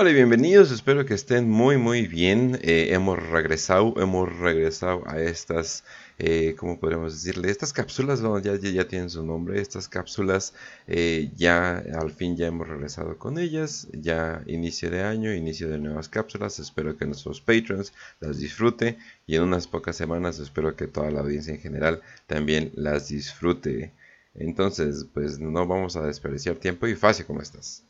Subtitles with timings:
[0.00, 2.56] Hola y bienvenidos, espero que estén muy muy bien.
[2.62, 5.82] Eh, hemos regresado, hemos regresado a estas,
[6.20, 6.78] eh, ¿cómo
[7.10, 7.50] decirle?
[7.50, 10.54] Estas cápsulas, ya, ya, tienen su nombre, estas cápsulas
[10.86, 15.78] eh, ya al fin ya hemos regresado con ellas, ya inicio de año, inicio de
[15.78, 20.86] nuevas cápsulas, espero que nuestros patrons las disfrute y en unas pocas semanas espero que
[20.86, 23.92] toda la audiencia en general también las disfrute.
[24.36, 27.87] Entonces, pues no vamos a desperdiciar tiempo y fácil, ¿cómo estás?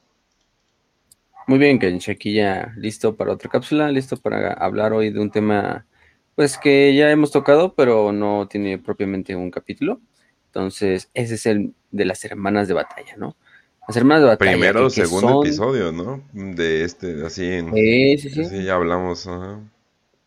[1.48, 5.30] Muy bien, Kench, aquí ya listo para otra cápsula, listo para hablar hoy de un
[5.30, 5.86] tema,
[6.34, 9.98] pues que ya hemos tocado, pero no tiene propiamente un capítulo.
[10.48, 13.34] Entonces, ese es el de las hermanas de batalla, ¿no?
[13.88, 14.50] Las hermanas de batalla.
[14.50, 16.22] Primero o segundo episodio, ¿no?
[16.34, 17.72] De este, así en.
[17.72, 18.64] Sí, sí, sí.
[18.64, 19.26] ya hablamos.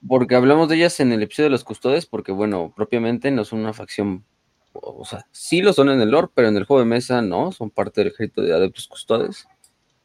[0.08, 3.60] Porque hablamos de ellas en el episodio de los custodes, porque, bueno, propiamente no son
[3.60, 4.26] una facción.
[4.74, 7.52] O sea, sí lo son en el lore, pero en el juego de mesa no,
[7.52, 9.46] son parte del ejército de adeptos custodes.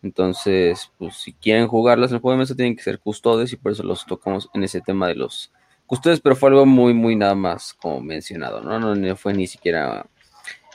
[0.07, 3.57] Entonces, pues si quieren jugarlas en el juego de mesa tienen que ser custodes y
[3.57, 5.53] por eso los tocamos en ese tema de los
[5.85, 8.95] custodes, pero fue algo muy, muy nada más como mencionado, ¿no?
[8.95, 10.07] No, fue ni siquiera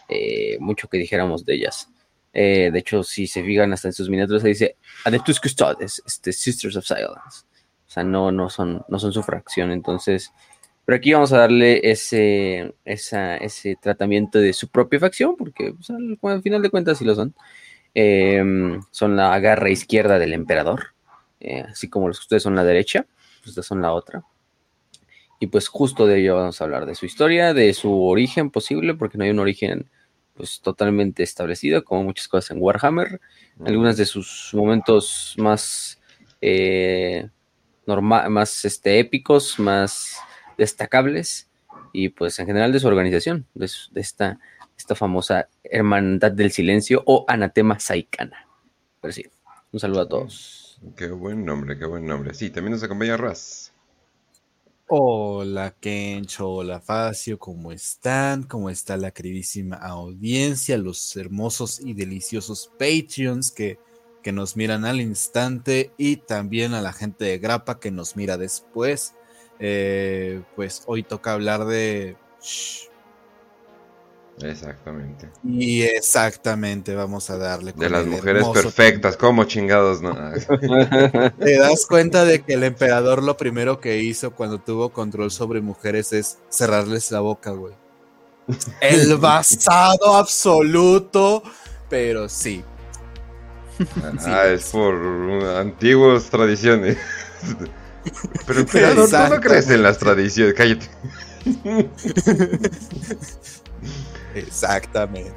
[0.09, 1.89] eh, mucho que dijéramos de ellas.
[2.33, 6.33] Eh, de hecho, si se fijan hasta en sus miniaturas, se dice Adeptus Custodes, este,
[6.33, 7.45] Sisters of Silence.
[7.87, 9.71] O sea, no, no, son, no son su fracción.
[9.71, 10.33] Entonces,
[10.85, 16.41] pero aquí vamos a darle ese, ese tratamiento de su propia facción, porque pues, al,
[16.41, 17.33] final de cuentas sí lo son.
[17.93, 20.93] Em, son la garra izquierda del emperador,
[21.39, 23.05] eh, así como los que ustedes son la derecha,
[23.39, 24.23] pues ustedes son la otra.
[25.39, 28.93] Y pues justo de ello vamos a hablar, de su historia, de su origen posible,
[28.93, 29.89] porque no hay un origen
[30.35, 33.19] pues totalmente establecido, como muchas cosas en Warhammer.
[33.65, 35.99] Algunas de sus momentos más
[36.41, 37.27] eh,
[37.85, 40.17] más este, épicos, más
[40.57, 41.49] destacables,
[41.93, 44.39] y pues en general de su organización, de esta
[44.81, 48.47] esta famosa Hermandad del Silencio o Anatema Saikana.
[48.99, 49.25] Pero sí,
[49.71, 50.79] un saludo a todos.
[50.95, 52.33] Qué buen nombre, qué buen nombre.
[52.33, 53.73] Sí, también nos acompaña Raz.
[54.87, 58.43] Hola Kencho, hola Facio, ¿cómo están?
[58.43, 63.79] ¿Cómo está la queridísima audiencia, los hermosos y deliciosos Patreons que,
[64.21, 68.37] que nos miran al instante y también a la gente de Grapa que nos mira
[68.37, 69.15] después?
[69.59, 72.17] Eh, pues hoy toca hablar de...
[74.39, 75.29] Exactamente.
[75.43, 77.73] Y exactamente, vamos a darle.
[77.73, 80.15] De las mujeres perfectas, como chingados, ¿no?
[81.39, 85.61] Te das cuenta de que el emperador lo primero que hizo cuando tuvo control sobre
[85.61, 87.73] mujeres es cerrarles la boca, güey.
[88.79, 91.43] El basado absoluto,
[91.89, 92.63] pero sí.
[94.25, 94.95] Ah, es por
[95.57, 96.97] antiguas tradiciones.
[98.45, 100.87] Pero emperador, tú no crees en las tradiciones, cállate.
[104.35, 105.31] Exactamente.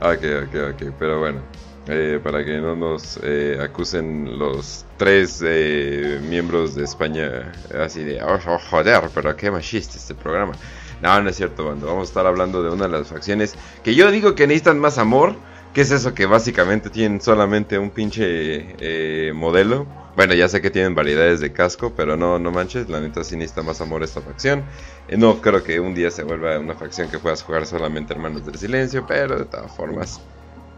[0.00, 1.40] Ok, ok, ok, pero bueno.
[1.86, 8.22] Eh, para que no nos eh, acusen los tres eh, miembros de España así de,
[8.22, 10.54] oh, oh, joder, pero qué machista este programa.
[11.02, 11.86] No, no es cierto, bando.
[11.86, 14.96] Vamos a estar hablando de una de las facciones que yo digo que necesitan más
[14.98, 15.34] amor.
[15.74, 19.88] Que es eso que básicamente tienen solamente un pinche modelo?
[20.16, 23.36] Bueno, ya sé que tienen variedades de casco, pero no, no manches, la neta sí
[23.36, 24.62] necesita más amor esta facción.
[25.08, 28.46] Eh, no creo que un día se vuelva una facción que puedas jugar solamente Hermanos
[28.46, 30.20] del Silencio, pero de todas formas,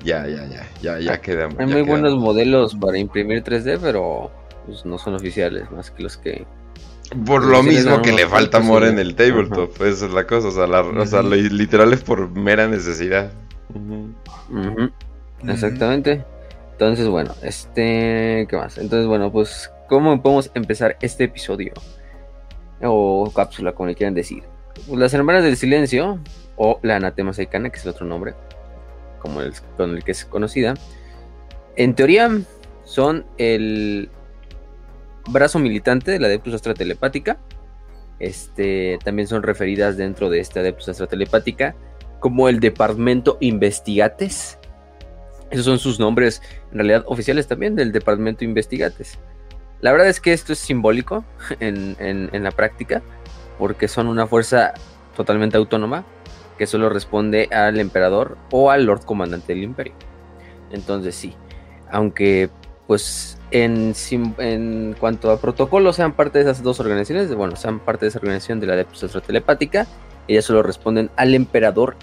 [0.03, 1.59] ya, ya, ya, ya, ya quedamos.
[1.59, 4.31] Hay muy buenos modelos para imprimir 3D, pero
[4.65, 6.47] pues, no son oficiales, más que los que...
[7.25, 10.51] Por lo mismo que le falta amor en el tabletop, esa es la cosa, o
[10.51, 13.31] sea, la, o sea literal es por mera necesidad.
[15.47, 16.25] Exactamente.
[16.77, 18.77] Entonces, bueno, este, ¿qué más?
[18.77, 21.73] Entonces, bueno, pues, ¿cómo podemos empezar este episodio?
[22.83, 24.43] O cápsula, como le quieran decir.
[24.87, 26.21] Pues, las Hermanas del Silencio,
[26.57, 28.35] o la Anatema Saikana, que es el otro nombre,
[29.21, 30.75] como el, con el que es conocida,
[31.77, 32.31] en teoría
[32.85, 34.11] son el
[35.29, 37.39] brazo militante de la Adeptus Astra Telepática.
[38.19, 41.75] Este, también son referidas dentro de esta Adeptus Astra Telepática
[42.21, 44.59] como el Departamento Investigates
[45.51, 49.19] esos son sus nombres, en realidad oficiales también del Departamento de Investigates.
[49.81, 51.25] La verdad es que esto es simbólico
[51.61, 53.03] en, la práctica,
[53.59, 54.75] porque son una fuerza
[55.17, 56.05] totalmente autónoma
[56.59, 59.95] que solo responde al emperador o al Lord Comandante del Imperio.
[60.71, 61.35] Entonces sí,
[61.91, 62.51] aunque
[62.87, 63.95] pues en,
[64.39, 68.19] en cuanto a protocolo sean parte de esas dos organizaciones, bueno, sean parte de esa
[68.19, 69.87] organización de la Adeptus Telepática,
[70.29, 71.97] ellas solo responden al emperador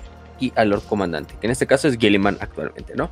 [0.43, 3.09] y al Lord Comandante, que en este caso es Gilliman actualmente, ¿no?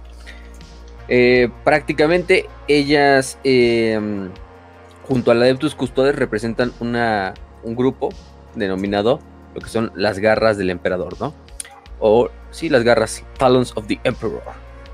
[1.07, 4.29] Eh, prácticamente ellas, em,
[5.03, 7.33] junto a la Adeptus Custodes, representan una,
[7.63, 8.09] un grupo
[8.55, 9.19] denominado
[9.53, 11.33] lo que son las garras del emperador, ¿no?
[11.99, 14.41] O sí, las garras Talons of the Emperor.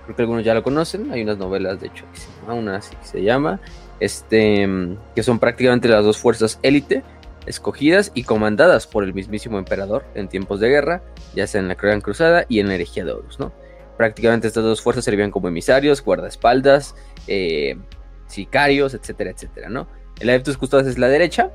[0.06, 2.06] Creo que algunos ya lo conocen, hay unas novelas, de hecho,
[2.48, 3.60] una así se llama,
[4.00, 4.68] este,
[5.16, 7.04] que son prácticamente las dos fuerzas élite
[7.48, 11.02] escogidas y comandadas por el mismísimo emperador en tiempos de guerra,
[11.34, 13.54] ya sea en la Gran Cruzada y en la herejía de Horus, ¿no?
[13.98, 16.96] Prácticamente estas dos fuerzas servían como emisarios, guardaespaldas,
[17.28, 17.78] eh,
[18.28, 19.88] sicarios, etcétera, etcétera, ¿no?
[20.20, 21.52] El Adeptus Custodes es la derecha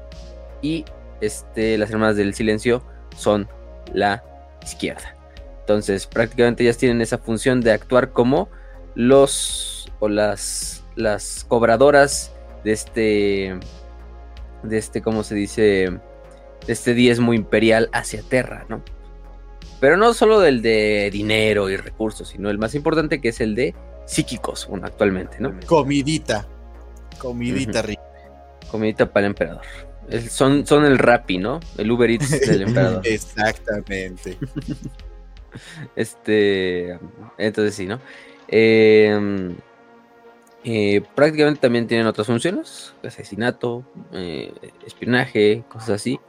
[0.61, 0.85] y
[1.21, 2.83] este, las Hermanas del Silencio
[3.17, 3.49] son
[3.93, 4.25] la
[4.63, 5.17] izquierda.
[5.61, 8.49] Entonces, prácticamente ellas tienen esa función de actuar como
[8.95, 12.33] los o las, las cobradoras
[12.65, 13.61] de este,
[14.63, 15.91] de este, ¿cómo se dice?
[16.67, 18.83] De este diezmo imperial hacia Terra, ¿no?
[19.81, 23.55] Pero no solo del de dinero y recursos, sino el más importante que es el
[23.55, 23.75] de
[24.07, 25.59] psíquicos, bueno, actualmente, ¿no?
[25.67, 26.47] Comidita.
[27.19, 28.03] Comidita rica.
[28.71, 29.63] Comidita para el emperador.
[30.29, 31.61] son, son el Rappi, ¿no?
[31.79, 33.07] El Uber Eats del emperador.
[33.07, 34.39] Exactamente.
[35.97, 36.99] este.
[37.39, 38.01] Entonces sí, ¿no?
[38.49, 39.55] Eh,
[40.65, 44.53] eh, prácticamente también tienen otras funciones: asesinato, eh,
[44.87, 46.21] espionaje, cosas así.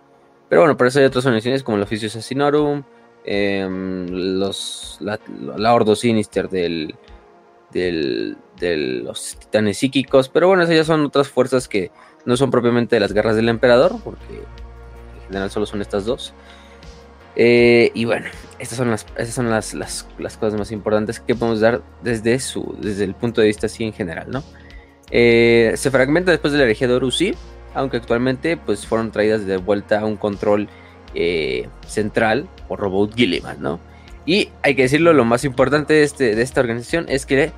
[0.50, 2.84] Pero bueno, por eso hay otras funciones como el oficio assassinorum,
[3.26, 5.20] los, la,
[5.58, 6.96] la, Ordo Sinister del,
[7.72, 10.30] del, de los titanes psíquicos.
[10.30, 11.92] Pero bueno, esas ya son otras fuerzas que
[12.26, 16.34] no son propiamente de las guerras del emperador, porque en general solo son estas dos.
[17.36, 18.28] Eh, y bueno,
[18.64, 22.40] estas son, las, estas son las, las, las, cosas más importantes que podemos dar desde,
[22.40, 24.44] su, desde el punto de vista así en general, ¿no?
[25.12, 27.24] Eh, se fragmenta después de la herejía de Horus,
[27.74, 30.70] aunque actualmente pues fueron traídas de vuelta a un control
[31.14, 33.80] eh, central por Robot Gilliman, ¿no?
[34.26, 37.52] Y hay que decirlo, lo más importante de, este, de esta organización es que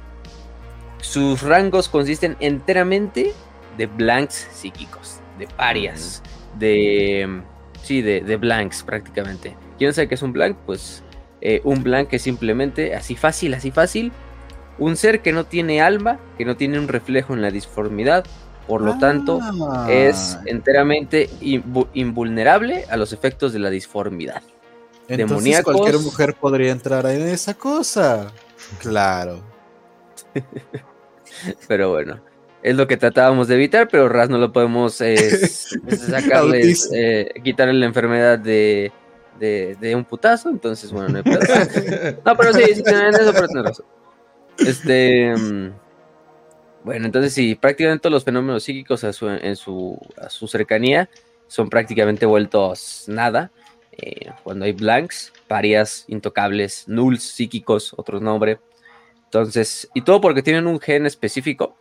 [0.99, 3.31] sus rangos consisten enteramente
[3.77, 6.23] de blanks psíquicos, de parias,
[6.57, 7.41] de...
[7.83, 9.55] Sí, de, de blanks prácticamente.
[9.77, 10.57] ¿Quién sabe qué es un blank?
[10.65, 11.03] Pues
[11.41, 14.11] eh, un blank es simplemente así fácil, así fácil.
[14.77, 18.25] Un ser que no tiene alma, que no tiene un reflejo en la disformidad,
[18.67, 19.39] por lo tanto
[19.87, 20.43] es ah.
[20.45, 21.29] enteramente
[21.93, 24.41] invulnerable a los efectos de la disformidad.
[25.07, 28.31] Entonces cualquier mujer podría entrar en esa cosa.
[28.79, 29.41] Claro.
[31.67, 32.19] pero bueno,
[32.63, 35.47] es lo que tratábamos de evitar, pero Raz no lo podemos eh,
[36.09, 38.91] sacarles, eh, quitarle la enfermedad de,
[39.39, 42.17] de, un putazo, entonces bueno, no hay problema.
[42.25, 43.85] no, pero sí, sí tienen eso, pero razón.
[44.57, 45.35] Este.
[45.35, 45.71] Mm,
[46.83, 51.09] bueno, entonces sí, prácticamente todos los fenómenos psíquicos a su, en su, a su cercanía
[51.47, 53.51] son prácticamente vueltos nada.
[53.91, 58.59] Eh, cuando hay blanks, parias, intocables, nulls, psíquicos, otro nombre.
[59.23, 61.75] Entonces, y todo porque tienen un gen específico,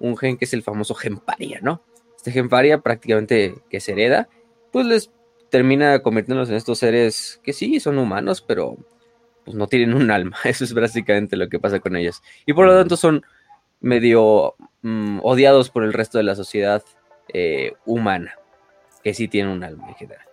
[0.00, 1.82] un gen que es el famoso gen paria, ¿no?
[2.16, 4.28] Este gen paria prácticamente que se hereda,
[4.72, 5.10] pues les
[5.50, 8.76] termina convirtiéndose en estos seres que sí son humanos, pero
[9.44, 10.36] pues no tienen un alma.
[10.44, 12.22] Eso es básicamente lo que pasa con ellos.
[12.46, 13.24] Y por lo tanto son
[13.80, 16.82] medio mm, odiados por el resto de la sociedad
[17.32, 18.34] eh, humana,
[19.02, 20.26] que sí tienen un alma en general.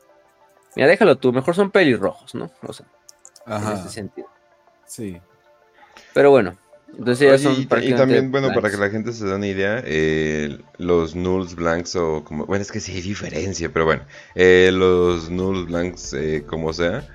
[0.75, 2.51] Mira, déjalo tú, mejor son pelirrojos, ¿no?
[2.61, 2.85] O sea,
[3.47, 4.27] en ese sentido.
[4.85, 5.21] Sí.
[6.13, 6.57] Pero bueno,
[6.97, 9.81] entonces ya son y, y, también, bueno, para que la gente se dé una idea,
[9.85, 12.45] eh, los nulls blanks o como...
[12.45, 14.03] Bueno, es que sí hay diferencia, pero bueno.
[14.35, 17.07] Eh, los nulls blanks, eh, como sea,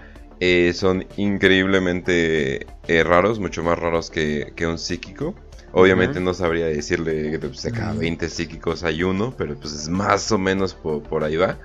[0.75, 2.67] son increíblemente
[3.05, 5.35] raros, mucho más raros que, que un psíquico.
[5.73, 9.89] Obviamente no sabría decirle que pues, de cada 20 psíquicos hay uno, pero pues es
[9.89, 11.59] más o menos por, por ahí va.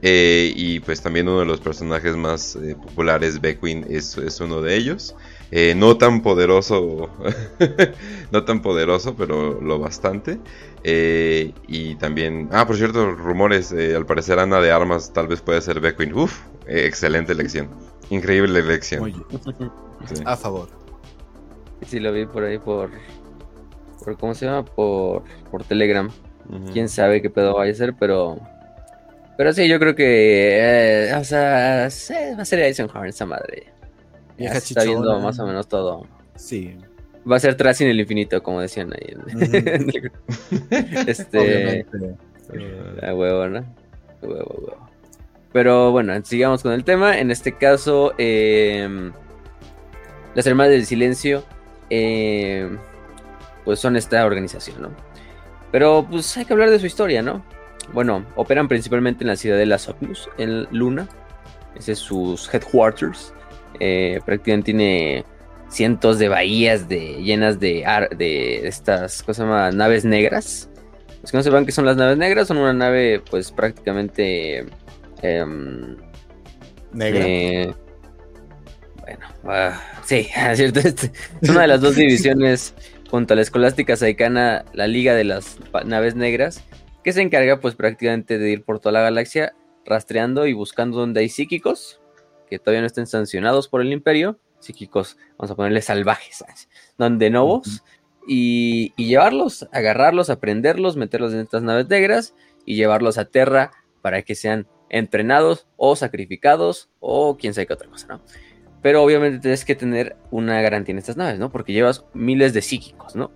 [0.00, 4.62] Eh, y pues también uno de los personajes más eh, populares, Beckwin, es, es, uno
[4.62, 5.16] de ellos.
[5.50, 7.08] Eh, no tan poderoso,
[8.32, 10.38] no tan poderoso, pero lo bastante.
[10.84, 15.80] y también, ah, por cierto, rumores, al parecer Ana de Armas tal vez puede ser
[15.80, 16.12] Beckwin.
[16.14, 17.68] Uf, excelente elección.
[18.10, 19.24] Increíble elección.
[20.24, 20.68] A favor.
[21.86, 22.90] Sí, lo vi por ahí por,
[24.04, 24.64] por ¿cómo se llama?
[24.64, 26.10] Por, por Telegram.
[26.72, 28.38] Quién sabe qué pedo vaya a ser, pero
[29.38, 30.58] pero sí, yo creo que.
[30.58, 31.88] Eh, o sea,
[32.36, 33.68] va a ser Eisenhower esa madre.
[34.38, 36.06] Está viendo más o menos todo.
[36.36, 36.76] Sí.
[37.30, 39.16] Va a ser Tracy en el infinito, como decían ahí.
[41.06, 41.84] este.
[43.02, 43.64] La huevo, ¿no?
[44.22, 44.88] Huevo, huevo.
[45.52, 47.18] Pero bueno, sigamos con el tema.
[47.18, 49.10] En este caso, eh,
[50.34, 51.44] las Hermanas del Silencio,
[51.90, 52.68] eh,
[53.64, 54.90] pues son esta organización, ¿no?
[55.72, 57.42] Pero pues hay que hablar de su historia, ¿no?
[57.92, 61.08] bueno, operan principalmente en la ciudad de Las Opus, en Luna.
[61.74, 63.32] Ese es sus headquarters.
[63.80, 65.24] Eh, prácticamente tiene
[65.68, 67.84] cientos de bahías de, llenas de,
[68.16, 70.68] de estas cosas naves negras.
[71.22, 74.66] Los que no sepan qué son las naves negras, son una nave pues prácticamente...
[75.22, 75.96] Em,
[76.92, 77.24] Negra.
[77.26, 77.74] Eh,
[79.02, 80.80] bueno, uh, sí, es cierto.
[80.80, 82.74] Es una de las dos divisiones
[83.10, 86.62] junto a la escolástica saicana, la Liga de las Naves Negras,
[87.02, 89.54] que se encarga pues prácticamente de ir por toda la galaxia
[89.84, 92.00] rastreando y buscando donde hay psíquicos
[92.48, 96.44] que todavía no estén sancionados por el imperio, psíquicos, vamos a ponerle salvajes,
[96.98, 97.82] donde novos,
[98.26, 102.34] y, y, llevarlos, agarrarlos, aprenderlos, meterlos en estas naves negras
[102.66, 103.70] y llevarlos a Terra
[104.02, 108.20] para que sean entrenados o sacrificados o quién sabe qué otra cosa, ¿no?
[108.82, 111.50] Pero obviamente tienes que tener una garantía en estas naves, ¿no?
[111.50, 113.32] Porque llevas miles de psíquicos, ¿no?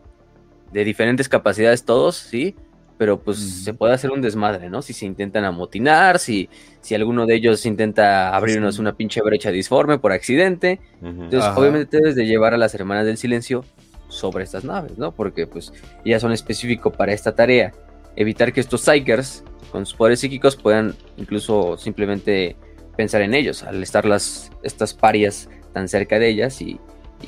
[0.71, 2.55] De diferentes capacidades todos, ¿sí?
[3.03, 4.81] Pero pues se puede hacer un desmadre, ¿no?
[4.81, 6.49] Si se intentan amotinar, si,
[6.81, 10.79] si alguno de ellos intenta abrirnos una pinche brecha disforme por accidente.
[11.03, 13.65] Entonces, obviamente debes de llevar a las hermanas del silencio
[14.07, 15.11] sobre estas naves, ¿no?
[15.11, 15.73] Porque pues
[16.05, 17.73] ya son específicos para esta tarea.
[18.15, 19.43] Evitar que estos Psykers
[19.73, 22.55] con sus poderes psíquicos puedan incluso simplemente
[22.97, 26.79] pensar en ellos, al estar las, estas parias tan cerca de ellas y,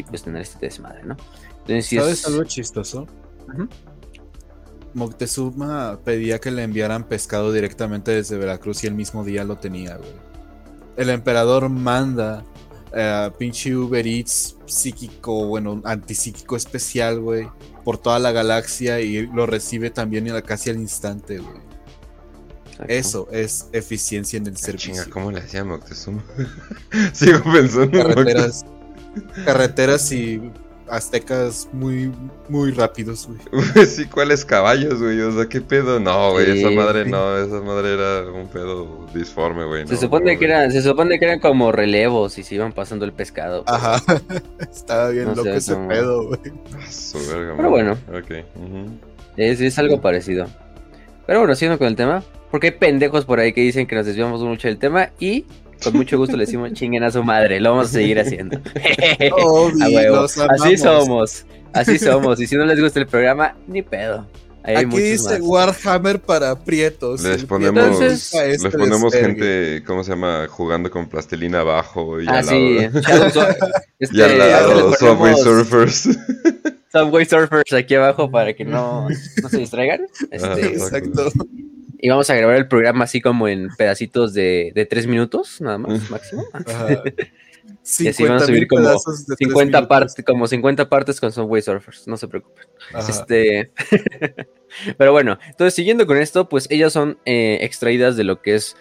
[0.09, 1.17] pues tener este desmadre, ¿no?
[1.67, 3.09] Entonces, ¿Sabes algo chistoso?
[4.95, 9.97] Moctezuma pedía que le enviaran pescado directamente desde Veracruz y el mismo día lo tenía,
[9.97, 10.13] güey.
[10.97, 12.45] El emperador manda
[12.95, 17.49] a pinche Uber Eats psíquico, bueno, antipsíquico especial, güey,
[17.85, 21.65] por toda la galaxia y lo recibe también casi al instante, güey.
[22.89, 24.95] Eso es eficiencia en el ah, servicio.
[24.95, 26.25] Chinga, ¿cómo le hacía Moctezuma?
[27.13, 28.65] Sigo pensando carreteras,
[29.45, 30.41] carreteras y
[30.89, 32.13] aztecas muy,
[32.49, 33.87] muy rápidos, güey.
[33.87, 35.21] sí, ¿cuáles caballos, güey?
[35.21, 35.99] O sea, ¿qué pedo?
[36.01, 39.87] No, güey, esa madre no, esa madre era un pedo disforme, güey.
[39.87, 43.13] Se supone que eran, se supone que eran como relevos y se iban pasando el
[43.13, 43.65] pescado.
[43.67, 44.03] Ajá,
[44.61, 46.41] estaba bien loco ese pedo, güey.
[46.75, 47.93] Ah, Pero bueno.
[48.17, 48.31] Ok.
[49.37, 50.47] es, es algo parecido.
[51.27, 54.07] Pero bueno, siguiendo con el tema, porque hay pendejos por ahí que dicen que nos
[54.07, 55.47] desviamos mucho del tema y
[55.85, 58.59] con mucho gusto le decimos chinguen a su madre, lo vamos a seguir haciendo.
[60.51, 62.41] así somos, así somos.
[62.41, 64.27] Y si no les gusta el programa, ni pedo.
[64.67, 67.23] Aquí dice Warhammer para prietos.
[67.23, 70.47] Les ponemos, les ponemos gente, ¿cómo se llama?
[70.49, 72.79] Jugando con plastilina abajo y ah, al sí.
[72.79, 73.47] lado.
[73.99, 76.09] este, y al lado, Subway Surfers.
[76.91, 79.07] Subway Surfers aquí abajo para que no,
[79.43, 80.07] no se distraigan.
[80.31, 81.31] Este, exacto.
[82.09, 86.11] Vamos a grabar el programa así como en pedacitos de, de tres minutos, nada más,
[86.11, 86.45] máximo.
[87.99, 88.91] y así vamos a subir como
[89.39, 92.67] 50 partes, como 50 partes con Subway Surfers, no se preocupen.
[93.09, 93.73] Este,
[94.99, 98.77] pero bueno, entonces siguiendo con esto, pues ellas son eh, extraídas de lo que es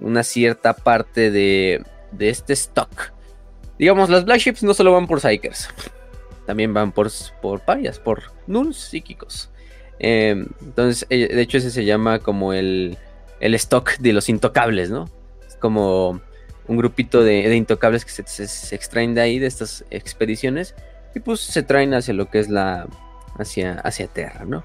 [0.00, 3.12] una cierta parte de, de este stock.
[3.78, 5.68] Digamos, las Black Ships no solo van por Psychers,
[6.46, 9.50] también van por, por parias, por nulls psíquicos.
[9.98, 12.98] Em, entonces, eh, de hecho, ese se llama como el,
[13.40, 15.08] el stock de los intocables, ¿no?
[15.46, 16.20] Es como
[16.68, 20.74] un grupito de, intocables que se, extraen de ahí, de estas expediciones,
[21.14, 22.86] y pues se traen hacia lo que es la.
[23.38, 24.64] hacia, hacia Terra, ¿no?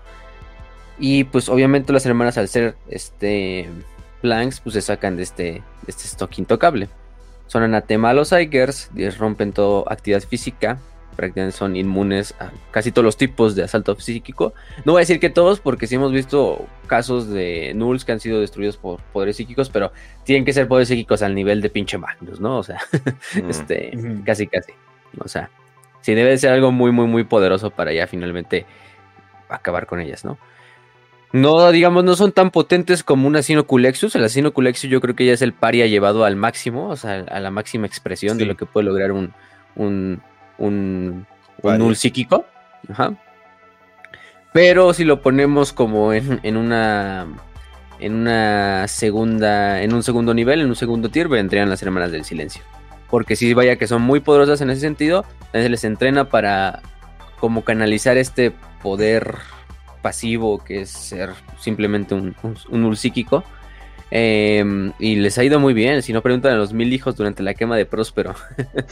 [1.00, 3.70] Y pues obviamente las hermanas al ser este
[4.22, 6.90] planks, pues se sacan de este, de este stock intocable.
[7.48, 10.80] Son anatema a los Igers, rompen toda actividad física,
[11.16, 14.54] prácticamente son inmunes a casi todos los tipos de asalto psíquico.
[14.86, 18.20] No voy a decir que todos, porque sí hemos visto casos de nulls que han
[18.20, 19.92] sido destruidos por poderes psíquicos, pero
[20.24, 22.58] tienen que ser poderes psíquicos al nivel de pinche Magnus, ¿no?
[22.58, 22.80] O sea,
[23.36, 23.50] mm.
[23.50, 23.92] este,
[24.26, 24.74] casi, casi.
[25.20, 25.50] O sea,
[26.02, 28.66] sí debe de ser algo muy, muy, muy poderoso para ya finalmente
[29.50, 30.38] acabar con ellas, ¿no?
[31.34, 34.16] No, digamos, no son tan potentes como un Asino Culexus.
[34.16, 37.26] El Asino Culexus yo creo que ya es el paria llevado al máximo, o sea,
[37.30, 39.34] a la máxima expresión de lo que puede lograr un,
[39.76, 40.22] un,
[40.58, 41.26] un,
[41.62, 42.46] un psíquico.
[44.54, 47.28] Pero si lo ponemos como en, una
[48.00, 52.26] en una segunda en un segundo nivel, en un segundo tier, vendrían las hermanas del
[52.26, 52.64] silencio.
[53.10, 56.82] Porque si vaya que son muy poderosas en ese sentido, se les entrena para
[57.40, 59.38] como canalizar este poder
[60.02, 61.30] pasivo que es ser
[61.60, 63.44] simplemente un, un, un psíquico
[64.14, 66.02] Em, y les ha ido muy bien.
[66.04, 68.36] Si no preguntan a los mil hijos durante la quema de Próspero.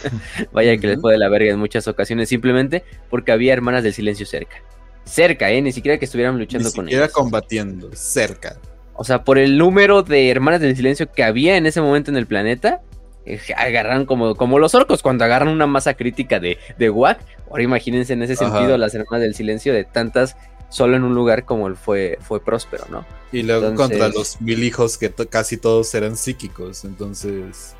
[0.53, 2.29] Vaya que les fue de la verga en muchas ocasiones.
[2.29, 4.57] Simplemente porque había hermanas del silencio cerca.
[5.03, 5.61] Cerca, ¿eh?
[5.61, 7.11] Ni siquiera que estuvieran luchando con ellos.
[7.11, 8.57] combatiendo, cerca.
[8.93, 12.17] O sea, por el número de hermanas del silencio que había en ese momento en
[12.17, 12.81] el planeta.
[13.25, 17.19] Eh, agarran como, como los orcos cuando agarran una masa crítica de, de Wack.
[17.49, 20.37] Ahora imagínense en ese sentido las hermanas del silencio de tantas
[20.69, 23.05] solo en un lugar como el fue, fue próspero, ¿no?
[23.31, 27.75] Y luego contra los mil hijos que casi todos eran psíquicos, entonces...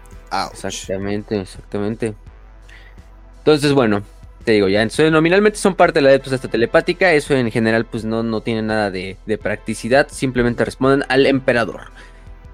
[0.52, 2.14] Exactamente, exactamente.
[3.40, 4.04] Entonces, bueno,
[4.44, 8.06] te digo, ya nominalmente son parte de la adeptos esta telepática, eso en general pues
[8.06, 11.92] no, no tiene nada de, practicidad, simplemente responden al emperador.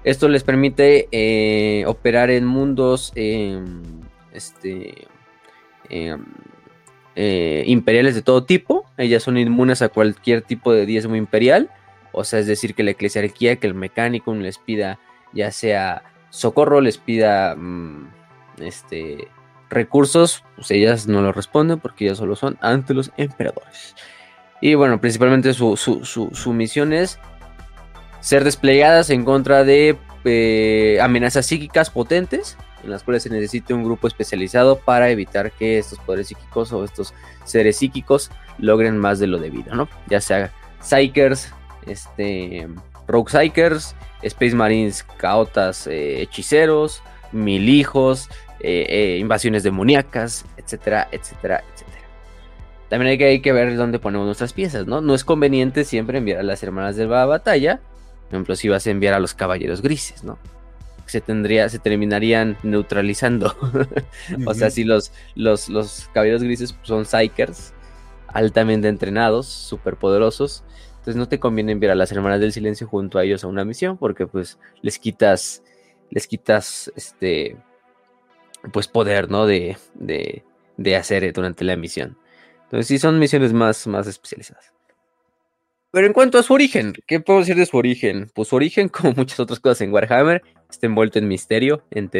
[0.04, 3.12] Esto les permite eh, operar en mundos,
[4.32, 5.06] este,
[5.90, 6.16] eh,
[7.16, 8.84] imperiales de todo tipo.
[8.96, 11.70] Ellas son inmunes a cualquier tipo de diezmo imperial.
[12.12, 14.98] O sea, es decir, que la eclesiarquía, que el mecánico les pida
[15.32, 18.08] ya sea socorro, les pida mm,
[18.60, 19.28] este,
[19.68, 23.94] recursos, pues ellas no lo responden porque ellas solo son ante los emperadores.
[24.60, 27.18] Y bueno, principalmente su, su misión es
[28.20, 32.56] ser desplegadas en contra de eh, amenazas psíquicas potentes,
[32.86, 36.84] en las cuales se necesita un grupo especializado para evitar que estos poderes psíquicos o
[36.84, 37.14] estos
[37.44, 39.88] seres psíquicos logren más de lo debido, ¿no?
[40.08, 41.52] Ya sea Psychers,
[41.86, 42.68] este,
[43.06, 47.02] Rogue Psychers, Space Marines, Caotas, eh, hechiceros,
[47.32, 48.28] mil hijos,
[48.60, 52.06] eh, invasiones demoníacas, etcétera, etcétera, etcétera.
[52.88, 55.00] También hay que, hay que ver dónde ponemos nuestras piezas, ¿no?
[55.00, 57.80] No es conveniente siempre enviar a las hermanas de la batalla
[58.26, 60.38] por ejemplo, si vas a enviar a los caballeros grises, ¿no?
[61.06, 63.54] Se tendría, se terminarían neutralizando.
[64.46, 67.72] o sea, si los, los, los caballeros grises son psychers,
[68.28, 70.64] altamente entrenados, súper poderosos.
[70.90, 73.64] Entonces no te conviene enviar a las hermanas del silencio junto a ellos a una
[73.64, 75.62] misión, porque pues les quitas,
[76.10, 77.56] les quitas este
[78.72, 79.46] pues poder, ¿no?
[79.46, 80.44] De, de,
[80.76, 82.18] de hacer durante la misión.
[82.64, 84.72] Entonces sí son misiones más, más especializadas.
[85.92, 88.30] Pero en cuanto a su origen, ¿qué puedo decir de su origen?
[88.34, 92.10] Pues su origen, como muchas otras cosas en Warhammer, está envuelto en misterio, en,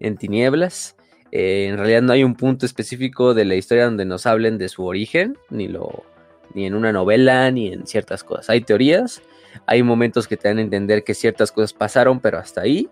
[0.00, 0.96] en, tinieblas.
[1.32, 4.68] Eh, en realidad no hay un punto específico de la historia donde nos hablen de
[4.68, 6.04] su origen, ni, lo,
[6.54, 8.50] ni en una novela, ni en ciertas cosas.
[8.50, 9.22] Hay teorías,
[9.66, 12.88] hay momentos que te dan a entender que ciertas cosas pasaron, pero hasta ahí.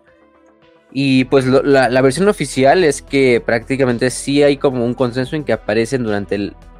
[0.91, 5.53] Y pues la, versión oficial es que prácticamente sí hay como un consenso en que
[5.53, 6.35] aparecen durante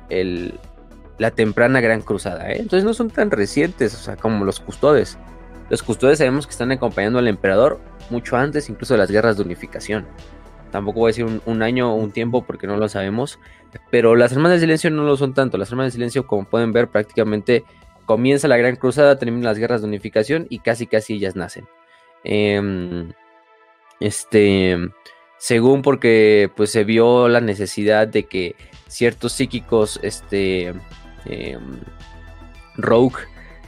[0.09, 0.59] el
[1.17, 2.51] la temprana Gran Cruzada.
[2.51, 2.57] ¿eh?
[2.59, 5.17] Entonces no son tan recientes, o sea, como los custodes.
[5.69, 7.79] Los custodes sabemos que están acompañando al emperador
[8.09, 10.05] mucho antes incluso de las guerras de unificación.
[10.71, 13.39] Tampoco voy a decir un, año o un tiempo porque no lo sabemos.
[13.91, 15.57] Pero las hermanas de silencio no lo son tanto.
[15.57, 17.63] Las hermanas de silencio, como pueden ver, prácticamente
[18.05, 21.65] comienza la Gran Cruzada, terminan las guerras de unificación y casi casi ellas nacen.
[22.23, 23.13] Em,
[23.99, 24.77] este,
[25.37, 28.55] según porque pues se vio la necesidad de que
[28.87, 30.73] ciertos psíquicos, este,
[31.25, 31.79] Em,
[32.75, 33.17] Rogue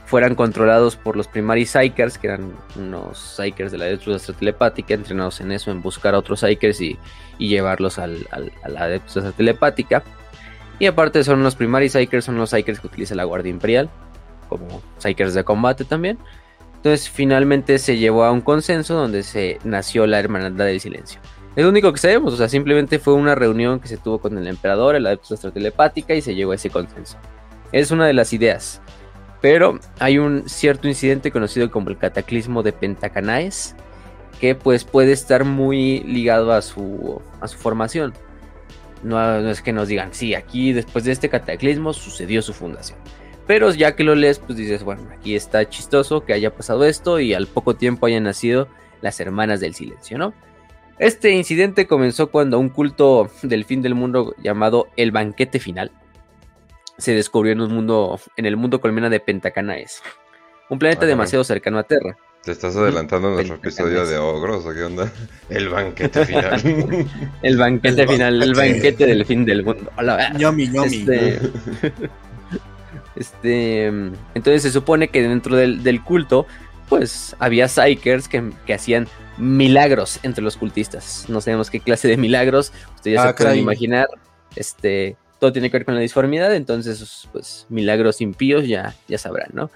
[0.06, 5.40] fueran controlados por los Primary Psychers, que eran unos Psychers de la Adeptus Telepática, entrenados
[5.40, 6.98] en eso, en buscar a otros Psychers y,
[7.38, 10.04] llevarlos al, a la Adeptus Telepática.
[10.78, 13.90] Y aparte son los Primary Psychers, son los Psychers que utiliza la Guardia Imperial,
[14.48, 16.18] como Psychers de combate también.
[16.76, 21.20] Entonces finalmente se llevó a un consenso donde se nació la Hermandad del Silencio.
[21.56, 24.38] Es lo único que sabemos, o sea, simplemente fue una reunión que se tuvo con
[24.38, 27.16] el emperador, el Adeptus Telepática y se llegó a ese consenso.
[27.72, 28.80] Es una de las ideas.
[29.46, 33.76] Pero hay un cierto incidente conocido como el cataclismo de Pentacanaes,
[34.40, 38.12] que pues puede estar muy ligado a su, a su formación.
[39.04, 42.98] No, es que nos digan, sí, aquí después de este cataclismo sucedió su fundación.
[43.46, 47.20] Pero ya que lo lees, pues dices, bueno, aquí está chistoso que haya pasado esto
[47.20, 48.66] y al poco tiempo hayan nacido
[49.00, 50.34] las hermanas del silencio, ¿no?
[50.98, 55.92] Este incidente comenzó cuando un culto del fin del mundo llamado el banquete final
[56.98, 60.02] se descubrió en un mundo, en el mundo colmena de Pentacanaes,
[60.70, 62.16] un planeta demasiado cercano a Terra.
[62.42, 65.12] Te estás adelantando nuestro episodio de Ogros, ¿o qué onda?
[65.50, 66.60] El banquete final.
[67.42, 69.90] el banquete final, el banquete del fin del mundo.
[69.96, 70.96] Hola, ñomi, ñomi.
[70.96, 71.40] Este,
[73.16, 76.46] este, entonces se supone que dentro del, culto,
[76.88, 81.24] pues había psychers que, que, hacían milagros entre los cultistas.
[81.28, 84.06] No sabemos qué clase de milagros, ustedes ya se ah, pueden imaginar.
[84.54, 89.50] Este, todo tiene que ver con la disformidad, entonces, pues, milagros impíos ya, ya sabrán,
[89.52, 89.70] ¿no?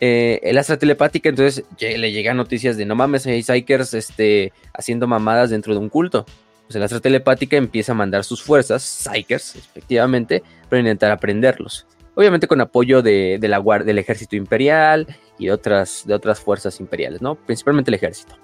[0.00, 5.06] Eh, el Astra Telepática, entonces, le llegan noticias de no mames, hay Psychers este, haciendo
[5.06, 6.26] mamadas dentro de un culto.
[6.66, 11.86] Pues el Astra Telepática empieza a mandar sus fuerzas, Psychers, efectivamente, para intentar aprenderlos.
[12.14, 15.06] Obviamente con apoyo de, la guardia, del ejército imperial
[15.38, 17.36] y otras, de otras fuerzas imperiales, ¿no?
[17.36, 18.34] Principalmente el ejército.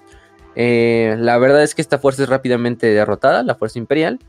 [0.55, 4.19] Eh, la verdad es que esta fuerza es rápidamente derrotada, la fuerza imperial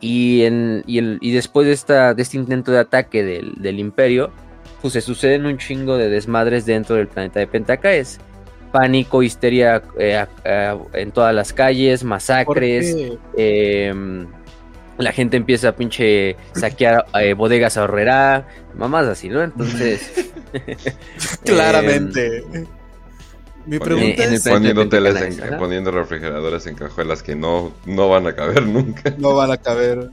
[0.00, 4.30] y, en, y, después de, esta, de este intento de ataque del, imperio,
[4.80, 8.18] pues se suceden un chingo de desmadres dentro del planeta de Pentacaes.
[8.70, 10.24] Pánico, histeria eh,
[10.92, 12.94] en todas las calles, masacres.
[13.36, 14.26] Em,
[14.98, 19.42] la gente empieza a pinche saquear eh, bodegas a horrera, mamás así, ¿no?
[19.42, 20.30] Entonces.
[21.44, 22.44] Claramente.
[23.68, 24.42] Mi pregunta es...
[24.48, 29.14] Poniendo, teles poniendo refrigeradores en cajuelas que no, no van a caber nunca.
[29.18, 30.10] No van a caber.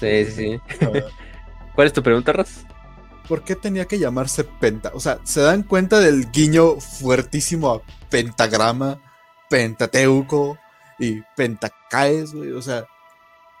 [0.00, 0.60] Sí, sí.
[1.74, 2.66] ¿Cuál es tu pregunta, Raz?
[3.28, 4.90] ¿Por qué tenía que llamarse Penta?
[4.94, 9.00] O sea, ¿se dan cuenta del guiño fuertísimo a pentagrama,
[9.48, 10.58] pentateuco
[10.98, 12.50] y pentacaes, güey?
[12.50, 12.84] O sea,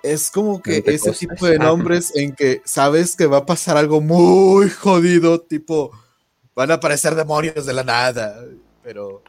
[0.02, 4.00] es como que ese tipo de nombres en que sabes que va a pasar algo
[4.00, 5.92] muy jodido, tipo,
[6.56, 8.34] van a aparecer demonios de la nada,
[8.82, 9.22] pero...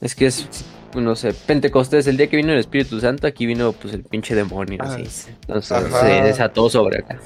[0.00, 0.48] Es que es,
[0.96, 4.34] no sé, Pentecostés, el día que vino el Espíritu Santo, aquí vino pues el pinche
[4.34, 7.20] demonio, ah, Entonces se desató sobre acá.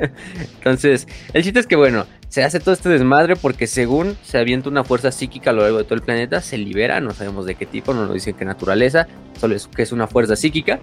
[0.54, 4.70] Entonces, el chiste es que bueno, se hace todo este desmadre porque según se avienta
[4.70, 7.54] una fuerza psíquica a lo largo de todo el planeta, se libera, no sabemos de
[7.54, 9.06] qué tipo, no nos dicen qué naturaleza,
[9.38, 10.80] solo es que es una fuerza psíquica.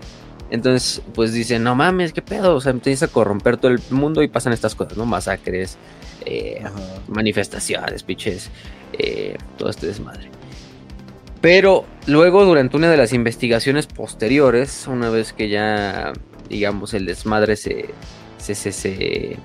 [0.51, 4.21] Entonces, pues dicen, no mames, qué pedo, o sea, empieza a corromper todo el mundo
[4.21, 5.05] y pasan estas cosas, ¿no?
[5.05, 5.77] Masacres,
[6.25, 6.63] eh,
[7.07, 8.49] manifestaciones, pinches,
[8.93, 10.29] eh, todo este desmadre.
[11.41, 16.11] Pero luego, durante una de las investigaciones posteriores, una vez que ya,
[16.49, 17.89] digamos, el desmadre se,
[18.37, 19.37] se, se,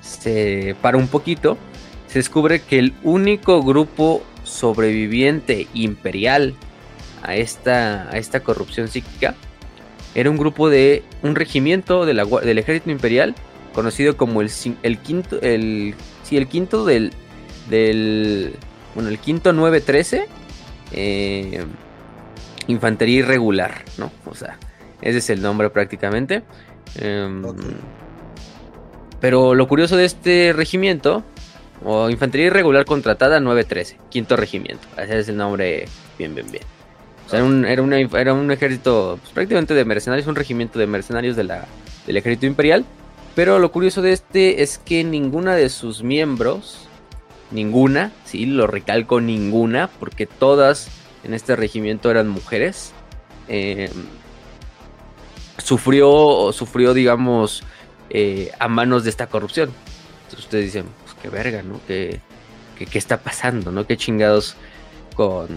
[0.00, 1.58] se, para un poquito,
[2.06, 6.54] se descubre que el único grupo sobreviviente imperial
[7.22, 9.34] a esta, a esta corrupción psíquica
[10.14, 13.34] era un grupo de un regimiento del ejército imperial
[13.74, 14.50] conocido como el,
[14.82, 17.12] el quinto el sí, el quinto del
[17.68, 18.54] del
[18.96, 20.26] bueno el quinto 913
[20.92, 21.64] eh,
[22.66, 24.10] infantería irregular, ¿no?
[24.24, 24.58] O sea,
[25.02, 26.42] ese es el nombre prácticamente.
[26.96, 27.44] Em,
[29.20, 31.22] pero lo curioso de este regimiento,
[31.84, 34.86] o Infantería Irregular Contratada 913, quinto regimiento.
[34.96, 35.86] Ese es el nombre
[36.18, 36.64] bien, bien, bien.
[37.26, 41.36] O sea, era, un, era, un ejército pues, prácticamente de mercenarios, un regimiento de mercenarios
[41.36, 41.66] de la,
[42.06, 42.84] del ejército imperial.
[43.34, 46.85] Pero lo curioso de este es que ninguna de sus miembros
[47.50, 50.88] ninguna, sí, lo recalco ninguna, porque todas
[51.24, 52.92] en este regimiento eran mujeres.
[53.48, 53.90] Eh,
[55.58, 57.62] sufrió, sufrió, digamos,
[58.10, 59.70] eh, a manos de esta corrupción.
[60.24, 61.80] Entonces ustedes dicen, pues qué verga, ¿no?
[61.86, 62.20] ¿Qué,
[62.78, 63.86] qué, está pasando, ¿no?
[63.86, 64.56] ¿Qué chingados
[65.14, 65.48] con,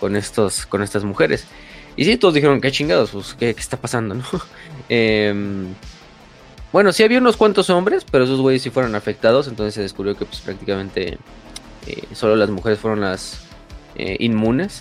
[0.00, 1.46] con, estos, con estas mujeres?
[1.96, 4.24] Y sí, todos dijeron, qué chingados, pues qué, está pasando, ¿no?
[4.88, 5.68] Em,
[6.72, 10.16] bueno, sí había unos cuantos hombres, pero esos güeyes sí fueron afectados, entonces se descubrió
[10.16, 11.18] que pues prácticamente
[11.86, 13.42] eh, solo las mujeres fueron las
[13.96, 14.80] eh, inmunes.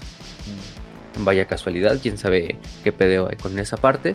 [1.17, 1.25] Mm.
[1.25, 4.13] Vaya casualidad, quién sabe qué pedeo hay con esa parte.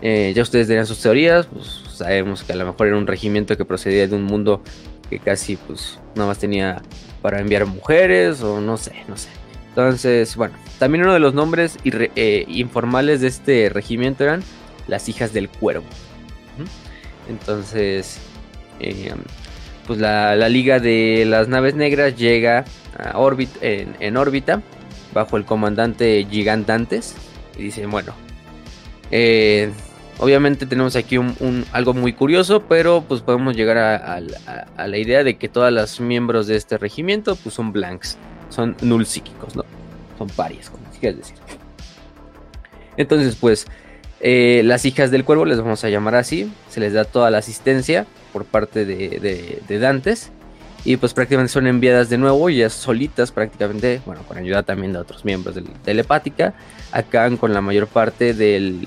[0.00, 3.56] Eh, ya ustedes dirán sus teorías, pues sabemos que a lo mejor era un regimiento
[3.56, 4.62] que procedía de un mundo
[5.10, 6.82] que casi pues nada más tenía
[7.20, 9.30] para enviar mujeres o no sé, no sé.
[9.70, 11.78] Entonces, bueno, también uno de los nombres
[12.46, 14.42] informales de este regimiento eran
[14.86, 15.86] las hijas del cuervo.
[17.28, 18.18] Entonces,
[18.80, 19.12] eh,
[19.86, 22.64] pues la, Liga de las Naves Negras llega
[22.96, 23.18] a
[23.60, 24.62] en, órbita
[25.12, 27.14] bajo el comandante Gigantantes
[27.56, 28.12] y dicen, bueno,
[29.10, 29.70] eh,
[30.18, 35.36] obviamente tenemos aquí un, algo muy curioso, pero pues podemos llegar a, la idea de
[35.36, 38.16] que todas las miembros de este regimiento pues son blanks,
[38.50, 39.64] son null psíquicos, ¿no?
[40.18, 41.36] Son parias, como quieras decir.
[42.96, 43.66] Entonces, pues
[44.20, 47.38] eh, las hijas del cuervo, les vamos a llamar así, se les da toda la
[47.38, 50.30] asistencia por parte de, Dantes.
[50.84, 55.00] Y pues prácticamente son enviadas de nuevo, ya solitas prácticamente, bueno, con ayuda también de
[55.00, 56.54] otros miembros de telepática,
[56.92, 58.86] acaban con la mayor parte del,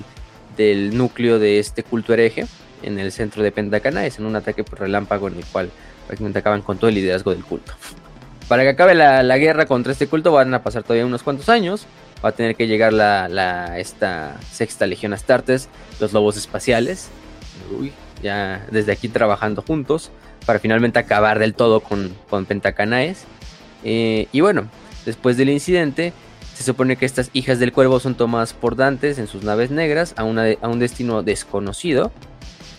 [0.58, 2.48] del núcleo de este culto hereje
[2.82, 5.70] en el centro de Pentacana, es en un ataque por relámpago en el cual
[6.08, 7.74] prácticamente acaban con todo el liderazgo del culto.
[8.48, 11.50] Para que acabe la, la guerra contra este culto van a pasar todavía unos cuantos
[11.50, 11.86] años,
[12.24, 17.10] va a tener que llegar la, esta sexta legión Astartes, los lobos espaciales,
[17.78, 20.12] uy, ya desde aquí trabajando juntos,
[20.46, 23.26] para finalmente acabar del todo con, con Pentacanaes.
[23.84, 24.70] Eh, y bueno,
[25.06, 26.14] después del incidente,
[26.56, 30.14] se supone que estas hijas del cuervo son tomadas por Dantes en sus naves negras
[30.18, 32.12] a, a un destino desconocido.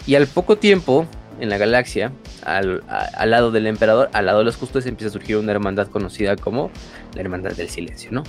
[0.06, 1.06] Y al poco tiempo,
[1.40, 2.12] en la galaxia,
[2.44, 5.88] al, al, lado del emperador, al lado de los justos, empieza a surgir una hermandad
[5.88, 6.70] conocida como
[7.14, 8.24] la Hermandad del Silencio, ¿no?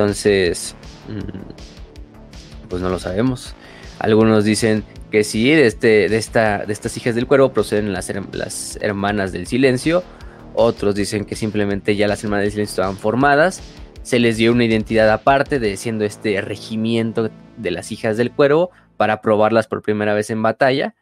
[0.00, 0.74] Entonces,
[1.08, 3.54] mm, pues no lo sabemos.
[3.98, 8.08] Algunos dicen que sí, de, este, de, esta, de estas hijas del cuervo proceden las,
[8.80, 10.02] hermanas del silencio.
[10.54, 13.60] Otros dicen que simplemente ya las hermanas del silencio estaban formadas.
[14.02, 18.70] Se les dio una identidad aparte de siendo este regimiento de las hijas del cuervo
[18.96, 20.94] para probarlas por primera vez en batalla.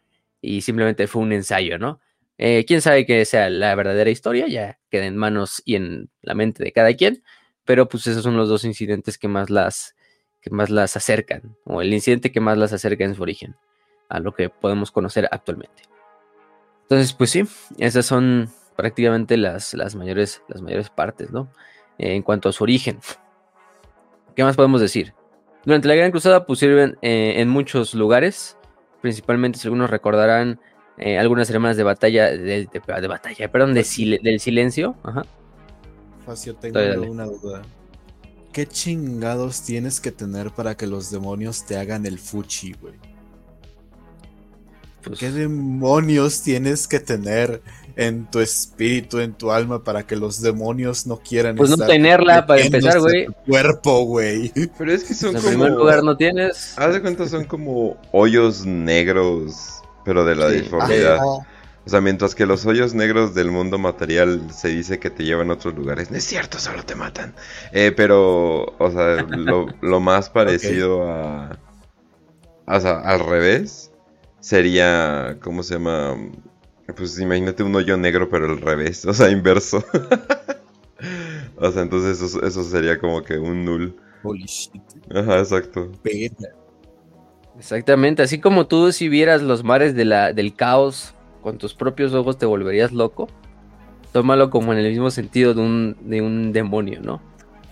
[0.42, 2.00] Y simplemente fue un ensayo, ¿no?
[2.36, 6.34] Eh, quién sabe que sea la verdadera historia, ya queda en manos y en la
[6.34, 7.22] mente de cada quien
[7.68, 9.94] pero pues esos son los dos incidentes que más las,
[10.40, 13.56] que más las acercan, o el incidente que más las acerca en su origen,
[14.08, 15.82] a lo que podemos conocer actualmente.
[16.84, 17.42] Entonces, pues sí,
[17.76, 21.50] esas son prácticamente las, las, mayores, las mayores partes, ¿no?
[21.98, 23.00] en cuanto a su origen.
[24.34, 25.12] ¿Qué más podemos decir?
[25.66, 28.56] Durante la Gran Cruzada pusieron eh, en muchos lugares,
[29.02, 30.58] principalmente si algunos recordarán
[30.96, 32.66] eh, algunas hermanas de batalla, de,
[33.08, 33.84] batalla, perdón, de,
[34.22, 35.26] del silencio, ajá,
[36.60, 37.62] tengo una duda.
[38.52, 42.94] ¿Qué chingados tienes que tener para que los demonios te hagan el fuchi, güey?
[45.02, 47.62] pues ¿Qué demonios tienes que tener
[47.96, 52.46] en tu espíritu, en tu alma, para que los demonios no quieran Pues no tenerla
[52.46, 53.26] para empezar, güey.
[53.46, 54.52] Cuerpo, güey.
[54.78, 55.48] Pero es que son En como.
[55.48, 56.74] primer lugar no tienes.
[56.76, 61.16] Haz de cuenta, son como hoyos negros, pero de la disformidad.
[61.16, 61.46] Ajá.
[61.88, 65.48] O sea, mientras que los hoyos negros del mundo material se dice que te llevan
[65.48, 66.10] a otros lugares.
[66.10, 67.34] No es cierto, solo te matan.
[67.72, 71.58] Eh, pero, o sea, lo, lo más parecido a.
[72.66, 73.90] O sea, al revés
[74.38, 75.38] sería.
[75.40, 76.14] ¿Cómo se llama?
[76.94, 79.06] Pues imagínate un hoyo negro, pero al revés.
[79.06, 79.82] O sea, inverso.
[81.56, 83.96] o sea, entonces eso, eso sería como que un null.
[84.24, 84.82] Holy shit.
[85.14, 85.90] Ajá, exacto.
[87.58, 92.12] Exactamente, así como tú si vieras los mares de la, del caos con tus propios
[92.14, 93.28] ojos te volverías loco.
[94.12, 97.20] Tómalo como en el mismo sentido de un, de un demonio, ¿no?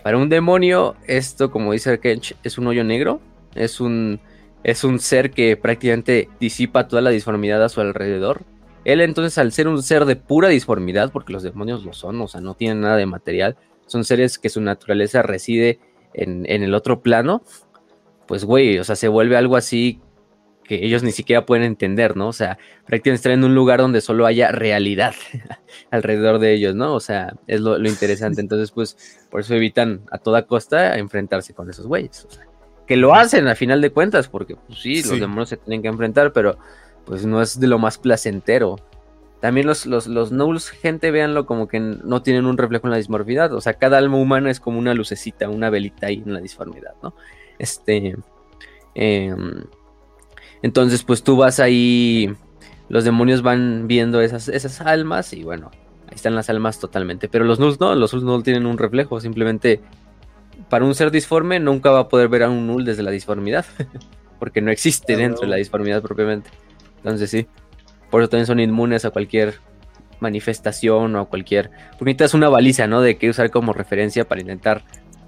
[0.03, 3.19] Para un demonio, esto, como dice Kench, es un hoyo negro,
[3.55, 4.19] es un,
[4.63, 8.43] es un ser que prácticamente disipa toda la disformidad a su alrededor.
[8.85, 12.27] Él entonces, al ser un ser de pura disformidad, porque los demonios lo son, o
[12.27, 15.79] sea, no tienen nada de material, son seres que su naturaleza reside
[16.13, 17.41] en, en el otro plano,
[18.27, 19.99] pues güey, o sea, se vuelve algo así
[20.67, 22.27] que ellos ni siquiera pueden entender, ¿no?
[22.27, 25.15] O sea, prácticamente están en un lugar donde solo haya realidad
[25.91, 26.93] alrededor de ellos, ¿no?
[26.93, 28.41] O sea, es lo, lo interesante.
[28.41, 32.25] Entonces, pues, por eso evitan a toda costa enfrentarse con esos güeyes.
[32.25, 32.45] O sea,
[32.87, 35.89] que lo hacen a final de cuentas, porque pues sí, los demonios se tienen que
[35.89, 36.57] enfrentar, pero
[37.05, 38.77] pues no es de lo más placentero.
[39.41, 42.97] También los, los, los Gnolls, gente, véanlo como que no tienen un reflejo en la
[42.97, 43.53] dismorfidad.
[43.53, 46.95] O sea, cada alma humana es como una lucecita, una velita ahí en la disformidad,
[47.03, 47.13] ¿no?
[47.59, 48.15] Este.
[48.95, 49.63] em,
[50.61, 52.33] entonces, pues tú vas ahí.
[52.89, 55.71] Los demonios van viendo esas, esas almas y bueno,
[56.07, 57.27] ahí están las almas totalmente.
[57.27, 59.19] Pero los Nulls no, los Nulls no tienen un reflejo.
[59.19, 59.81] Simplemente,
[60.69, 63.65] para un ser disforme, nunca va a poder ver a un Null desde la disformidad.
[64.39, 66.49] Porque no existe dentro de la disformidad propiamente.
[66.97, 67.47] Entonces, sí.
[68.09, 69.55] Por eso también son inmunes a cualquier
[70.19, 71.71] manifestación o a cualquier.
[71.91, 73.01] Porque necesitas una baliza, ¿no?
[73.01, 74.83] De qué usar como referencia para intentar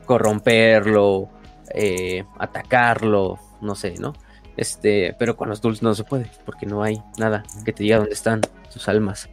[0.05, 1.29] corromperlo,
[1.73, 4.13] eh, atacarlo, no sé, ¿no?
[4.60, 7.95] Este, pero con los dulces no se puede, porque no hay nada que te diga
[7.95, 9.30] dónde están sus almas.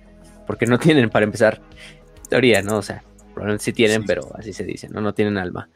[0.47, 1.61] Porque no tienen, para empezar,
[2.31, 2.77] teoría, ¿no?
[2.77, 3.03] O sea,
[3.35, 4.07] probablemente sí tienen, Sí.
[4.07, 5.01] pero así se dice, ¿no?
[5.01, 5.69] No tienen alma.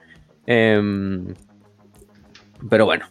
[0.47, 1.35] Em,
[2.69, 3.07] pero bueno.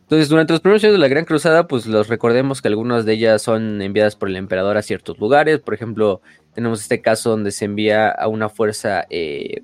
[0.00, 3.12] Entonces, durante los primeros años de la Gran Cruzada, pues los recordemos que algunas de
[3.12, 5.60] ellas son enviadas por el emperador a ciertos lugares.
[5.60, 6.22] Por ejemplo,
[6.54, 9.60] tenemos este caso donde se envía a una fuerza eh,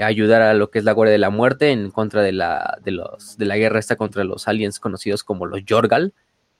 [0.00, 2.90] ayudar a lo que es la Guardia de la Muerte en contra de la, de
[2.92, 6.12] los, de la guerra esta contra los aliens conocidos como los Yorgal,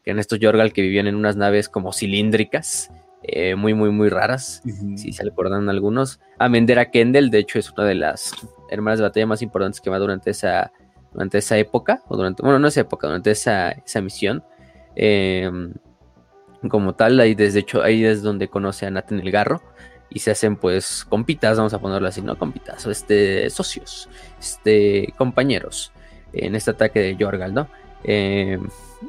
[0.03, 2.91] que eran estos Yorgal que vivían en unas naves como cilíndricas,
[3.23, 4.63] eh, muy, muy, muy raras
[4.97, 6.21] si se recuerdan algunos.
[6.39, 8.33] A Mendera Kendall, de hecho, es una de las
[8.71, 10.73] hermanas de batalla más importantes que va durante esa,
[11.13, 14.45] durante esa época, o durante, bueno, no esa época, durante esa, esa misión.
[14.95, 15.51] Eh,
[16.69, 19.63] como tal, ahí desde hecho, ahí es donde conoce a Nathan el Garro.
[20.15, 24.09] Y se hacen pues compitas, vamos a ponerlo así, no compitas, este, socios,
[24.41, 25.93] este, compañeros
[26.33, 27.69] en este ataque de Yorgal, ¿no?
[28.05, 28.59] Eh,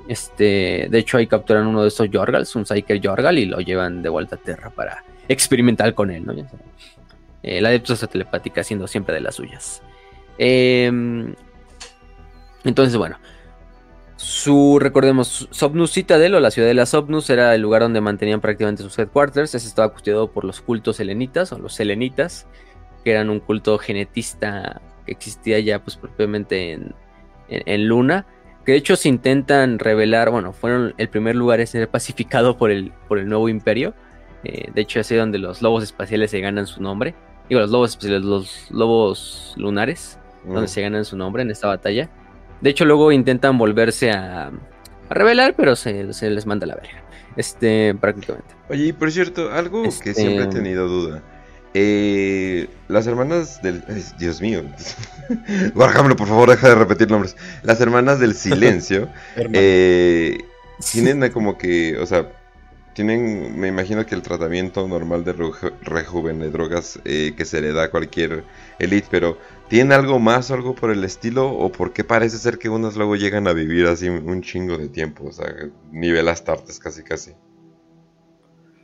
[0.08, 4.02] este, de hecho, ahí capturan uno de estos Yorgals, un Psyker Yorgal, y lo llevan
[4.02, 6.34] de vuelta a Tierra para experimentar con él, ¿no?
[7.44, 9.82] Eh, la adeptosa telepática siendo siempre de las suyas.
[10.38, 10.92] Eh,
[12.64, 13.18] entonces, bueno.
[14.28, 18.42] Su, recordemos, Sopnus Citadel o la ciudad de la Sopnus era el lugar donde mantenían
[18.42, 19.54] prácticamente sus headquarters.
[19.54, 22.48] Ese estaba custodiado por los cultos helenitas o los selenitas,
[23.04, 26.96] que eran un culto genetista que existía ya pues propiamente en,
[27.50, 28.26] en- en Luna.
[28.66, 32.72] Que de hecho se intentan revelar, bueno, fueron el primer lugar en ser pacificado por
[32.72, 33.94] el, por el nuevo imperio.
[34.44, 37.14] Eh, de hecho, es ahí donde los lobos espaciales se ganan su nombre.
[37.48, 42.10] Digo, los lobos espaciales, los lobos lunares, donde se ganan su nombre en esta batalla.
[42.62, 47.04] De hecho, luego intentan volverse a, a revelar, pero se, se les manda la verga.
[47.36, 48.54] Este, prácticamente.
[48.70, 51.22] Oye, y por cierto, algo que Este- siempre he tenido duda.
[51.78, 53.84] Eh, las hermanas del...
[53.90, 54.64] ay, Dios mío.
[55.76, 57.36] Warhammer, por favor, deja de repetir nombres.
[57.64, 60.38] Las hermanas del silencio eh,
[60.92, 62.30] tienen como que, o sea,
[62.94, 67.60] tienen, me imagino que el tratamiento normal de reju- rejuven de drogas eh, que se
[67.60, 68.46] le da a cualquier
[68.80, 71.50] elite, pero ¿tienen algo más o algo por el estilo?
[71.50, 74.90] ¿O por qué parece ser que unas luego llegan a vivir así un, chingo de
[74.90, 75.26] tiempo?
[75.26, 75.48] O sea,
[75.92, 77.32] nivel Astartes casi casi.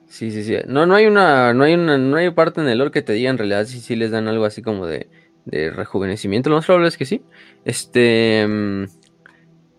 [0.08, 0.56] Sí, sí, sí.
[0.68, 3.14] No, no hay una, no hay una, no hay parte en el lore que te
[3.14, 5.10] diga en realidad si sí les dan algo así como de,
[5.46, 6.50] de rejuvenecimiento.
[6.50, 7.24] Lo más probable es que sí.
[7.64, 8.86] Este, mm,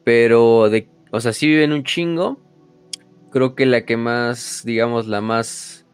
[0.04, 2.40] pero de, o sea, sí viven un chingo.
[3.30, 5.86] Creo que la que más, digamos, la más,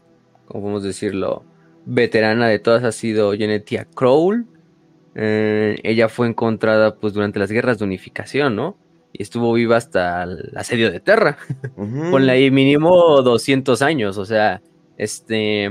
[0.47, 1.45] ¿cómo podemos decirlo?
[1.89, 4.47] Veterana de todas ha sido Genetia Crowl.
[5.15, 8.77] Eh, ella fue encontrada pues durante las guerras de unificación, ¿no?
[9.13, 11.39] y estuvo viva hasta el asedio de Terra.
[12.11, 14.63] Ponle ahí mínimo 200 años, o sea,
[14.97, 15.67] este,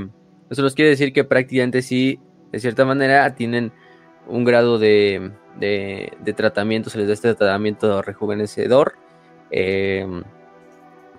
[0.50, 2.20] eso nos quiere decir que prácticamente sí,
[2.52, 3.72] de cierta manera, tienen
[4.26, 8.94] un grado de, de, tratamiento, se les da este tratamiento rejuvenecedor.
[9.50, 10.22] Em,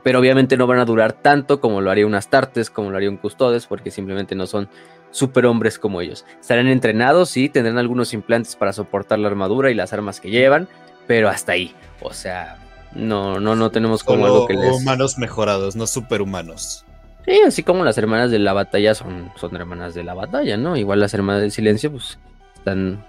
[0.09, 3.11] pero obviamente no van a durar tanto como lo haría un Astartes, como lo haría
[3.11, 4.67] un Custodes, porque simplemente no son
[5.11, 6.25] superhombres como ellos.
[6.41, 10.67] Estarán entrenados, sí, tendrán algunos implantes para soportar la armadura y las armas que llevan,
[11.05, 11.75] pero hasta ahí.
[12.01, 12.57] O sea,
[12.95, 14.81] no, no, no tenemos como algo que les.
[14.81, 16.85] Humanos mejorados, no superhumanos.
[17.25, 20.75] Sí, así como las hermanas de la batalla son, son hermanas de la batalla, ¿no?
[20.75, 22.17] Igual las hermanas del silencio, pues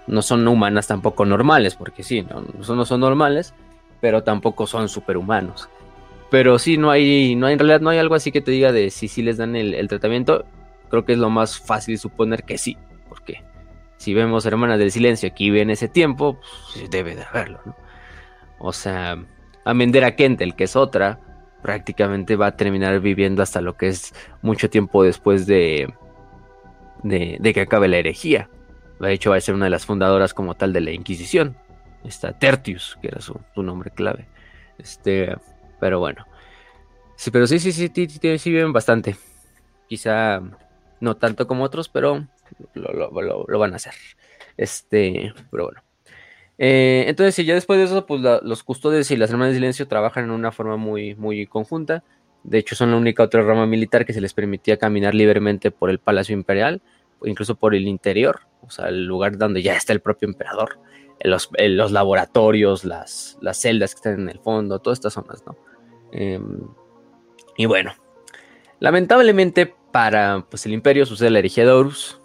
[0.05, 2.41] no son humanas tampoco normales, porque sí, no,
[2.75, 3.55] no son normales,
[4.01, 5.67] pero tampoco son superhumanos.
[6.31, 8.71] Pero sí, no hay, no hay, en realidad no hay algo así que te diga
[8.71, 10.45] de si sí les dan el, tratamiento.
[10.89, 13.43] Creo que es lo más fácil suponer que sí, porque
[13.97, 16.39] si vemos Hermanas del Silencio aquí en ese tiempo,
[16.73, 17.75] pues, debe de haberlo, ¿no?
[18.57, 19.23] O sea,
[19.65, 21.19] Amendera Kentel, que es otra,
[21.61, 25.93] prácticamente va a terminar viviendo hasta lo que es mucho tiempo después de,
[27.03, 28.49] de, de que acabe la herejía.
[29.01, 31.57] De hecho, va a ser una de las fundadoras como tal de la Inquisición.
[32.03, 34.27] Está Tertius, que era su, nombre clave.
[34.77, 35.35] Este,
[35.81, 36.25] pero bueno.
[37.17, 39.17] Sí, pero sí, sí, sí, sí, sí, viven bastante.
[39.89, 40.41] Quizá
[41.01, 42.25] no tanto como otros, pero
[42.73, 43.93] lo, van a hacer.
[44.55, 45.81] Este, pero bueno.
[46.57, 49.89] Eh, entonces, sí, ya después de eso, pues los custodes y las hermanas de silencio
[49.89, 52.05] trabajan en una forma muy, muy conjunta.
[52.43, 55.89] De hecho, son la única otra rama militar que se les permitía caminar libremente por
[55.89, 56.81] el Palacio Imperial,
[57.23, 60.79] incluso por el interior o sea, el lugar donde ya está el propio emperador,
[61.23, 65.55] los, los laboratorios, las, las, celdas que están en el fondo, todas estas zonas, ¿no?
[66.11, 66.59] Em,
[67.57, 67.93] y bueno,
[68.79, 72.19] lamentablemente para pues, el imperio sucede la herejía Horus,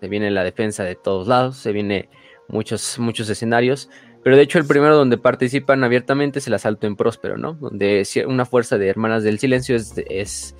[0.00, 2.08] se viene la defensa de todos lados, se viene
[2.48, 3.90] muchos, muchos escenarios,
[4.22, 7.54] pero de hecho el primero donde participan abiertamente es el asalto en Próspero, ¿no?
[7.54, 10.54] Donde una fuerza de hermanas del silencio es, es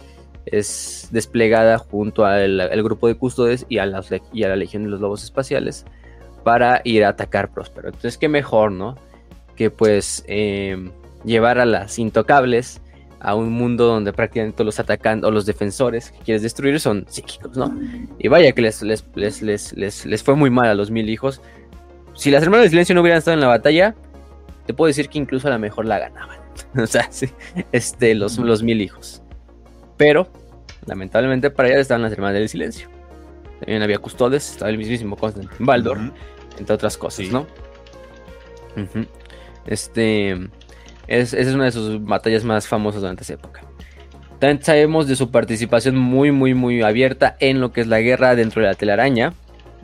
[0.52, 5.84] es desplegada junto al, grupo de custodes y a, la Legión de los Lobos Espaciales
[6.44, 7.88] para ir a atacar Próspero.
[7.88, 8.96] Entonces, qué mejor, ¿no?
[9.56, 10.90] Que pues em,
[11.24, 12.80] llevar a las intocables
[13.20, 17.56] a un mundo donde prácticamente los atacantes o los defensores que quieres destruir son psíquicos,
[17.56, 17.76] ¿no?
[18.18, 21.40] Y vaya que les, les, les, fue muy mal a los mil hijos.
[22.14, 23.94] Si las hermanas de silencio no hubieran estado en la batalla,
[24.66, 26.38] te puedo decir que incluso a lo mejor la ganaban.
[26.78, 27.28] o sea, sí,
[27.72, 29.22] este, los, los mil hijos.
[29.96, 30.28] Pero,
[30.86, 32.88] lamentablemente para allá estaban las hermanas del silencio.
[33.60, 35.98] También había custodes, estaba el mismísimo Constantin Baldor,
[36.56, 37.46] entre otras cosas, ¿no?
[39.66, 40.36] Este.
[41.08, 43.62] Es, esa es una de sus batallas más famosas durante esa época.
[44.38, 48.36] También sabemos de su participación muy, muy, muy abierta en lo que es la guerra
[48.36, 49.34] dentro de la telaraña.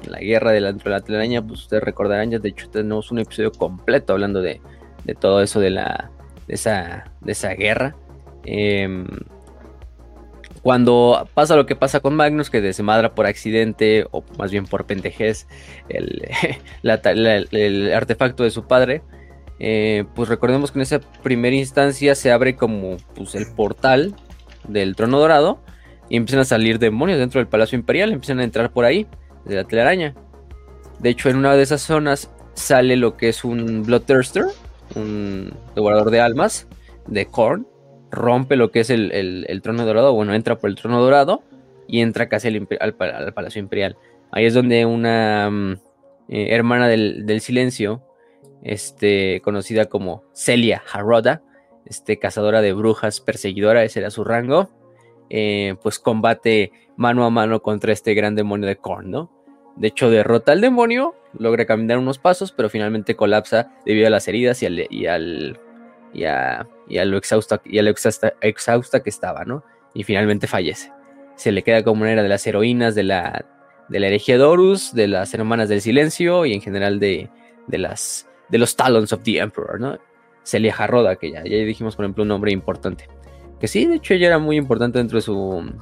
[0.07, 3.19] La guerra de dentro de la telaraña, pues ustedes recordarán, ya de hecho tenemos un
[3.19, 4.61] episodio completo hablando de,
[5.05, 6.11] de todo eso de la
[6.47, 7.97] de esa, de esa guerra.
[8.45, 9.05] Eh,
[10.65, 14.87] cuando pasa lo que pasa con Magnus, que desmadra por accidente, o más bien por
[14.87, 15.47] pendejez,
[15.91, 16.23] el,
[17.95, 19.03] artefacto de su padre,
[19.59, 24.15] eh, pues recordemos que en esa primera instancia se abre como pues, el portal
[24.67, 25.61] del trono dorado
[26.09, 29.07] y empiezan a salir demonios dentro del palacio imperial, empiezan a entrar por ahí,
[29.45, 30.15] de la telaraña.
[30.99, 34.45] De hecho, en una de esas zonas sale lo que es un Bloodthirster,
[34.95, 36.67] un devorador de almas,
[37.07, 37.67] de Korn,
[38.11, 41.43] rompe lo que es el, trono dorado, bueno, entra por el trono dorado
[41.87, 42.49] y entra casi
[42.81, 43.97] al, Palacio Imperial.
[44.31, 45.73] Ahí es donde una mm,
[46.29, 48.03] eh, hermana del, silencio,
[48.65, 51.43] este, conocida como Celia Harroda,
[51.87, 54.71] este, cazadora de brujas, perseguidora, ese era su rango,
[55.31, 59.31] eh, pues combate mano a mano contra este gran demonio de Korn, ¿no?
[59.77, 64.27] De hecho, derrota al demonio, logra caminar unos pasos, pero finalmente colapsa debido a las
[64.29, 64.67] heridas y
[65.07, 65.59] al
[66.15, 69.65] y a, lo, exhausta, y a lo exhausta, que estaba, ¿no?
[69.93, 70.93] Y finalmente fallece.
[71.35, 73.45] Se le queda como una de las heroínas de la,
[73.89, 77.29] de la herejía de las hermanas del silencio y en general de,
[77.67, 79.99] de, las, de los Talons of the Emperor, ¿no?
[80.43, 83.09] Celia Jarroda, que ya, ya dijimos, por ejemplo, un nombre importante.
[83.59, 85.73] Que sí, de hecho, ella era muy importante dentro de su.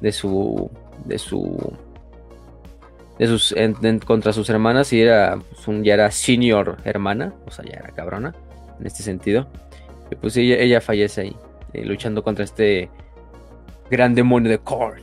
[0.00, 0.70] de su.
[1.04, 1.72] de su.
[3.18, 3.54] de sus.
[4.04, 5.38] contra sus hermanas y era.
[5.38, 8.34] Pues, ya era senior hermana, o sea, ya era cabrona
[8.78, 9.48] en este sentido.
[10.20, 11.36] pues ella, fallece ahí,
[11.72, 12.90] eh, luchando contra este
[13.90, 15.02] gran demonio de Korn.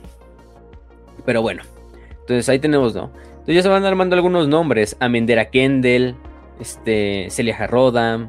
[1.24, 1.62] Pero bueno,
[2.10, 3.10] entonces ahí tenemos, ¿no?
[3.30, 6.16] Entonces ya se van armando algunos nombres: Amendera Kendall,
[6.60, 8.28] este, Celia Jarroda,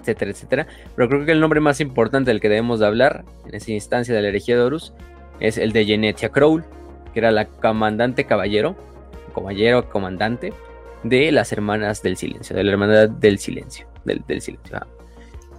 [0.00, 0.66] etcétera, etcétera.
[0.96, 4.14] Pero creo que el nombre más importante del que debemos de hablar en esa instancia
[4.14, 4.92] de la herejía de Horus
[5.40, 6.64] es el de Genetia Crowl,
[7.12, 8.76] que era la comandante caballero,
[9.34, 10.52] caballero comandante
[11.02, 14.86] de las hermanas del silencio, de la hermandad del silencio del, silencio.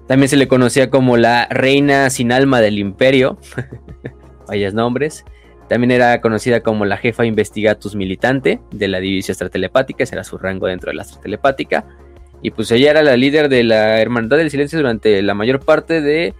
[0.07, 3.37] También se le conocía como la reina sin alma del imperio.
[4.47, 5.23] Vayas nombres.
[5.71, 10.37] También era conocida como la jefa investigatus militante de la división estratelepática, ese era su
[10.37, 11.85] rango dentro de la estratelepática.
[12.41, 16.01] Y pues ella era la líder de la Hermandad del Silencio durante la mayor parte
[16.01, 16.35] de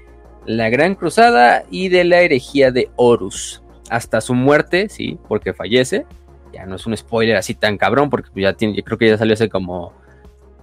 [0.45, 3.63] la Gran Cruzada y de la herejía de Horus.
[3.89, 6.05] Hasta su muerte, sí, porque fallece.
[6.51, 9.17] Ya no es un spoiler así tan cabrón, porque ya tiene, yo creo que ya
[9.17, 9.93] salió hace como.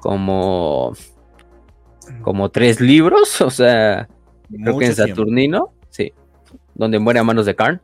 [0.00, 0.92] como.
[2.20, 3.40] como tres libros.
[3.40, 4.10] O sea,
[4.50, 6.12] creo que en Saturnino, sí.
[6.74, 7.80] Donde muere a manos de Karn.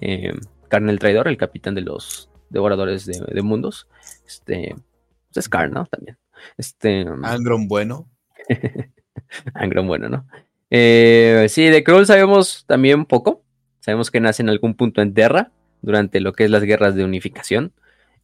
[0.00, 0.32] Eh,
[0.68, 3.88] Karn el traidor, el capitán de los devoradores de, mundos.
[4.26, 4.74] Este.
[5.28, 5.86] Pues es Karn, ¿no?
[5.86, 6.18] También.
[6.56, 7.06] Este.
[7.22, 8.08] Angron bueno.
[9.54, 10.26] Angron bueno, ¿no?
[10.70, 13.42] Eh, sí, de Krull sabemos también poco.
[13.80, 15.50] Sabemos que nace en algún punto en Terra
[15.82, 17.72] durante lo que es las guerras de unificación.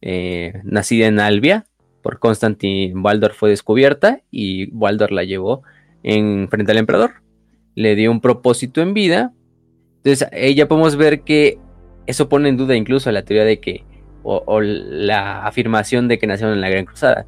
[0.01, 1.65] Eh, nacida en Albia
[2.01, 5.63] por Constantin Baldor fue descubierta y Baldor la llevó
[6.03, 7.23] en frente al emperador.
[7.73, 9.33] Le dio un propósito en vida.
[9.97, 11.57] Entonces, ella podemos ver que
[12.07, 13.83] eso pone en duda incluso la teoría de que,
[14.23, 17.27] o la afirmación de que nacieron en la Gran Cruzada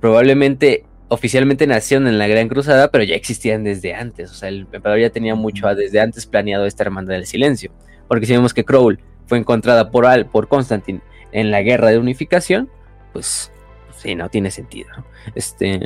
[0.00, 4.30] probablemente oficialmente nacieron en la Gran Cruzada, pero ya existían desde antes.
[4.30, 7.72] O sea, el emperador ya tenía mucho desde antes planeado esta hermandad del silencio.
[8.08, 11.00] Porque si vemos que Crowl fue encontrada por, Al, por Constantine
[11.32, 12.68] en la guerra de unificación,
[13.12, 13.52] pues,
[13.96, 14.88] sí, no tiene sentido.
[15.34, 15.80] Este.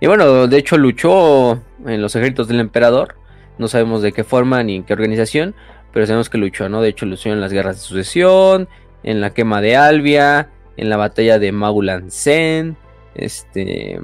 [0.00, 3.16] Y bueno, de hecho luchó en los ejércitos del emperador.
[3.58, 5.54] No sabemos de qué forma ni en qué organización,
[5.92, 6.82] pero sabemos que luchó, ¿no?
[6.82, 8.68] De hecho, luchó en las guerras de sucesión,
[9.02, 12.76] en la quema de Albia, en la batalla de Magulan Sen,
[13.14, 13.98] este,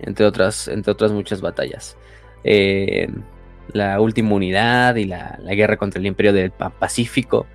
[0.00, 1.96] entre otras, entre otras muchas batallas.
[2.44, 3.08] Eh,
[3.72, 7.46] la última unidad y la, guerra contra el imperio del Pacífico,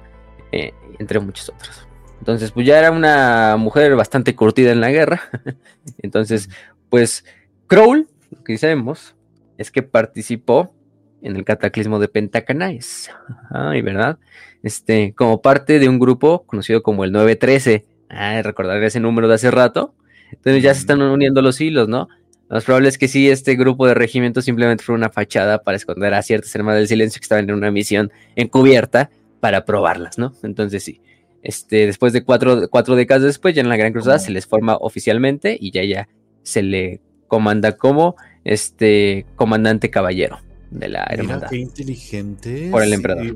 [0.52, 1.88] eh, entre muchos otros.
[2.20, 5.22] Entonces, pues ya era una mujer bastante curtida en la guerra.
[6.02, 6.50] Entonces,
[6.90, 7.26] pues
[7.68, 9.16] Crowl, lo que sabemos
[9.58, 10.74] es que participó
[11.22, 13.12] en el cataclismo de Pentacanais.
[13.50, 14.18] Ay, ¿verdad?
[14.64, 19.36] Este, como parte de un grupo conocido como el 913, Ah, recordar ese número de
[19.36, 19.96] hace rato.
[20.32, 22.10] Entonces ya se están uniendo los hilos, ¿no?
[22.50, 25.78] Lo más probable es que sí, este grupo de regimientos simplemente fue una fachada para
[25.78, 29.10] esconder a ciertas hermanas del silencio que estaban en una misión encubierta
[29.40, 30.34] para probarlas, ¿no?
[30.44, 31.02] Entonces sí.
[31.42, 34.76] Este, después de cuatro, cuatro décadas después, ya en la Gran Cruzada se les forma
[34.76, 36.10] oficialmente y ya ya
[36.44, 40.40] se le comanda como este comandante caballero
[40.72, 41.36] de la hermandad.
[41.38, 42.72] Mira qué inteligentes.
[42.72, 43.36] Por el emperador.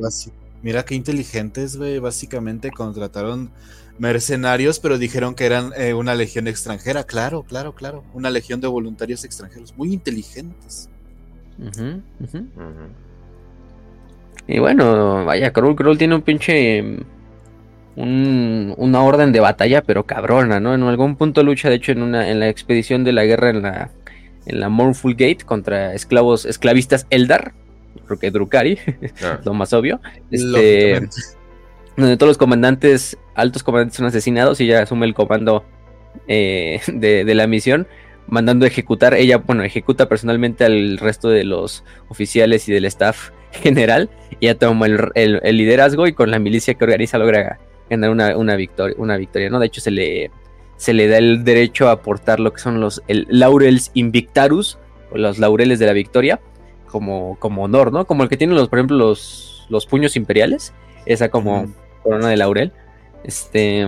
[0.63, 1.99] Mira qué inteligentes, güey.
[1.99, 3.51] Básicamente contrataron
[3.99, 7.03] mercenarios, pero dijeron que eran eh, una legión extranjera.
[7.03, 8.03] Claro, claro, claro.
[8.13, 9.75] Una legión de voluntarios extranjeros.
[9.77, 10.89] Muy inteligentes.
[14.47, 16.97] Y bueno, vaya, Krull, Krull tiene un pinche.
[17.95, 20.73] una orden de batalla, pero cabrona, ¿no?
[20.73, 23.61] En algún punto lucha, de hecho, en, una, en la expedición de la guerra en
[23.61, 23.91] la,
[24.45, 27.53] en la Mournful Gate contra esclavos, esclavistas Eldar.
[28.07, 28.77] Porque Drukari,
[29.23, 29.39] ah.
[29.43, 29.99] lo más obvio.
[30.31, 31.07] Este,
[31.97, 35.63] donde todos los comandantes, altos comandantes son asesinados y ella asume el comando
[36.27, 37.87] eh, de, la misión,
[38.27, 43.29] mandando a ejecutar, ella, bueno, ejecuta personalmente al resto de los oficiales y del staff
[43.51, 48.55] general, y ella toma el, liderazgo y con la milicia que organiza logra ganar una,
[48.55, 49.59] victoria, una victoria, ¿no?
[49.59, 50.31] De hecho se le,
[50.77, 54.77] se le da el derecho a aportar lo que son los laurels invictarus,
[55.11, 56.39] o los laureles de la victoria,
[56.87, 58.05] como, como honor, ¿no?
[58.05, 60.73] Como el que tienen los, por ejemplo, los, los puños imperiales,
[61.05, 61.71] esa como
[62.03, 62.71] corona de laurel.
[63.23, 63.87] Este,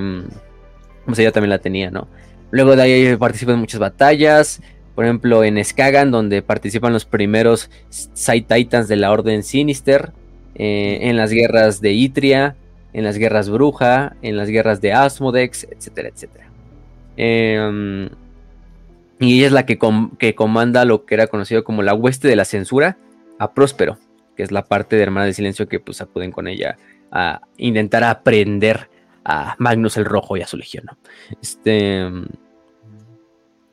[1.05, 2.07] pues ella también la tenía, ¿no?
[2.51, 4.61] Luego de ahí participa en muchas batallas.
[4.95, 10.11] Por ejemplo, en Skagan, donde participan los primeros Side Titans de la Orden Sinister.
[10.55, 12.55] Eh, en las guerras de Itria.
[12.93, 14.15] En las guerras Bruja.
[14.21, 16.46] En las guerras de Asmodex, etcétera, etcétera.
[17.17, 18.09] Em,
[19.19, 19.77] y ella es la que,
[20.35, 22.97] comanda lo que era conocido como la hueste de la censura
[23.39, 23.97] a Próspero,
[24.35, 26.77] que es la parte de Hermana del Silencio que pues acuden con ella
[27.11, 28.89] a intentar aprender
[29.25, 30.85] a Magnus el Rojo y a su legión.
[31.41, 32.07] Este.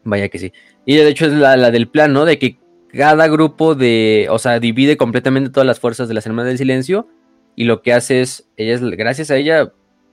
[0.03, 0.53] Vaya que sí.
[0.85, 2.25] Y de hecho es la, del plan, ¿no?
[2.25, 4.27] De que cada grupo de.
[4.31, 7.09] O sea, divide completamente todas las fuerzas de las Hermanas del Silencio.
[7.57, 8.47] Y lo que hace es.
[8.57, 9.73] Gracias a ella,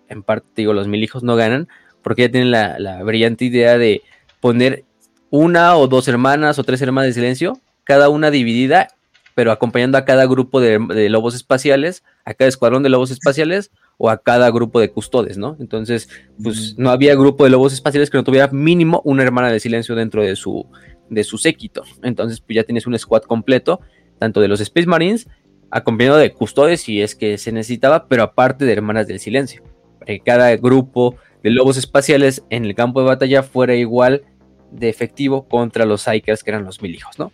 [0.09, 1.67] en parte, digo, los mil hijos no ganan.
[2.02, 4.02] Porque ella tiene la, brillante idea de
[4.39, 4.84] poner
[5.30, 8.89] una o dos hermanas o tres hermanas de silencio, cada una dividida
[9.36, 14.10] pero acompañando a cada grupo de, lobos espaciales, a cada escuadrón de lobos espaciales o
[14.10, 15.58] a cada grupo de custodes, ¿no?
[15.60, 16.10] Entonces,
[16.41, 19.95] pues no había grupo de lobos espaciales que no tuviera mínimo una hermana de silencio
[19.95, 20.68] dentro de su,
[21.10, 21.84] de su séquito.
[22.04, 23.80] Entonces, pues ya tienes un squad completo,
[24.20, 25.28] tanto de los Space Marines,
[25.70, 29.64] acompañado de custodes si es que se necesitaba, pero aparte de hermanas del silencio.
[29.99, 34.23] Para que cada grupo de lobos espaciales en el campo de batalla fuera igual
[34.71, 37.31] de efectivo contra los Psychers, que eran los mil hijos, ¿no?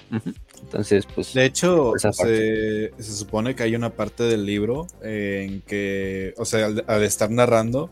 [0.61, 1.33] Entonces, pues.
[1.33, 7.03] De hecho, se, supone que hay una parte del libro en que, o sea, al,
[7.03, 7.91] estar narrando,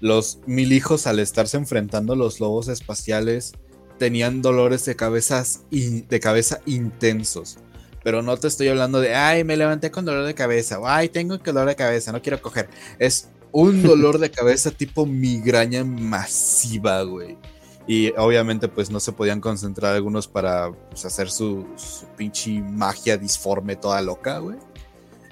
[0.00, 3.52] los mil hijos, al estarse enfrentando a los lobos espaciales,
[3.98, 7.58] tenían dolores de, cabezas de cabeza intensos.
[8.02, 11.08] Pero no te estoy hablando de, ay, me levanté con dolor de cabeza, o ay,
[11.08, 12.68] tengo dolor de cabeza, no quiero coger.
[12.98, 17.38] Es un dolor de cabeza tipo migraña masiva, güey.
[17.86, 23.16] Y obviamente pues no se podían concentrar algunos para pues, hacer su, su pinche magia
[23.16, 24.56] disforme toda loca, güey.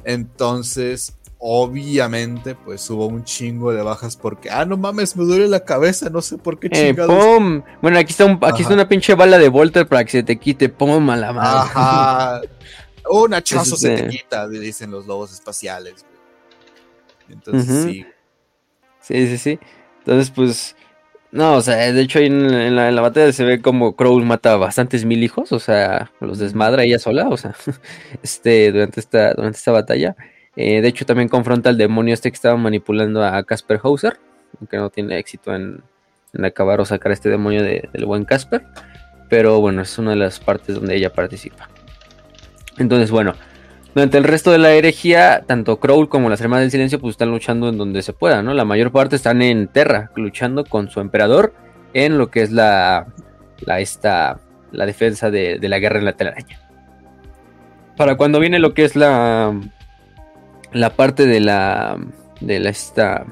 [0.05, 5.65] Entonces, obviamente pues hubo un chingo de bajas porque, ah, no mames, me duele la
[5.65, 7.65] cabeza, no sé por qué eh, chingados.
[7.81, 10.69] Bueno, aquí está, aquí está una pinche bala de Volter para que se te quite,
[10.69, 11.59] pum, a la madre.
[11.59, 12.41] Ajá.
[13.11, 16.07] Un hachazo se te quita, dicen los lobos espaciales.
[17.33, 18.07] Entonces, sí.
[19.01, 19.59] Sí, sí, sí.
[19.99, 20.77] Entonces, pues,
[21.33, 24.57] no, o sea, de hecho ahí en, la, batalla se ve como Crow mata a
[24.57, 27.55] bastantes mil hijos, o sea, los desmadra ella sola, o sea,
[28.23, 30.17] este, durante esta, durante esta batalla.
[30.57, 34.19] Eh, de hecho, también confronta al demonio este que estaba manipulando a Casper Hauser,
[34.61, 35.83] aunque no tiene éxito en,
[36.45, 38.67] acabar o sacar a este demonio del buen Casper.
[39.31, 41.71] Pero bueno, es una de las partes donde ella participa.
[42.77, 43.35] Entonces, bueno,
[43.95, 47.31] durante el resto de la herejía, tanto Crowl como las Hermanas del Silencio pues están
[47.31, 48.55] luchando en donde se pueda, ¿no?
[48.55, 51.53] La mayor parte están en Terra, luchando con su emperador
[51.93, 53.07] en lo que es la,
[53.61, 54.41] la, esta,
[54.71, 56.59] la defensa de, la guerra en la telaraña.
[57.97, 59.61] Para cuando viene lo que es la,
[60.73, 61.99] la parte de la,
[62.41, 63.27] de la esta,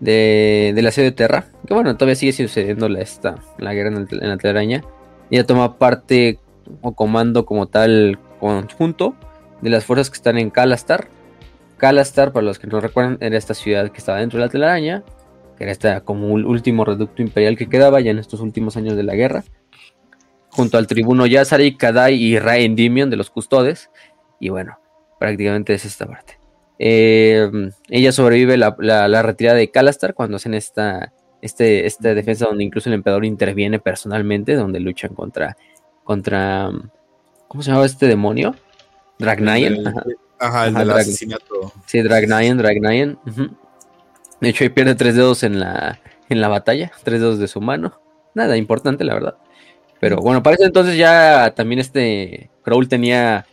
[0.00, 3.96] de, de la ciudad de Terra, que bueno, todavía sigue sucediendo la, esta, la guerra
[3.96, 4.84] en, en la telaraña,
[5.30, 6.38] ella toma parte
[6.82, 9.14] o comando como tal conjunto
[9.60, 11.08] de las fuerzas que están en Kalastar.
[11.76, 15.02] Kalastar, para los que no recuerdan, era esta ciudad que estaba dentro de la telaraña,
[15.56, 18.96] que era esta como un último reducto imperial que quedaba ya en estos últimos años
[18.96, 19.44] de la guerra,
[20.50, 23.90] junto al tribuno Yazari, Kadai y Raen Dimion de los custodes.
[24.38, 24.78] Y bueno,
[25.18, 26.38] prácticamente es esta parte.
[26.78, 27.50] Eh,
[27.90, 32.88] ella sobrevive la, la, retirada de Kalastar cuando hacen esta, este, esta defensa donde incluso
[32.88, 35.58] el emperador interviene personalmente, donde luchan contra,
[36.04, 36.70] contra,
[37.48, 38.54] ¿cómo se llama este demonio?
[39.20, 39.94] Dragnayan.
[40.38, 41.72] Ajá, el del asesinato.
[41.86, 43.18] Sí, Dragnayan, Dragnayan.
[44.40, 47.60] De hecho, ahí pierde tres dedos en la, en la batalla, tres dedos de su
[47.60, 48.00] mano.
[48.34, 49.34] Nada importante, la verdad.
[50.00, 53.46] Pero bueno, para eso entonces ya también este Crawl tenía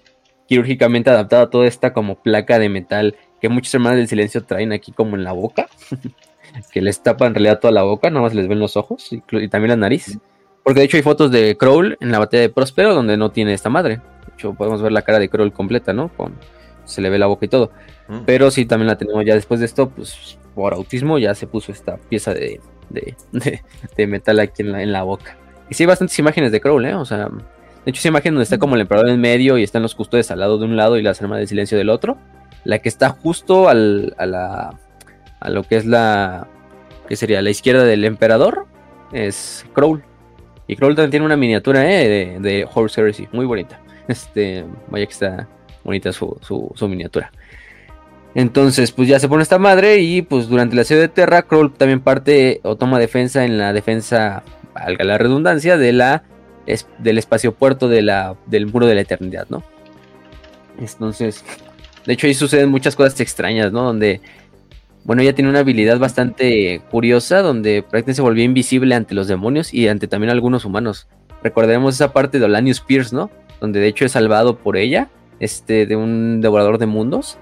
[0.48, 4.94] quirúrgicamente adaptada toda esta como placa de metal que muchos hermanos del silencio traen aquí
[4.94, 5.68] como en la boca,
[6.72, 9.22] que les tapa en realidad toda la boca, nada más les ven los ojos y,
[9.30, 10.18] y también la nariz.
[10.64, 13.54] Porque de hecho hay fotos de Crawl en la batalla de Próspero donde no tiene
[13.54, 14.00] esta madre
[14.58, 16.10] podemos ver la cara de Kroll completa, ¿no?
[16.10, 16.34] Con,
[16.86, 17.72] se le ve la boca y todo.
[18.08, 18.20] Mm.
[18.26, 21.72] Pero sí, también la tenemos ya después de esto, pues por autismo ya se puso
[21.72, 22.60] esta pieza de,
[22.90, 25.38] de, metal aquí en la, en la boca.
[25.70, 26.96] Y sí hay bastantes imágenes de Kroll, ¿eh?
[26.96, 27.30] O sea,
[27.88, 30.32] de hecho, esa imagen donde está como el emperador en medio y están los custodios
[30.32, 32.18] al lado de un lado y las armas de silencio del otro.
[32.64, 34.78] La que está justo al, a, la,
[35.40, 36.48] a lo que es la.
[37.08, 38.66] que sería la izquierda del emperador
[39.14, 40.04] es Kroll.
[40.68, 42.10] Y Kroll también tiene una miniatura ¿eh?
[42.10, 43.80] de, de Horse Heresy, muy bonita.
[44.08, 45.48] Este, vaya que está
[45.84, 47.32] bonita su, miniatura.
[48.36, 51.74] Entonces, pues ya se pone esta madre y pues durante la serie de Terra, Kroll
[51.74, 54.44] también parte o toma defensa en la defensa,
[54.74, 56.24] valga la redundancia, de la,
[57.00, 59.64] del espacio puerto de la, del muro de la eternidad, ¿no?
[60.78, 61.44] Entonces,
[62.06, 63.84] de hecho ahí suceden muchas cosas extrañas, ¿no?
[63.84, 64.22] Donde,
[65.04, 69.74] bueno, ella tiene una habilidad bastante curiosa, donde prácticamente se volvió invisible ante los demonios
[69.74, 71.08] y ante también algunos humanos.
[71.44, 73.32] Recordemos esa parte de Olanius Pierce, ¿no?
[73.60, 77.38] Donde de hecho es salvado por ella, este, de un devorador de mundos,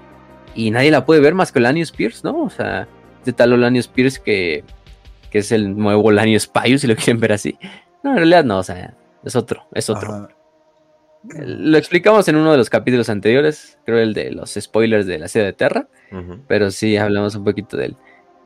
[0.54, 2.44] y nadie la puede ver más que Lanius Pierce, ¿no?
[2.44, 2.88] O sea,
[3.24, 4.64] de tal Olanius Pierce que,
[5.30, 7.58] que es el nuevo Lanius Pius, si lo quieren ver así.
[8.02, 8.94] No, en realidad no, o sea,
[9.24, 10.28] es otro, es otro.
[11.28, 15.28] Lo explicamos en uno de los capítulos anteriores, creo el de los spoilers de la
[15.28, 15.88] serie de Terra,
[16.46, 17.96] pero sí hablamos un poquito de él.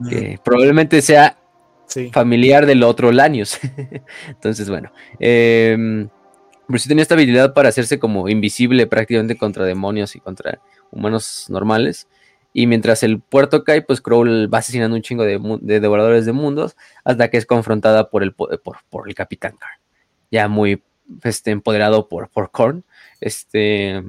[0.09, 1.37] Que probablemente sea
[2.11, 3.59] familiar del otro Lanius.
[4.29, 4.91] Entonces, bueno.
[5.19, 6.09] Eh,
[6.71, 10.61] pero sí tenía esta habilidad para hacerse como invisible prácticamente contra demonios y contra
[10.91, 12.09] humanos normales.
[12.53, 16.77] Y mientras el puerto cae, pues Crowl va asesinando un chingo de, devoradores de mundos
[17.05, 18.59] hasta que es confrontada por el, por,
[18.89, 19.81] por el Capitán Karn.
[20.31, 20.83] Ya muy
[21.23, 22.85] este, empoderado por, por Korn.
[23.21, 24.03] Este,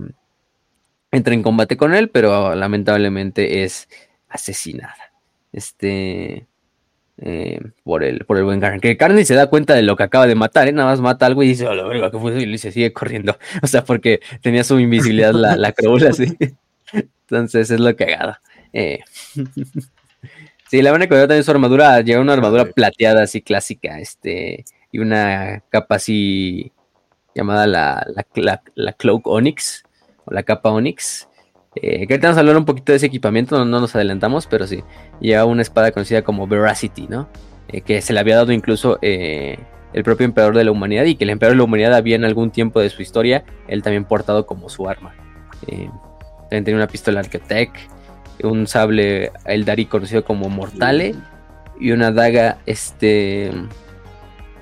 [1.12, 3.90] entra en combate con él, pero lamentablemente es
[4.30, 5.14] asesinada.
[5.52, 6.48] Este,
[7.24, 8.80] eh, por, el, por el buen Karen.
[8.80, 10.72] Que Karen se da cuenta de lo que acaba de matar, ¿eh?
[10.72, 13.38] nada más mata algo y dice, la verga, ¿qué fue Y se sigue corriendo.
[13.62, 15.74] O sea, porque tenía su invisibilidad la, la
[16.10, 16.36] así.
[16.94, 18.36] Entonces es lo cagado.
[18.74, 19.00] Eh.
[20.70, 25.00] sí, la buena que también su armadura, llega una armadura plateada así clásica, este, y
[25.00, 26.72] una capa así
[27.36, 28.06] llamada la,
[28.36, 29.84] la, la, Cloak Onyx
[30.26, 31.28] o la capa Onyx.
[31.76, 34.68] Eh, que ahorita vamos a hablar un poquito de ese equipamiento, no, nos adelantamos, pero
[34.68, 34.84] sí,
[35.22, 37.30] lleva una espada conocida como Veracity, ¿no?
[37.70, 39.58] Eh, que se le había dado incluso eh,
[39.94, 42.26] el propio emperador de la humanidad y que el emperador de la humanidad había en
[42.26, 45.16] algún tiempo de su historia, él también portado como su arma.
[45.62, 47.78] también tenía una pistola Architect,
[48.44, 51.16] un sable Eldari conocido como Mortale
[51.80, 53.52] y una daga este,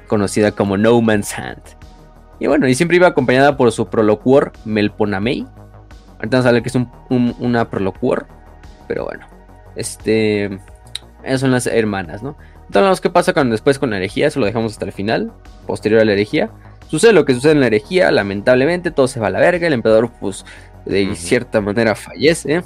[0.08, 1.62] conocida como No Man's Hand.
[2.40, 5.46] Y bueno, y siempre iba acompañada por su proloquor Melponamei.
[6.20, 8.28] Ahorita vamos a ver que es un, una proloquor,
[8.88, 9.26] pero bueno,
[9.76, 10.60] este,
[11.24, 12.38] esas son las hermanas, ¿no?
[12.68, 14.28] Entonces, ¿qué pasa cuando después con la herejía?
[14.28, 15.32] Eso lo dejamos hasta el final,
[15.66, 16.52] posterior a la herejía.
[16.88, 19.74] Sucede lo que sucede en la herejía, lamentablemente todo se va a la verga, el
[19.74, 20.46] emperador pues
[20.86, 22.64] de cierta manera fallece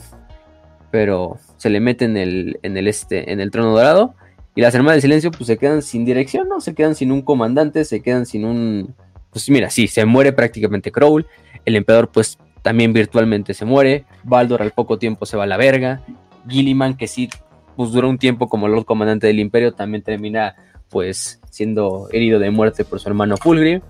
[0.93, 4.13] pero se le mete en el, en el, este, en el trono dorado.
[4.53, 6.61] Y las hermanas del silencio, pues se quedan sin dirección, ¿no?
[6.61, 8.93] Se quedan sin un comandante, se quedan sin un.
[9.31, 11.25] Pues mira, sí, se muere prácticamente Crowl.
[11.65, 14.05] El emperador, pues también virtualmente se muere.
[14.23, 16.01] Baldor al poco tiempo se va a la verga.
[16.47, 17.29] Gilliman, que sí,
[17.75, 20.55] pues duró un tiempo como Lord Comandante del Imperio, también termina,
[20.89, 23.81] pues, siendo herido de muerte por su hermano Fulgrim.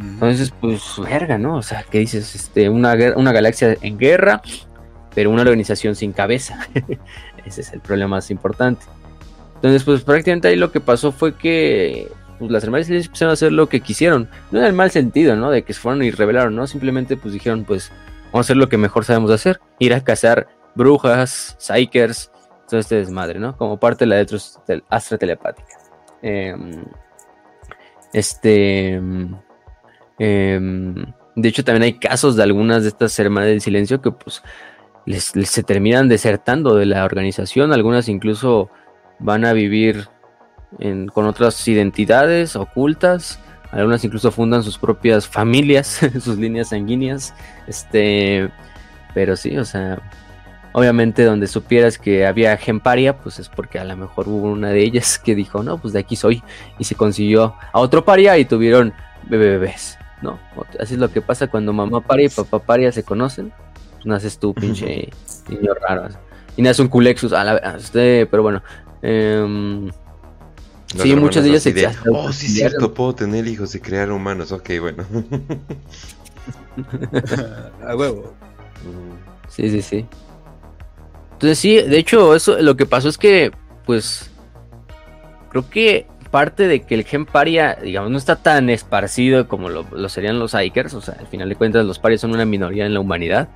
[0.00, 1.56] Entonces, pues, verga, ¿no?
[1.56, 2.34] O sea, ¿qué dices?
[2.34, 4.42] Este, una, una galaxia en guerra,
[5.14, 6.66] pero una organización sin cabeza.
[7.44, 8.86] Ese es el problema más importante.
[9.56, 12.08] Entonces, pues prácticamente ahí lo que pasó fue que
[12.38, 14.28] pues, las hermanas empezaron a hacer lo que quisieron.
[14.50, 15.50] No en el mal sentido, ¿no?
[15.50, 16.66] De que se fueron y revelaron, ¿no?
[16.66, 17.90] Simplemente pues dijeron, pues
[18.26, 19.60] vamos a hacer lo que mejor sabemos hacer.
[19.78, 22.30] Ir a cazar brujas, psychers,
[22.68, 23.56] todo este desmadre, ¿no?
[23.56, 25.78] Como parte de la de astra telepática.
[26.22, 26.84] Em,
[28.12, 29.00] este...
[30.18, 30.94] Em,
[31.36, 34.42] de hecho, también hay casos de algunas de estas hermanas del silencio que pues
[35.06, 38.70] les, se terminan desertando de la organización, algunas incluso
[39.18, 40.08] van a vivir
[41.12, 43.38] con otras identidades ocultas,
[43.70, 47.34] algunas incluso fundan sus propias familias, sus líneas sanguíneas,
[47.66, 48.48] este,
[49.14, 50.00] pero sí, o sea,
[50.72, 54.82] obviamente donde supieras que había gemparia, pues es porque a lo mejor hubo una de
[54.82, 56.42] ellas que dijo, no, pues de aquí soy,
[56.78, 58.92] y se consiguió a otro paria y tuvieron
[59.28, 60.38] bebés, ¿no?
[60.78, 63.52] Así es lo que pasa cuando mamá paria y papá paria se conocen,
[64.04, 65.08] naces tú, pinche
[65.48, 66.08] niño raro.
[66.56, 68.62] Y nace un Culexus, a la este, pero bueno.
[69.02, 69.90] Eh,
[70.96, 74.52] sí, muchas de ellas se Oh, sí, es cierto, puedo tener hijos y crear humanos.
[74.52, 75.04] Ok, bueno.
[77.86, 78.34] a huevo.
[79.48, 80.06] Sí, sí, sí.
[81.32, 83.52] Entonces, sí, de hecho, eso lo que pasó es que,
[83.86, 84.30] pues,
[85.50, 89.86] creo que parte de que el gen paria, digamos, no está tan esparcido como lo,
[89.92, 92.86] lo serían los Ikers, o sea, al final de cuentas los parias son una minoría
[92.86, 93.48] en la humanidad,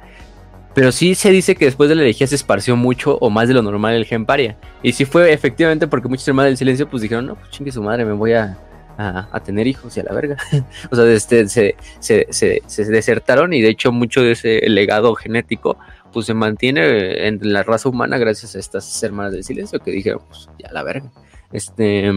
[0.75, 3.55] pero sí se dice que después de la herejía se esparció mucho o más de
[3.55, 4.57] lo normal el gen paria.
[4.83, 7.83] Y sí fue efectivamente porque muchos hermanos del silencio pues dijeron, no, pues chingue su
[7.83, 8.59] madre, me voy a,
[8.99, 10.37] a, tener hijos y a la verga.
[10.91, 15.79] o sea, este, se, se, se, desertaron y de hecho mucho de ese legado genético
[16.13, 20.23] pues se mantiene en la raza humana gracias a estas hermanas del silencio que dijeron,
[20.29, 21.11] pues ya la verga.
[21.53, 22.11] Este,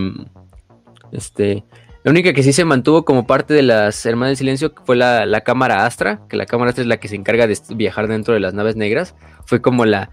[1.11, 1.63] este,
[2.03, 5.41] la única que sí se mantuvo como parte de las Hermanas del Silencio fue la,
[5.41, 8.39] cámara Astra, que la cámara Astra es la que se encarga de viajar dentro de
[8.39, 9.15] las naves negras.
[9.45, 10.09] Fue como la,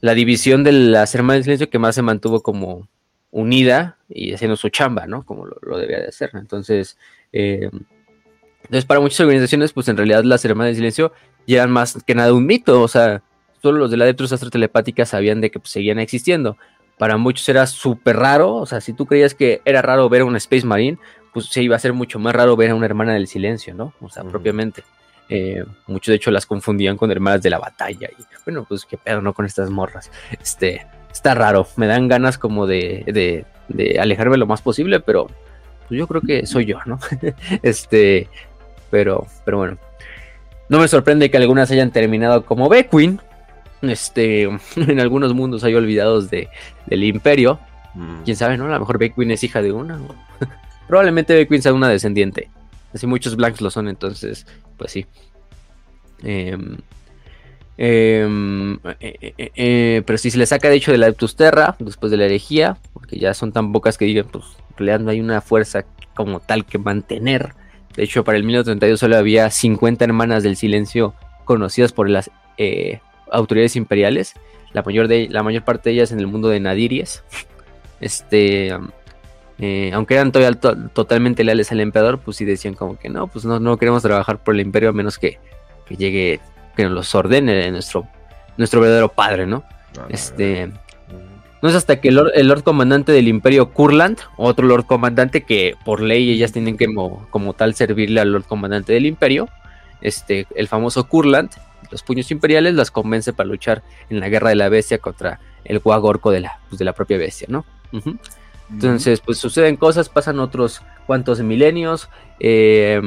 [0.00, 2.88] la división de las Hermanas del Silencio que más se mantuvo como
[3.30, 5.24] unida y haciendo su chamba, ¿no?
[5.24, 6.30] Como lo, debía de hacer.
[6.34, 6.98] Entonces,
[7.32, 7.70] eh,
[8.64, 11.12] entonces, para muchas organizaciones, pues en realidad las Hermanas del Silencio
[11.46, 12.82] ya eran más que nada un mito.
[12.82, 13.22] O sea,
[13.62, 16.56] solo los de la Astro Telepática sabían de que pues, seguían existiendo
[16.98, 18.54] para muchos era súper raro.
[18.54, 20.98] O sea, si tú creías que era raro ver a un Space Marine,
[21.32, 23.92] pues se iba a ser mucho más raro ver a una hermana del silencio, ¿no?
[24.00, 24.84] O sea, propiamente.
[25.28, 28.08] Eh, muchos de hecho las confundían con hermanas de la batalla.
[28.18, 29.32] Y bueno, pues qué pedo, ¿no?
[29.32, 30.10] Con estas morras.
[30.40, 31.66] Este, está raro.
[31.76, 35.26] Me dan ganas como de, de, de alejarme lo más posible, pero
[35.88, 36.98] pues yo creo que soy yo, ¿no?
[37.62, 38.28] este,
[38.90, 39.78] pero, pero bueno.
[40.68, 43.20] No me sorprende que algunas hayan terminado como Beckwin,
[43.90, 44.42] este,
[44.76, 46.48] en algunos mundos hay olvidados de,
[46.86, 47.58] del imperio.
[47.94, 48.22] Mm.
[48.24, 48.66] Quién sabe, ¿no?
[48.66, 49.98] A lo mejor Beckwin es hija de una.
[50.88, 52.50] Probablemente Beckwin sea una descendiente.
[52.92, 55.06] Así muchos Blanks lo son, entonces, pues sí.
[56.22, 56.76] Em,
[57.76, 61.74] em, eh, eh, eh, pero si se le saca de hecho de la Eptus Terra,
[61.80, 65.10] después de la herejía, porque ya son tan pocas que digan, pues en realidad no
[65.10, 67.54] hay una fuerza como tal que mantener.
[67.96, 71.14] De hecho, para el 1932 solo había 50 hermanas del silencio
[71.44, 72.30] conocidas por las
[73.30, 74.34] autoridades imperiales,
[74.72, 77.22] la mayor, de, la mayor parte de ellas en el mundo de Nadiries.
[78.00, 78.76] Este,
[79.58, 80.58] eh, aunque eran todavía
[80.92, 84.42] totalmente leales al emperador, pues sí decían como que no, pues no, no queremos trabajar
[84.42, 85.38] por el imperio a menos que,
[85.86, 86.40] que llegue,
[86.76, 88.06] que nos los ordene nuestro,
[88.56, 89.62] nuestro verdadero padre, ¿no?
[90.08, 90.70] este,
[91.62, 96.00] No es hasta que el Lord, Comandante del Imperio Kurland, otro Lord Comandante que por
[96.00, 96.92] ley ellas tienen que
[97.30, 99.48] como, tal servirle al Lord Comandante del Imperio,
[100.00, 101.50] este, el famoso Kurland,
[101.94, 105.78] los puños imperiales, las convence para luchar en la guerra de la bestia contra el
[105.78, 107.64] guagorco de la, pues, de la propia bestia, ¿no?
[108.68, 112.08] Entonces, pues suceden cosas, pasan otros cuantos milenios,
[112.40, 113.00] eh,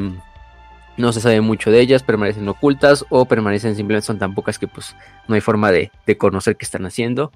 [0.96, 4.70] no se sabe mucho de ellas, permanecen ocultas o permanecen simplemente son tan pocas que
[4.70, 4.96] pues
[5.28, 7.34] no hay forma de, conocer qué están haciendo.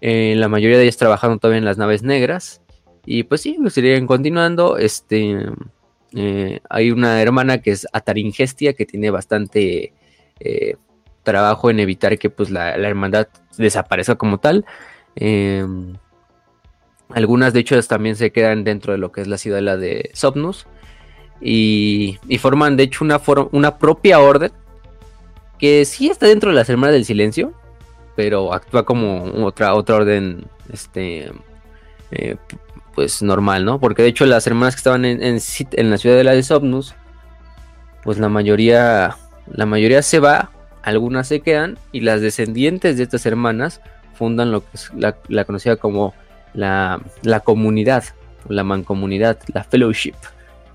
[0.00, 2.62] Eh, la mayoría de ellas trabajaron todavía en las naves negras
[3.06, 4.76] y pues sí, lo seguirían continuando.
[4.76, 5.38] Este,
[6.16, 9.94] eh, hay una hermana que es Ataringestia que tiene bastante
[10.44, 10.76] eh,
[11.22, 13.28] trabajo en evitar que pues la, hermandad
[13.58, 14.64] desaparezca como tal.
[15.16, 15.96] Em,
[17.08, 20.66] algunas de hecho también se quedan dentro de lo que es la ciudad de Sopnus
[21.40, 23.20] y, forman de hecho una,
[23.52, 24.52] una propia orden
[25.58, 27.52] que sí está dentro de las hermanas del silencio,
[28.16, 31.30] pero actúa como otra, otra orden, este,
[32.10, 32.36] eh,
[32.94, 33.78] pues normal, ¿no?
[33.80, 36.94] Porque de hecho las hermanas que estaban en, en, la ciudad de la de Somnus,
[38.02, 39.16] pues la mayoría,
[39.52, 40.50] la mayoría se va,
[40.82, 43.80] algunas se quedan y las descendientes de estas hermanas
[44.14, 46.14] fundan lo que es la, la conocida como
[46.52, 48.04] la, la comunidad,
[48.48, 50.14] la mancomunidad, la fellowship,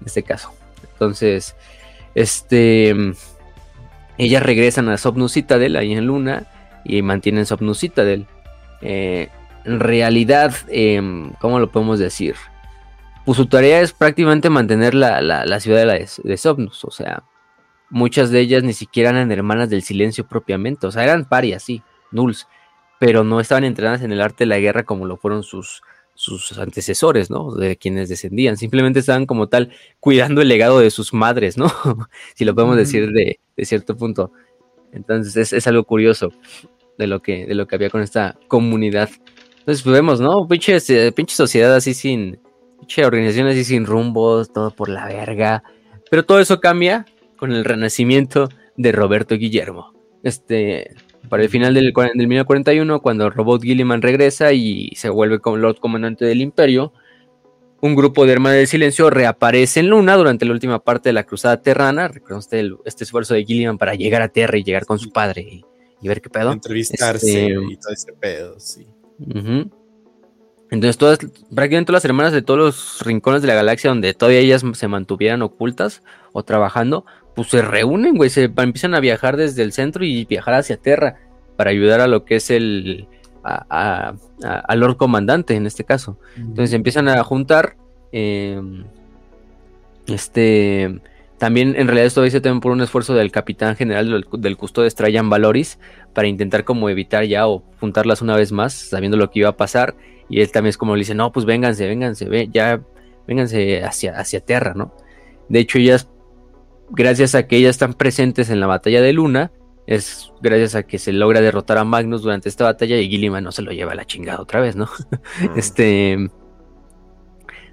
[0.02, 0.54] en este caso.
[0.94, 1.56] Entonces,
[2.16, 2.96] este,
[4.18, 6.48] ellas regresan a Sopnus Citadel, ahí en Luna,
[6.84, 8.26] y mantienen Sopnus Citadel.
[8.82, 9.30] Eh,
[9.66, 12.36] en realidad, em, ¿cómo lo podemos decir?
[13.26, 17.24] Pues su tarea es prácticamente mantener la, ciudad de, Sopnus, o sea,
[17.90, 21.82] muchas de ellas ni siquiera eran hermanas del silencio propiamente, o sea, eran parias, sí,
[22.12, 22.48] nulls,
[23.00, 25.82] pero no estaban entrenadas en el arte de la guerra como lo fueron sus,
[26.20, 27.56] sus antecesores, ¿no?
[27.56, 28.58] De quienes descendían.
[28.58, 29.72] Simplemente estaban como tal
[30.02, 31.68] cuidando el legado de sus madres, ¿no?
[32.36, 34.34] si lo podemos decir de, cierto punto.
[34.92, 36.34] Entonces es, algo curioso
[36.98, 39.10] de lo, que, de lo que había con esta comunidad.
[39.60, 40.46] Entonces pues vemos, ¿no?
[40.46, 42.40] Pinche, eh, pinche sociedad así sin...
[42.80, 45.64] Pinche organización así sin rumbos, todo por la verga.
[46.10, 47.06] Pero todo eso cambia
[47.40, 49.94] con el renacimiento de Roberto Guillermo.
[50.24, 50.94] Este,
[51.30, 55.80] para el final del, del 1941, cuando Robot Gilliman regresa y se vuelve como Lord
[55.80, 56.94] Comandante del Imperio,
[57.82, 61.24] un grupo de Hermanos del Silencio reaparece en Luna durante la última parte de la
[61.24, 62.10] Cruzada Terrana.
[62.10, 65.64] Recuerda usted este esfuerzo de Gilliman para llegar a Tierra y llegar con su padre
[66.02, 66.52] y, ver qué pedo.
[66.52, 68.88] Entrevistarse este, y todo ese pedo, sí.
[70.72, 74.40] Entonces, todas, prácticamente todas las hermanas de todos los rincones de la galaxia donde todavía
[74.40, 79.64] ellas se mantuvieran ocultas o trabajando, pues se reúnen, güey, se empiezan a viajar desde
[79.64, 81.18] el centro y viajar hacia Tierra
[81.56, 83.08] para ayudar a lo que es el
[83.44, 84.14] a,
[84.76, 86.18] Lord Comandante en este caso.
[86.38, 87.76] Entonces empiezan a juntar.
[88.12, 88.86] Em,
[90.08, 91.00] este
[91.38, 94.90] también en realidad esto dice también por un esfuerzo del capitán general del, del custodio
[94.92, 95.80] Trajan Valoris
[96.14, 99.58] para intentar como evitar ya o juntarlas una vez más, sabiendo lo que iba a
[99.58, 99.96] pasar.
[100.28, 102.82] Y él también es como le dice, no, pues vénganse, vénganse, ve, ya
[103.28, 104.94] vénganse hacia, hacia tierra, ¿no?
[105.48, 106.10] De hecho, ellas
[106.92, 109.52] gracias a que ellas están presentes en la batalla de Luna,
[109.88, 113.52] es gracias a que se logra derrotar a Magnus durante esta batalla y Gilliman no
[113.52, 114.86] se lo lleva a la chingada otra vez, ¿no?
[114.86, 115.46] Mm.
[115.58, 116.30] Este.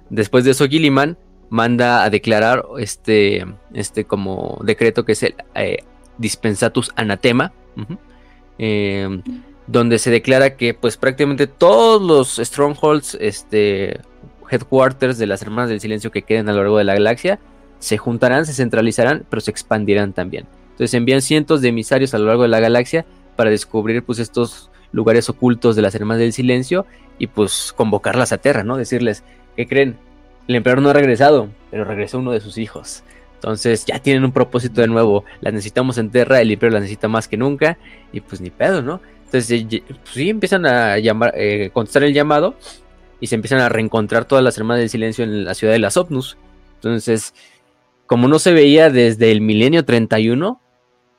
[0.09, 1.17] Después de eso, Gilliman
[1.49, 5.83] manda a declarar este, este como decreto que es el eh,
[6.17, 7.53] Dispensatus Anatema,
[8.57, 9.21] em,
[9.67, 13.99] donde se declara que pues prácticamente todos los strongholds, este,
[14.49, 17.39] headquarters de las Hermanas del Silencio que queden a lo largo de la galaxia,
[17.79, 20.45] se juntarán, se centralizarán, pero se expandirán también.
[20.71, 23.05] Entonces envían cientos de emisarios a lo largo de la galaxia
[23.35, 26.85] para descubrir pues estos lugares ocultos de las Hermanas del Silencio
[27.19, 28.77] y pues convocarlas a Terra, ¿no?
[28.77, 29.23] Decirles,
[29.55, 29.97] ¿qué creen?
[30.47, 33.03] El emperador no ha regresado, pero regresó uno de sus hijos.
[33.35, 35.23] Entonces ya tienen un propósito de nuevo.
[35.41, 37.77] Las necesitamos en Terra, el imperio las necesita más que nunca
[38.11, 39.01] y pues ni pedo, ¿no?
[39.25, 42.55] Entonces pues, sí empiezan a llamar, eh, contestar el llamado
[43.19, 45.97] y se empiezan a reencontrar todas las Hermanas del Silencio en la ciudad de las
[45.97, 46.37] Opnus.
[46.75, 47.33] Entonces
[48.07, 50.59] como no se veía desde el milenio 31,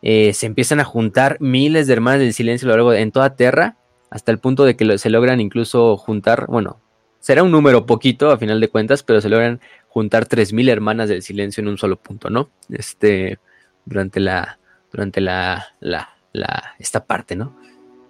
[0.02, 3.76] eh, se empiezan a juntar miles de hermanas del silencio en toda Tierra,
[4.10, 6.80] hasta el punto de que se logran incluso juntar, bueno,
[7.20, 11.22] será un número poquito a final de cuentas, pero se logran juntar 3.000 hermanas del
[11.22, 12.48] silencio en un solo punto, ¿no?
[12.70, 13.38] Este,
[13.84, 14.58] durante la,
[14.92, 17.54] durante la, la, la esta parte, ¿no?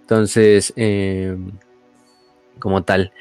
[0.03, 1.51] Entonces, em,
[2.59, 3.13] como tal.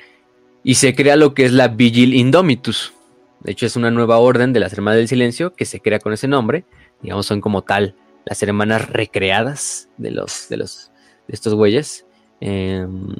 [0.63, 2.93] Y se crea lo que es la Vigil Indomitus,
[3.41, 6.13] de hecho, es una nueva orden de las Hermanas del Silencio que se crea con
[6.13, 6.65] ese nombre.
[7.01, 10.91] Digamos, son como tal las hermanas recreadas de los de los
[11.27, 12.05] de estos güeyes.
[12.41, 13.15] Em,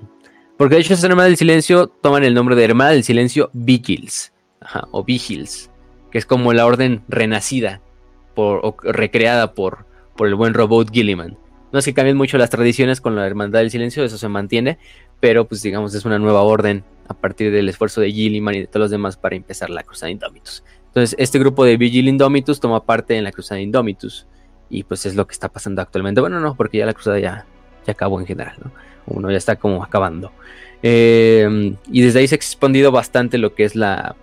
[0.58, 4.34] porque de hecho, las Hermanas del Silencio toman el nombre de Hermana del Silencio Vigils.
[4.92, 5.70] o Vigils.
[6.12, 7.82] Que es como la orden renacida
[8.34, 11.38] por, o recreada por, por el buen robot Gilliman.
[11.72, 14.80] No es que cambien mucho las tradiciones con la Hermandad del Silencio, eso se mantiene,
[15.20, 18.68] pero pues digamos es una nueva orden a partir del esfuerzo de Gilliman y de
[18.68, 20.64] todos los demás para empezar la Cruzada Indomitus.
[20.88, 24.26] Entonces, este grupo de Vigil Indomitus toma parte en la Cruzada Indomitus.
[24.70, 26.22] Y pues es lo que está pasando actualmente.
[26.22, 27.46] Bueno, no, porque ya la cruzada ya,
[27.86, 28.72] ya acabó en general, ¿no?
[29.06, 30.32] Uno ya está como acabando.
[30.84, 34.16] Eh, y desde ahí se ha expandido bastante lo que es la,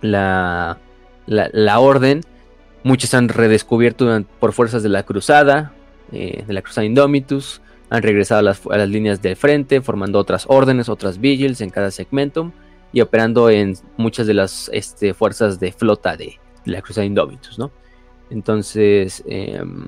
[0.00, 0.78] la,
[1.26, 2.22] la, orden.
[2.82, 5.72] Muchos han redescubierto por fuerzas de la cruzada,
[6.12, 7.62] eh, de la cruzada Indomitus.
[7.90, 12.52] Han regresado a las, líneas del frente, formando otras órdenes, otras vigils en cada segmento
[12.92, 17.70] y operando en muchas de las este, fuerzas de flota de, la cruzada Indomitus, ¿no?
[18.30, 19.86] Entonces, em,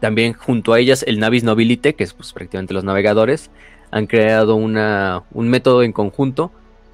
[0.00, 3.50] también junto a ellas el Navis Nobilite, que es pues, prácticamente los navegadores,
[3.90, 6.52] han creado una, un método en conjunto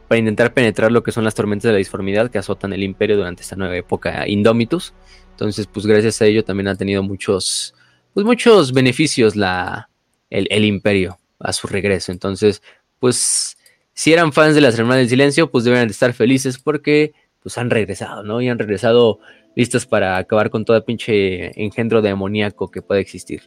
[0.09, 3.17] para intentar penetrar lo que son las tormentas de la disformidad que azotan el imperio
[3.17, 4.95] durante esta nueva época Indomitus.
[5.31, 7.75] Entonces, pues gracias a ello también ha tenido muchos,
[8.15, 9.91] pues muchos beneficios la,
[10.31, 12.12] el, el imperio a su regreso.
[12.12, 12.62] Entonces,
[13.01, 13.59] pues
[13.93, 17.12] si eran fans de las Hermanas del Silencio, pues deben de estar felices porque
[17.43, 18.41] pues han regresado, ¿no?
[18.41, 19.21] Y han regresado
[19.55, 23.43] listas para acabar con todo pinche engendro demoníaco que puede existir.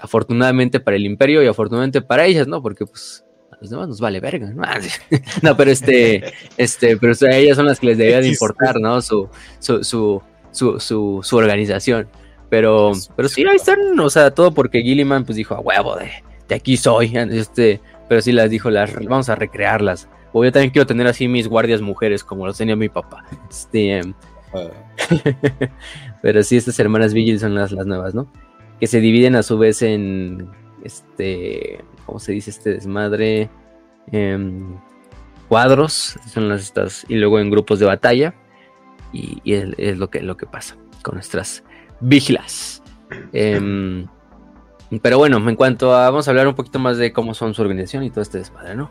[0.00, 2.62] Afortunadamente para el imperio y afortunadamente para ellas, ¿no?
[2.62, 4.62] Porque pues a los demás nos vale verga, ¿no?
[5.42, 6.24] no, pero este,
[6.56, 9.00] este, pero ellas son las que les debería de importar, ¿no?
[9.00, 9.28] Su,
[9.60, 12.08] su, su, su, su, organización.
[12.54, 16.08] Pero, pero sí, ahí están, o sea, todo porque Gilliman pues dijo, a huevo, de,
[16.48, 20.08] de aquí soy, este, pero sí las dijo, las, vamos a recrearlas.
[20.32, 23.24] O yo también quiero tener así mis guardias mujeres como los tenía mi papá.
[23.50, 24.02] Este,
[24.54, 24.70] ah.
[26.22, 28.30] pero sí, estas hermanas Vigil son las, las nuevas, ¿no?
[28.78, 30.48] Que se dividen a su vez en,
[30.84, 33.50] este, ¿cómo se dice este desmadre?
[34.12, 34.76] Em,
[35.48, 38.32] cuadros, son las estas, y luego en grupos de batalla.
[39.12, 41.64] Y, es, lo, que, lo que pasa con nuestras
[42.04, 42.82] vigilas.
[43.32, 44.06] Em,
[45.02, 46.10] pero bueno, en cuanto a.
[46.10, 48.76] Vamos a hablar un poquito más de cómo son su organización y todo este desmadre,
[48.76, 48.90] ¿no?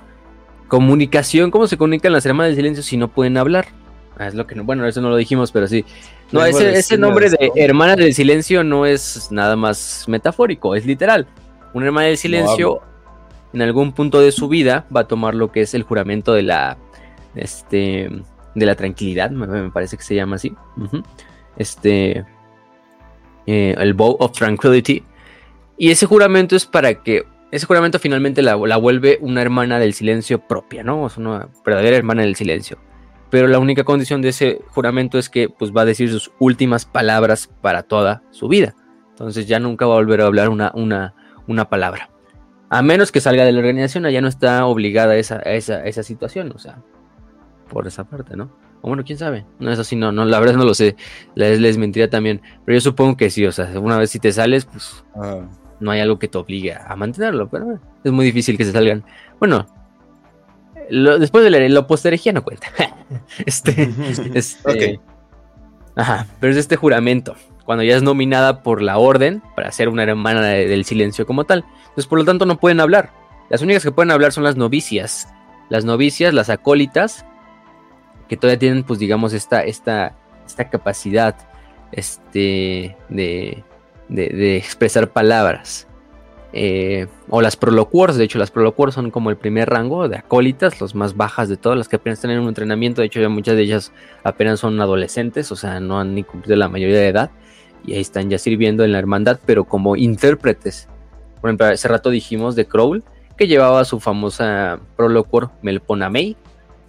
[0.68, 3.68] Comunicación, ¿cómo se comunican las hermanas del silencio si no pueden hablar?
[4.18, 5.86] Ah, es lo que no, bueno, eso no lo dijimos, pero sí.
[6.32, 11.28] No, ese, nombre de hermana del silencio no es nada más metafórico, es literal.
[11.74, 12.82] Una hermana del silencio,
[13.53, 16.43] en algún punto de su vida, va a tomar lo que es el juramento de
[16.43, 16.78] la.
[17.36, 18.09] Este.
[18.55, 20.55] De la tranquilidad, me, parece que se llama así.
[21.57, 22.24] Este.
[23.45, 25.03] Eh, el Bow of Tranquility
[25.77, 27.25] y ese juramento es para que.
[27.51, 31.05] Ese juramento finalmente la, vuelve una hermana del silencio propia, ¿no?
[31.05, 32.79] Es una verdadera hermana del silencio.
[33.29, 36.85] Pero la única condición de ese juramento es que pues, va a decir sus últimas
[36.85, 38.75] palabras para toda su vida.
[39.09, 41.13] Entonces ya nunca va a volver a hablar una, una,
[41.45, 42.09] una palabra.
[42.69, 46.01] A menos que salga de la organización, allá no está obligada a esa, esa, esa
[46.01, 46.81] situación, o sea,
[47.69, 48.49] por esa parte, ¿no?
[48.84, 49.45] O bueno, quién sabe.
[49.59, 50.97] No es así, no, no, la verdad no lo sé.
[51.36, 52.41] Les, les mentiría también.
[52.65, 55.05] Pero yo supongo que sí, o sea, una vez si te sales, pues
[55.79, 59.05] no hay algo que te obligue a mantenerlo, pero es muy difícil que se salgan.
[59.39, 59.65] Bueno,
[60.89, 62.67] después de lo posterejía no cuenta.
[63.45, 63.89] este,
[64.34, 64.99] este
[65.95, 70.03] Ajá, pero es este juramento, cuando ya es nominada por la orden para ser una
[70.03, 71.63] hermana del silencio como tal.
[71.84, 73.13] Entonces, por lo tanto, no pueden hablar.
[73.49, 75.29] Las únicas que pueden hablar son las novicias.
[75.69, 77.25] Las novicias, las acólitas,
[78.28, 80.15] que todavía tienen, pues, digamos, esta, esta,
[80.45, 81.36] esta capacidad
[81.91, 83.63] este, de,
[84.09, 85.88] de, expresar palabras.
[86.55, 90.80] Eh, o las proloquors, de hecho las proloquors son como el primer rango de acólitas,
[90.80, 93.55] los más bajas de todas, las que apenas tienen un entrenamiento, de hecho ya muchas
[93.55, 93.91] de ellas
[94.24, 97.32] apenas son adolescentes, o sea, no han ni cumplido la mayoría de edad,
[97.84, 100.88] y ahí están ya sirviendo en la hermandad, pero como intérpretes.
[101.41, 103.03] Por ejemplo, hace rato dijimos de Crowl,
[103.36, 106.38] que llevaba su famosa proloquor Melponamei.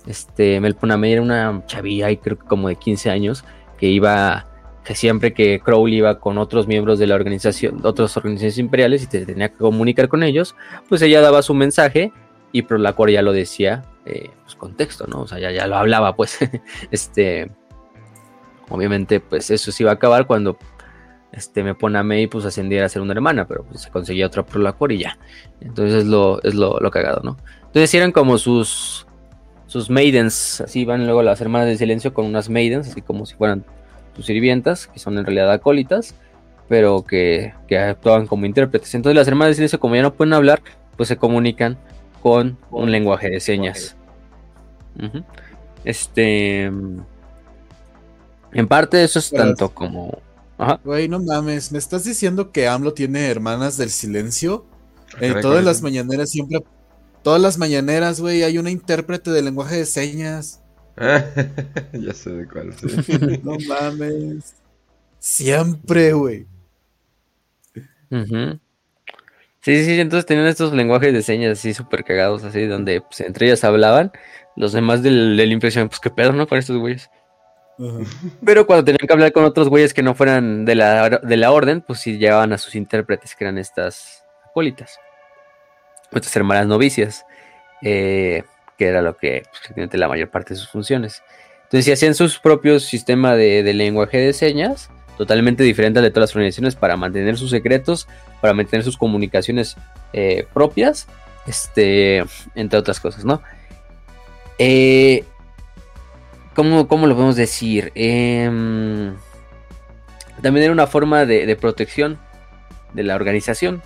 [0.06, 3.44] Este, Melponamei era una chavilla, creo que como de 15 años,
[3.78, 4.46] que iba
[4.84, 9.06] que siempre que Crowley iba con otros miembros de la organización, otras organizaciones imperiales y
[9.06, 10.54] te tenía que comunicar con ellos,
[10.88, 12.12] pues ella daba su mensaje
[12.52, 15.22] y Prolacor ya lo decía, eh, pues contexto, ¿no?
[15.22, 16.38] O sea, ya, ya lo hablaba, pues,
[16.90, 17.50] este,
[18.68, 20.58] obviamente, pues eso se iba a acabar cuando
[21.32, 24.26] este, me pone a May, pues ascendiera a ser una hermana, pero pues, se conseguía
[24.26, 25.18] otra Prolacor y ya.
[25.60, 27.38] Entonces es lo, es lo, lo cagado, ¿no?
[27.66, 29.03] Entonces eran como sus,
[29.74, 33.34] sus maidens, así van luego las hermanas del silencio con unas maidens, así como si
[33.34, 33.64] fueran
[34.14, 36.14] sus sirvientas, que son en realidad acólitas,
[36.68, 38.94] pero que, que actúan como intérpretes.
[38.94, 40.62] Entonces las hermanas de silencio, como ya no pueden hablar,
[40.96, 41.76] pues se comunican
[42.22, 43.96] con un lenguaje de señas.
[45.84, 46.66] Este.
[48.52, 50.22] En parte eso es tanto como.
[50.56, 50.78] Ajá.
[50.84, 54.66] Güey, no mames, ¿me estás diciendo que AMLO tiene hermanas del silencio?
[55.20, 56.62] En todas las mañaneras siempre.
[57.24, 60.62] Todas las mañaneras, güey, hay una intérprete de lenguaje de señas.
[60.96, 62.74] ya sé de cuál.
[63.42, 64.54] no mames.
[65.18, 66.46] Siempre, güey.
[68.10, 73.46] Sí, sí, entonces tenían estos lenguajes de señas así súper cagados, así, donde pues, entre
[73.46, 74.12] ellas hablaban,
[74.54, 76.46] los demás del, del impresión, pues qué pedo, ¿no?
[76.46, 77.08] Con estos güeyes.
[78.44, 81.50] Pero cuando tenían que hablar con otros güeyes que no fueran de la, de la
[81.50, 84.98] orden, pues sí llevaban a sus intérpretes, que eran estas acólitas,
[86.20, 87.24] estas hermanas novicias,
[87.82, 88.44] eh,
[88.78, 89.44] que era lo que
[89.74, 91.22] pues, la mayor parte de sus funciones.
[91.64, 96.10] Entonces, si hacían sus propios sistemas de, de lenguaje de señas, totalmente diferente al de
[96.10, 98.08] todas las organizaciones para mantener sus secretos,
[98.40, 99.76] para mantener sus comunicaciones
[100.12, 101.06] eh, propias,
[101.46, 103.42] este, entre otras cosas, ¿no?
[104.58, 105.24] Eh,
[106.54, 107.92] ¿cómo, lo podemos decir?
[107.94, 109.14] Em,
[110.42, 112.18] también era una forma de, protección
[112.92, 113.82] de la organización.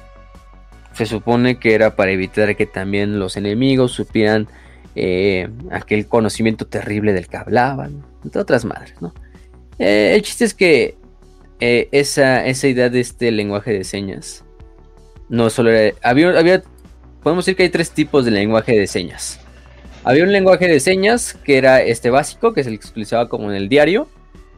[0.99, 4.49] Se supone que era para evitar que también los enemigos supieran
[4.95, 9.15] eh, aquel conocimiento terrible del que hablaban, entre otras madres, ¿no?
[9.79, 10.99] el chiste es que
[11.61, 14.45] eh, esa, esa idea de este lenguaje de señas.
[15.29, 15.97] No solo era.
[16.03, 16.63] Había.
[17.23, 19.41] Podemos decir que hay tres tipos de lenguaje de señas.
[20.05, 23.29] Había un lenguaje de señas que era este básico, que es el que se utilizaba
[23.29, 24.09] como en el diario.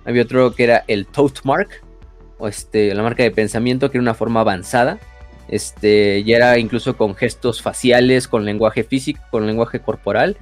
[0.05, 1.68] Había otro que era el tote mark,
[2.38, 4.99] o este, la marca de pensamiento, que era una forma avanzada.
[5.51, 10.36] Este, ya era incluso con gestos faciales, con lenguaje físico, con lenguaje corporal,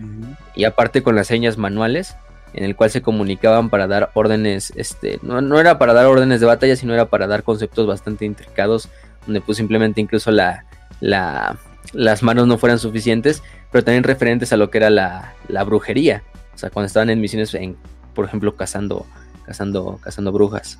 [0.55, 2.15] y aparte con las señas manuales
[2.53, 6.47] en el cual se comunicaban para dar órdenes, este, no, era para dar órdenes de
[6.47, 8.89] batalla, sino era para dar conceptos bastante intricados,
[9.27, 10.65] donde pues simplemente incluso la,
[11.01, 16.23] las manos no fueran suficientes, pero también referentes a lo que era la, brujería,
[16.55, 17.77] o sea, cuando estaban en misiones, en,
[18.15, 19.07] por ejemplo, cazando,
[19.47, 20.79] cazando, cazando brujas.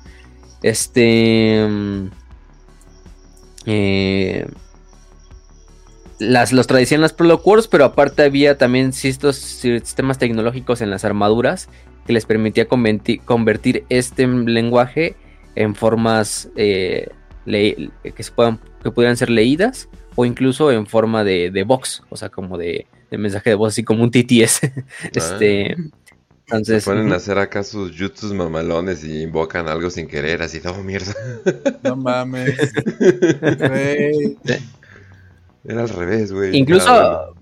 [0.61, 1.67] Este...
[3.65, 4.45] Eh,
[6.19, 11.69] las, los tradicionales Prologue Wars, pero aparte había también estos sistemas tecnológicos en las armaduras
[12.05, 15.15] que les permitía convertir este lenguaje
[15.55, 17.09] en formas eh,
[17.45, 21.65] que, puedan, que pudieran ser leídas o incluso en forma de, de
[22.09, 24.61] o sea, como de, mensaje de voz, así como un TTS.
[25.13, 25.98] este, ah.
[26.51, 30.59] Entonces, se ponen a hacer acá sus jutsus mamalones y invocan algo sin querer, así,
[30.65, 31.13] oh, mierda.
[31.83, 32.57] No mames.
[35.63, 36.57] Era al revés, güey.
[36.57, 37.35] Incluso,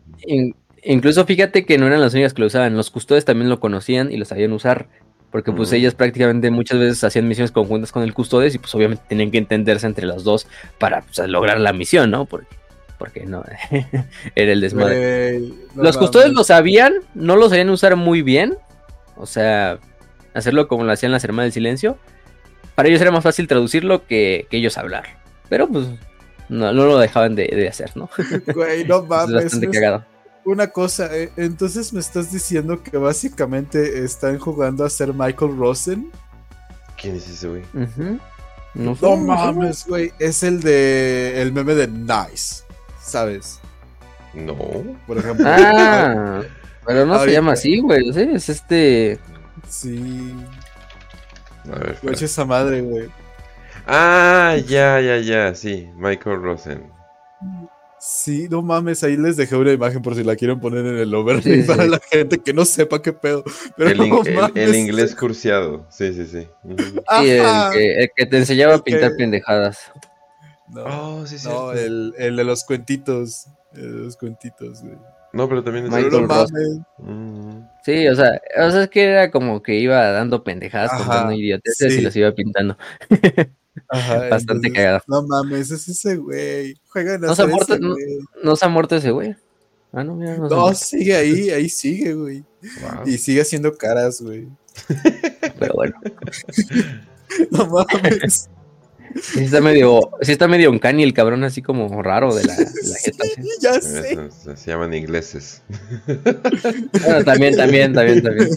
[0.84, 2.76] incluso fíjate que no eran las únicas que lo usaban.
[2.76, 4.90] Los custodios también lo conocían y lo sabían usar.
[5.32, 9.04] Porque pues ellas prácticamente muchas veces hacían misiones conjuntas con el custodes y pues obviamente
[9.08, 10.48] tenían que entenderse entre las dos
[10.80, 12.26] para pues, lograr la misión, ¿no?
[12.26, 12.48] Porque,
[12.98, 13.44] porque no,
[14.36, 15.42] era el desmadre.
[15.76, 18.58] los custodios lo sabían, no lo sabían usar muy bien.
[19.18, 19.80] O sea,
[20.34, 21.98] hacerlo como lo hacían las hermanas del silencio.
[22.76, 25.20] Para ellos era más fácil traducirlo que, que ellos hablar.
[25.50, 25.88] Pero pues
[26.50, 28.10] no, no lo dejaban de, hacer, ¿no?
[28.54, 29.36] Güey, no mames.
[29.36, 30.06] es bastante cagado.
[30.46, 36.10] Una cosa, eh, entonces me estás diciendo que básicamente están jugando a ser Michael Rosen.
[37.00, 37.64] ¿Quién es ese güey?
[38.74, 40.14] No, mames, güey.
[40.20, 41.42] Es el de.
[41.42, 42.64] El meme de Nice.
[43.02, 43.60] ¿Sabes?
[44.34, 44.56] No.
[45.06, 45.46] Por ejemplo.
[45.48, 46.42] Ah,
[46.88, 48.10] pero no se llama así, güey.
[48.10, 49.20] Es este.
[49.68, 50.34] Sí.
[51.72, 51.98] A ver.
[52.22, 53.10] esa madre, güey.
[53.86, 56.92] Ah, ya, ya, ya, sí, Michael Rosen.
[58.00, 61.14] Sí, no mames, ahí les dejé una imagen por si la quieren poner en el
[61.14, 63.44] overlay para la gente que no sepa qué pedo.
[63.78, 66.48] el, inglés cursiado, sí, sí, sí.
[66.78, 69.92] Sí, el que, te enseñaba a pintar pendejadas.
[70.70, 71.48] No, oh, sí, sí.
[71.48, 73.48] No, el, el, de los cuentitos.
[73.74, 74.98] El de los cuentitos, güey.
[75.38, 76.86] No, pero también es Michael Rosen.
[76.98, 77.68] Mm.
[77.86, 81.98] Sí, o sea, o sea, es que era como que iba dando pendejadas, contando idioteces
[81.98, 82.78] y los iba pintando.
[84.30, 85.02] Bastante cagado.
[85.08, 86.76] No mames, es ese güey.
[86.90, 87.78] Juega no, se ha muerto,
[88.44, 89.36] no, se ha muerto ese güey.
[89.94, 92.44] Ah, no, mira, no, no sigue ahí, ahí sigue, güey.
[93.06, 94.48] Y sigue haciendo caras, güey.
[95.60, 95.96] Pero bueno.
[97.52, 98.50] no mames.
[99.22, 102.98] Sí está medio, sí está medio uncanny el cabrón así como raro de la, la
[103.04, 103.24] jeta.
[103.62, 104.30] ya sé.
[104.56, 105.64] Se, llaman ingleses.
[106.06, 108.50] Bueno, también, también, también, también.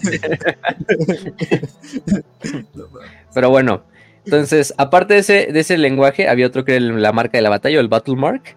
[3.35, 3.85] Pero bueno,
[4.25, 7.51] entonces, aparte de ese, de ese lenguaje, había otro que era la marca de la
[7.51, 8.57] batalla, el Battle Mark,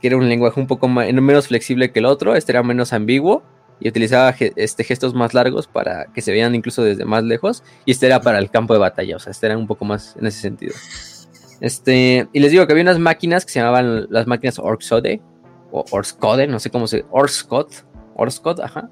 [0.00, 3.42] que era un lenguaje un poco menos flexible que el otro, este era menos ambiguo
[3.80, 7.90] y utilizaba este, gestos más largos para que se vean incluso desde más lejos, y
[7.90, 10.26] este era para el campo de batalla, o sea, este era un poco más en
[10.26, 10.74] ese sentido.
[11.60, 15.20] Este, y les digo que había unas máquinas que se llamaban las máquinas Orksode,
[15.70, 17.04] o Orscode, no sé cómo se...
[17.10, 17.84] Orscot,
[18.14, 18.90] Orscot, ajá,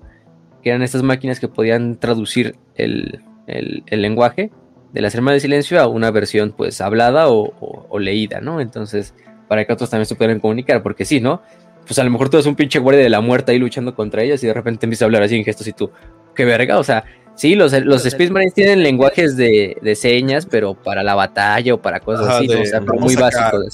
[0.63, 4.51] que eran estas máquinas que podían traducir el, el, lenguaje
[4.93, 8.61] de la hermanas de silencio a una versión pues hablada o, leída, ¿no?
[8.61, 9.15] Entonces,
[9.49, 11.43] para que otros también se puedan comunicar, porque sí, ¿no?
[11.87, 14.23] Pues a lo mejor tú eres un pinche guardia de la muerte ahí luchando contra
[14.23, 15.91] ellas y de repente empieza a hablar así en gestos y tú,
[16.35, 17.05] qué verga, o sea,
[17.35, 21.80] Sí, los, los Space Marines tienen lenguajes de, de, señas, pero para la batalla o
[21.80, 23.64] para cosas así, o sea, muy básicos.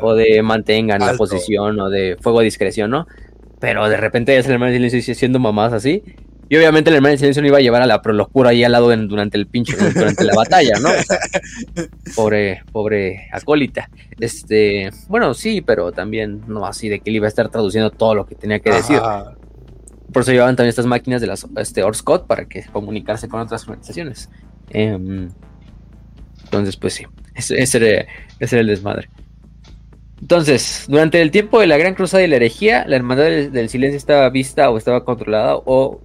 [0.00, 3.06] o de mantengan la posición o de fuego a discreción, ¿no?
[3.60, 6.02] Pero de repente ya se le silencio siendo mamás así.
[6.50, 8.72] Y obviamente el hermano del silencio no iba a llevar a la prolocura ahí al
[8.72, 10.88] lado durante el pinche, durante la batalla, ¿no?
[12.16, 13.90] pobre, pobre acólita.
[14.18, 18.14] Este, bueno, sí, pero también no así de que él iba a estar traduciendo todo
[18.14, 18.98] lo que tenía que decir.
[20.12, 23.62] Por eso llevaban también estas máquinas de las este, Orscott para que comunicarse con otras
[23.68, 24.30] organizaciones.
[24.70, 25.28] Em,
[26.44, 28.06] entonces, pues sí, ese, era,
[28.38, 29.10] ese era el desmadre.
[30.20, 33.96] Entonces, durante el tiempo de la Gran Cruzada y la herejía, la Hermandad del, Silencio
[33.96, 36.00] estaba vista o estaba controlada o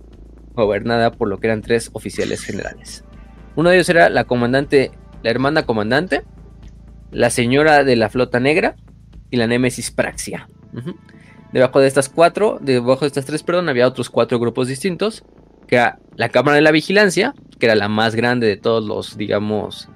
[0.54, 3.04] gobernada por lo que eran tres oficiales generales.
[3.56, 4.92] Uno de ellos era la comandante,
[5.24, 6.24] la hermana comandante,
[7.12, 8.76] la señora de la flota negra
[9.32, 10.48] y la Némesis Praxia.
[11.54, 15.24] Debajo de estas cuatro, debajo de estas tres, perdón, había otros cuatro grupos distintos,
[15.68, 19.18] que era la Cámara de la Vigilancia, que era la más grande de todos los,
[19.18, 19.88] digamos,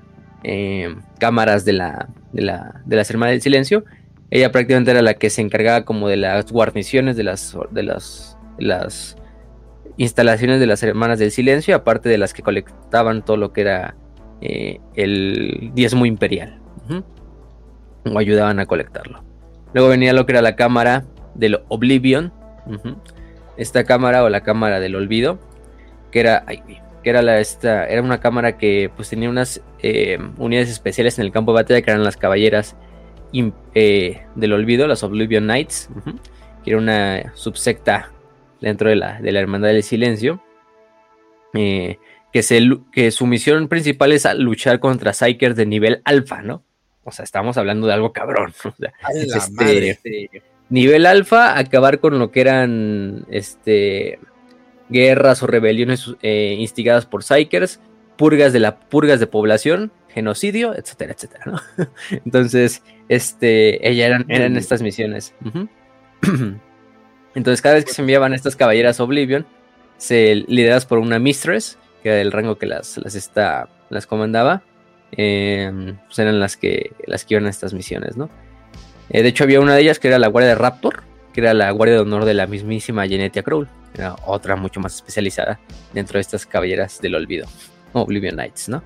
[0.43, 3.85] eh, cámaras de la, de la, de las Hermanas del Silencio.
[4.29, 8.37] Ella prácticamente era la que se encargaba como de las guarniciones de las, de las,
[8.59, 9.17] las
[9.97, 13.95] instalaciones de las Hermanas del Silencio, aparte de las que colectaban todo lo que era
[14.41, 16.61] eh, el diezmo imperial.
[18.05, 19.23] O ayudaban a colectarlo.
[19.73, 21.03] Luego venía lo que era la cámara
[21.37, 22.33] del Oblivion.
[23.55, 25.39] Esta cámara o la cámara del olvido.
[26.11, 26.45] Que era.
[26.45, 27.87] que era la esta.
[27.87, 31.81] Era una cámara que pues tenía unas eh, unidades especiales en el campo de batalla.
[31.81, 32.75] Que eran las caballeras
[33.73, 34.87] eh, del olvido.
[34.87, 35.89] Las Oblivion Knights.
[36.63, 38.11] Que era una subsecta
[38.61, 40.41] dentro de la, de la Hermandad del Silencio.
[41.53, 41.97] Eh,
[42.31, 42.61] que, se,
[42.91, 46.63] que su misión principal es luchar contra Psykers de nivel alfa, ¿no?
[47.03, 48.53] O sea, estamos hablando de algo cabrón.
[49.13, 49.97] este,
[50.69, 54.19] nivel alfa, acabar con lo que eran este,
[54.89, 57.79] guerras o rebeliones eh, instigadas por Psykers,
[58.17, 61.61] purgas de la purgas de población, genocidio, etcétera, etcétera, ¿no?
[62.25, 65.33] Entonces, este, ella eran, eran estas misiones.
[67.35, 69.45] Entonces, cada vez que se enviaban estas caballeras Oblivion,
[69.97, 73.31] se lideradas por una Mistress, que era el rango que las, las,
[73.89, 74.63] las comandaba,
[75.11, 78.29] em, pues eran las que, las que iban a estas misiones, ¿no?
[79.09, 81.03] Eh, de hecho, había una de ellas que era la Guardia de Raptor,
[81.33, 83.67] que era la Guardia de Honor de la mismísima Genetia Crawl.
[83.93, 85.59] Era otra mucho más especializada
[85.93, 87.47] dentro de estas caballeras del olvido,
[87.93, 88.83] Oblivion Knights, ¿no?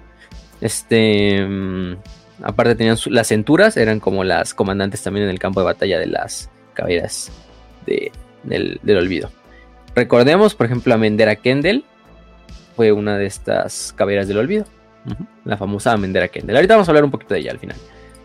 [0.61, 1.37] Este.
[1.37, 1.97] Em,
[2.43, 6.07] aparte tenían las centuras, eran como las comandantes también en el campo de batalla de
[6.07, 7.31] las caballeras
[7.85, 8.11] de,
[8.43, 9.31] del, olvido.
[9.95, 11.83] Recordemos, por ejemplo, a Mendera Kendall
[12.75, 14.65] fue una de estas caballeras del olvido.
[15.45, 16.55] La famosa Mendera Kendall.
[16.55, 17.75] Ahorita vamos a hablar un poquito de ella al final.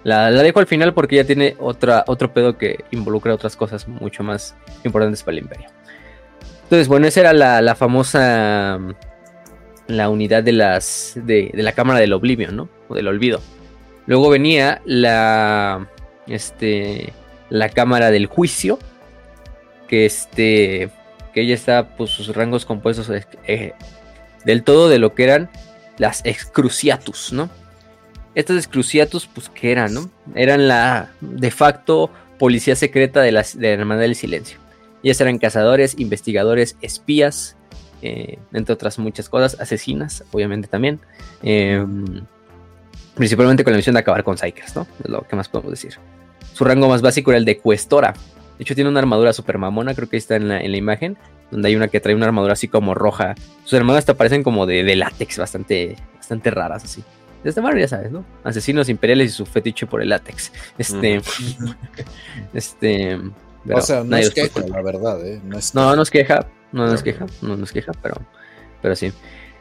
[0.07, 4.23] La, dejo al final porque ya tiene otra, otro pedo que involucra otras cosas mucho
[4.23, 4.55] más
[4.85, 5.69] importantes para el imperio.
[6.63, 8.79] Entonces, bueno, esa era la, famosa.
[9.89, 11.15] La unidad de las.
[11.17, 12.69] De, de, la cámara del Oblivion, ¿no?
[12.87, 13.41] O del olvido.
[14.07, 15.89] Luego venía la.
[16.29, 17.13] Este.
[17.51, 18.79] La cámara del juicio
[19.89, 20.91] que este
[21.33, 23.11] que ella está pues sus rangos compuestos
[23.47, 23.73] eh,
[24.45, 25.51] del todo de lo que eran
[25.99, 27.51] las excruciatus, ¿no?
[28.37, 30.09] Estas excruciatus pues qué eran, ¿no?
[30.37, 34.59] Eran la de facto policía secreta de, de la Hermandad del Silencio.
[35.03, 37.57] Ellas eran cazadores, investigadores, espías,
[38.03, 41.01] eh, entre otras muchas cosas, asesinas, obviamente también.
[41.43, 42.25] Em,
[43.17, 44.87] principalmente con la misión de acabar con Psykers, ¿no?
[45.03, 45.95] Es lo que más podemos decir.
[46.53, 48.15] Su rango más básico era el de cuestora,
[48.59, 51.19] de hecho, tiene una armadura super mamona, creo que está en la, imagen,
[51.51, 53.35] donde hay una que trae una armadura así como roja.
[53.65, 57.05] Sus armaduras hasta parecen como de, látex, bastante, bastante raras así.
[57.43, 58.25] De esta manera ya sabes, ¿no?
[58.45, 60.53] Asesinos imperiales y su fetiche por el látex.
[60.79, 61.21] Este.
[62.55, 63.21] este.
[63.73, 65.41] o sea, no es queja, la verdad, ¿eh?
[65.45, 66.47] No, es no, nos queja.
[66.73, 67.27] No nos queja.
[67.43, 68.17] No nos queja, pero.
[68.83, 69.13] Pero sí.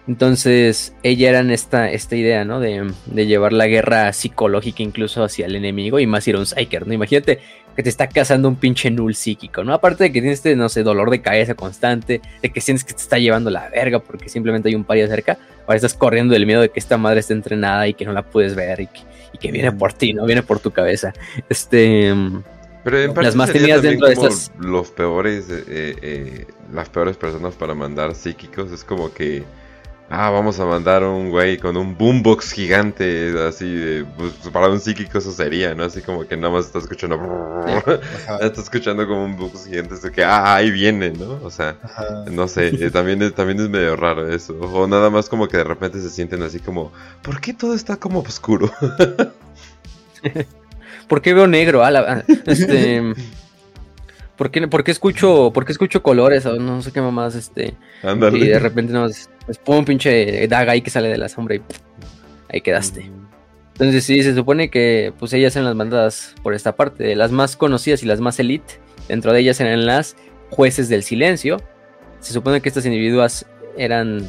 [0.07, 2.59] Entonces, ella era en esta, esta idea, ¿no?
[2.59, 6.45] De, de, llevar la guerra psicológica incluso hacia el enemigo y más ir a un
[6.45, 6.93] Psyker, ¿no?
[6.93, 7.39] Imagínate
[7.75, 9.73] que te está cazando un pinche null psíquico, ¿no?
[9.73, 12.93] Aparte de que tienes este, no sé, dolor de cabeza constante, de que sientes que
[12.93, 16.45] te está llevando la verga porque simplemente hay un paria cerca, ahora estás corriendo del
[16.45, 18.87] miedo de que esta madre esté entrenada y que no la puedes ver y
[19.39, 20.25] que, viene por ti, ¿no?
[20.25, 21.13] Viene por tu cabeza.
[21.49, 22.13] Este...
[22.83, 24.51] Pero en las más tenidas dentro de estas...
[24.59, 29.43] Los peores, eh, eh, las peores personas para mandar psíquicos es como que
[30.09, 34.05] Ah, vamos a mandar a un güey con un boombox gigante, así de.
[34.05, 35.83] Pues, para un psíquico eso sería, ¿no?
[35.83, 37.19] Así como que nada más está escuchando.
[38.41, 41.39] está escuchando como un boombox gigante, así que, ah, ahí viene, ¿no?
[41.43, 41.77] O sea,
[42.31, 44.53] no sé, eh, también, es, también es medio raro eso.
[44.59, 46.91] O nada más como que de repente se sienten así como,
[47.23, 48.71] ¿por qué todo está como oscuro?
[51.07, 51.83] ¿Por qué veo negro?
[51.83, 53.13] Ah, este.
[54.37, 56.45] ¿Por qué, por qué escucho, por qué escucho colores?
[56.45, 57.75] O no sé qué mamás, este.
[58.03, 58.39] Ándale.
[58.39, 61.55] Y de repente nos, pues pum, un pinche daga ahí que sale de la sombra
[61.55, 61.61] y
[62.49, 63.11] ahí quedaste.
[63.73, 67.15] Entonces sí, se supone que pues ellas eran las mandadas por esta parte.
[67.15, 68.79] Las más conocidas y las más elite,
[69.09, 70.15] dentro de ellas eran las
[70.49, 71.61] jueces del silencio.
[72.21, 73.45] Se supone que estas individuas
[73.77, 74.25] eran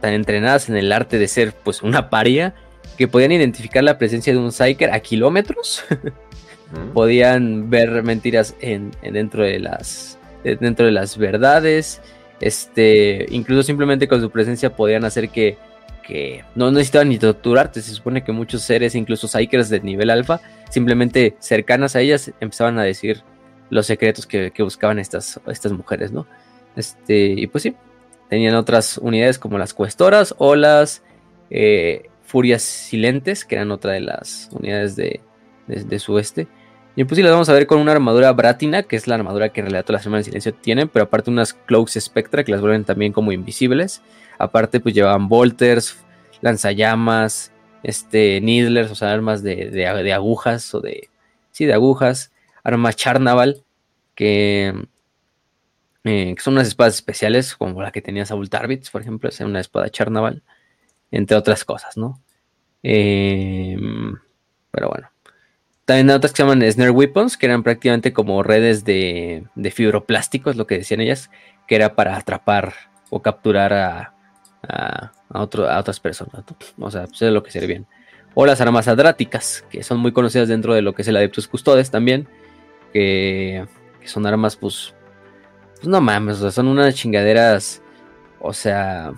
[0.00, 2.54] tan entrenadas en el arte de ser pues una paria
[2.98, 5.84] que podían identificar la presencia de un Psyker a kilómetros.
[6.94, 12.00] Podían ver mentiras en, en dentro de las dentro de las verdades.
[12.40, 15.56] Este, incluso simplemente con su presencia podían hacer que,
[16.06, 17.80] que no necesitaban ni torturarte.
[17.80, 20.40] Se supone que muchos seres, incluso Psykers de nivel alfa,
[20.70, 23.22] simplemente cercanas a ellas, empezaban a decir
[23.70, 26.26] los secretos que, buscaban estas, estas mujeres, ¿no?
[26.76, 27.74] Este, y pues sí,
[28.28, 31.02] tenían otras unidades como las cuestoras o las
[31.50, 35.20] eh, furias silentes, que eran otra de las unidades de,
[35.68, 36.48] de, de su este.
[36.94, 39.48] Y pues sí, las vamos a ver con una armadura Bratina, que es la armadura
[39.48, 42.52] que en realidad todas las hermanas de silencio tienen, pero aparte unas Cloaks Spectra que
[42.52, 44.02] las vuelven también como invisibles.
[44.38, 45.96] Aparte, pues llevaban bolters,
[46.42, 47.52] lanzallamas,
[47.82, 51.08] este, needlers, o sea, armas de, de, agujas o de.
[51.50, 52.30] Sí, de agujas.
[52.62, 53.64] Armas Charnaval,
[54.14, 54.74] que,
[56.04, 59.40] eh, que son unas espadas especiales, como la que tenía Saul Tarvitz, por ejemplo, es
[59.40, 60.42] una espada Charnaval,
[61.10, 62.20] entre otras cosas, ¿no?
[62.82, 63.76] Eh,
[64.70, 65.11] pero bueno.
[65.84, 69.70] También hay otras que se llaman Snare Weapons, que eran prácticamente como redes de, de
[69.70, 71.30] fibroplástico, es lo que decían ellas,
[71.66, 72.74] que era para atrapar
[73.10, 74.14] o capturar a,
[74.62, 76.44] a, a, otras personas.
[76.78, 77.86] O sea, pues es lo que servían.
[78.34, 81.48] O las armas adráticas, que son muy conocidas dentro de lo que es el Adeptus
[81.48, 82.28] Custodes también,
[82.92, 83.66] que,
[84.00, 84.94] que son armas, pues,
[85.74, 87.82] pues no mames, o sea, son unas chingaderas,
[88.40, 89.12] o sea,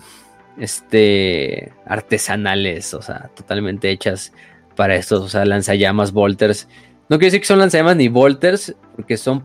[0.57, 4.33] este, artesanales, o sea, totalmente hechas
[4.75, 6.67] para estos, o sea, lanzallamas, volters.
[7.09, 9.43] No quiero decir que son lanzallamas ni volters, porque son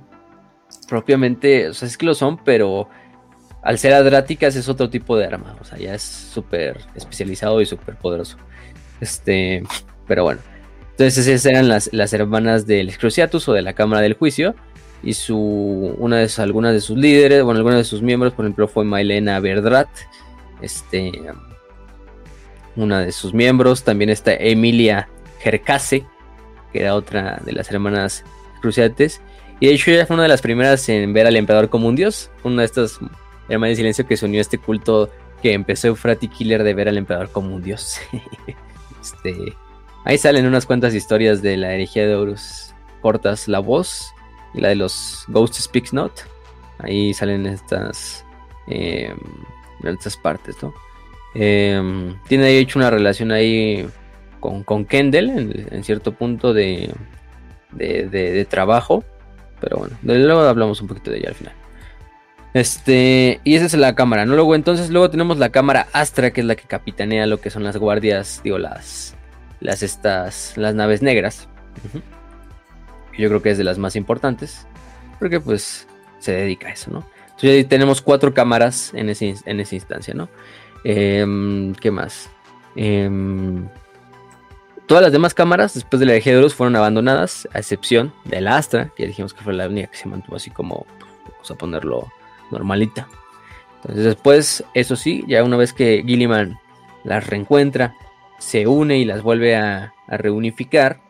[0.89, 2.89] propiamente, o sea, es que lo son, pero
[3.63, 7.67] al ser adráticas es otro tipo de arma, o sea, ya es súper especializado y
[7.67, 8.37] súper poderoso.
[9.01, 9.63] Este,
[10.07, 10.41] pero bueno.
[10.91, 14.55] Entonces esas eran las, las hermanas del Cruciatus o de la Cámara del Juicio.
[15.03, 18.45] Y su, una de sus, algunas de sus líderes, bueno, algunos de sus miembros, por
[18.45, 19.89] ejemplo, fue Mailena Verdrat.
[20.61, 21.11] Este,
[22.77, 23.83] una de sus miembros.
[23.83, 25.09] También está Emilia
[25.41, 26.05] Gercase,
[26.73, 28.25] que era otra de las hermanas
[28.61, 29.21] cruciates.
[29.59, 31.97] Y de hecho ella fue una de las primeras en ver al emperador como un
[31.97, 32.31] dios.
[32.45, 32.99] Una de estas
[33.49, 35.11] hermanas de silencio que se unió a este culto
[35.43, 37.99] que empezó Eufrati Killer de ver al emperador como un dios.
[39.03, 39.55] este,
[40.05, 44.13] ahí salen unas cuantas historias de la herejía de Horus cortas la voz
[44.55, 46.13] y la de los Ghost Speaks Not.
[46.79, 48.25] Ahí salen estas,
[48.67, 49.15] eh,
[49.85, 50.73] estas partes, ¿no?
[51.35, 53.87] Eh, tiene ahí hecho una relación ahí
[54.41, 55.31] con, con Kendall
[55.71, 56.91] en, cierto punto de,
[57.73, 59.05] de, de, trabajo.
[59.61, 61.55] Pero bueno, luego hablamos un poquito de ella al final.
[62.53, 64.35] Este, y esa es la cámara, ¿no?
[64.35, 67.63] Luego, entonces, luego tenemos la cámara Astra, que es la que capitanea lo que son
[67.63, 69.15] las guardias, digo, las,
[69.61, 71.49] las estas, las naves negras.
[73.17, 74.67] Yo creo que es de las más importantes,
[75.19, 75.87] porque pues
[76.19, 77.07] se dedica a eso, ¿no?
[77.27, 80.29] Entonces ahí tenemos cuatro cámaras en, ese, en esa instancia, ¿no?
[80.85, 82.29] Eh, ¿Qué más?
[82.75, 83.09] Eh,
[84.91, 88.57] todas las demás cámaras, después de la de Horus, fueron abandonadas, a excepción de la
[88.57, 90.85] Astra, que ya dijimos que fue la única que se mantuvo así como,
[91.31, 92.09] vamos a ponerlo
[92.51, 93.07] normalita.
[93.77, 96.59] Entonces después, eso sí, ya una vez que Gilliman
[97.05, 97.95] las reencuentra,
[98.41, 101.01] se une y las vuelve a, a reunificar,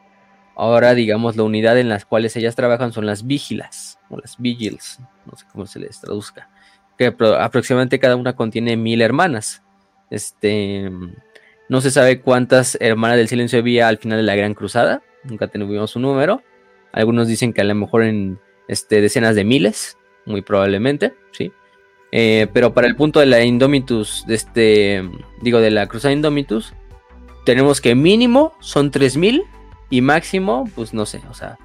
[0.57, 5.01] ahora digamos la unidad en las cuales ellas trabajan son las vigilas, o las vigils,
[5.25, 6.51] no sé cómo se les traduzca,
[6.99, 9.63] que aproximadamente cada una contiene mil hermanas.
[10.11, 10.91] Este,
[11.71, 15.47] no se sabe cuántas hermanas del silencio había al final de la Gran Cruzada, nunca
[15.47, 16.43] tuvimos un número.
[16.93, 21.53] Algunos dicen que a lo mejor en este, decenas de miles, muy probablemente, sí.
[22.11, 25.09] Eh, pero para el punto de la Indomitus, de este,
[25.43, 26.75] digo, de la Cruzada Indomitus,
[27.47, 29.45] tenemos que mínimo son 3000
[29.91, 31.57] y máximo, pues no sé, o sea,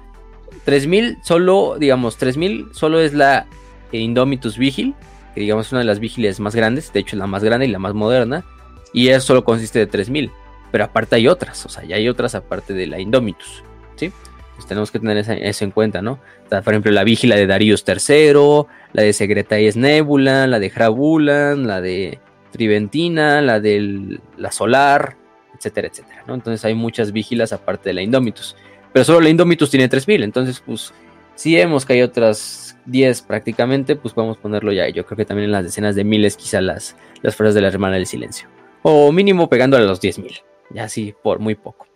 [0.64, 3.46] 3000 solo, digamos, 3000 solo es la
[3.90, 4.94] Indomitus Vigil,
[5.34, 7.66] que digamos es una de las vigilias más grandes, de hecho es la más grande
[7.66, 8.44] y la más moderna,
[8.92, 10.30] y eso solo consiste de 3000,
[10.70, 13.62] pero aparte hay otras, o sea, ya hay otras aparte de la Indomitus,
[13.96, 14.12] ¿sí?
[14.54, 16.18] Pues tenemos que tener eso en cuenta, ¿no?
[16.48, 21.80] Por ejemplo, la vigila de Darius III, la de Secretarias Nebula, la de Hrabulan, la
[21.80, 22.18] de
[22.52, 25.16] Triventina, la de la Solar,
[25.54, 26.34] etcétera, etcétera, ¿no?
[26.34, 28.56] Entonces hay muchas vigilas aparte de la Indomitus.
[28.92, 30.94] Pero solo la Indomitus tiene 3000, entonces pues
[31.34, 34.88] si vemos que hay otras 10 prácticamente, pues podemos ponerlo ya.
[34.88, 37.68] Yo creo que también en las decenas de miles quizá las, las fuerzas de la
[37.68, 38.48] Hermana del Silencio.
[38.88, 41.88] O mínimo pegándole a los 10.000, ya así por muy poco.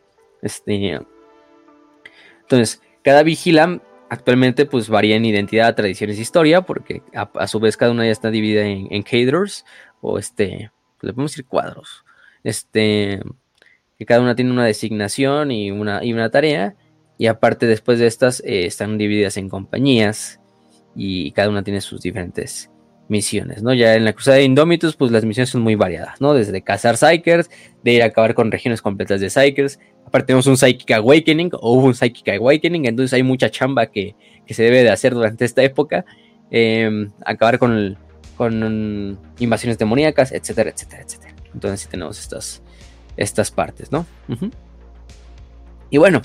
[0.42, 0.98] Este,
[2.40, 7.76] entonces, cada vigila actualmente pues varía en identidad, tradiciones e historia, porque a, su vez
[7.76, 9.04] cada una ya está dividida en, en
[10.00, 12.04] o este, le podemos decir cuadros.
[12.42, 13.20] Este,
[13.96, 16.74] que cada una tiene una designación y una, y una tarea,
[17.18, 20.40] y aparte después de estas eh, están divididas en compañías
[20.96, 22.69] y cada una tiene sus diferentes
[23.11, 23.74] misiones, ¿no?
[23.74, 26.32] Ya en la Cruzada de Indomitus, pues las misiones son muy variadas, ¿no?
[26.32, 27.51] Desde cazar Psychers,
[27.82, 29.78] de ir a acabar con regiones completas de Psychers.
[30.07, 34.15] Aparte tenemos un Psychic Awakening, o un Psychic Awakening, entonces hay mucha chamba que,
[34.49, 36.05] se debe de hacer durante esta época.
[36.51, 37.97] Em, acabar con,
[38.37, 41.35] con invasiones demoníacas, etcétera, etcétera, etcétera.
[41.55, 42.62] Entonces sí tenemos estas,
[43.16, 44.07] estas partes, ¿no?
[45.91, 46.23] Y bueno,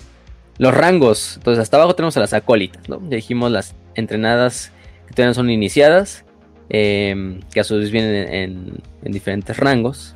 [0.57, 1.35] los rangos.
[1.37, 3.01] Entonces, hasta abajo tenemos a las acólitas, ¿no?
[3.09, 4.71] Ya dijimos las entrenadas
[5.07, 6.24] que todavía son iniciadas,
[6.69, 10.15] em, que a su vez vienen en, diferentes rangos.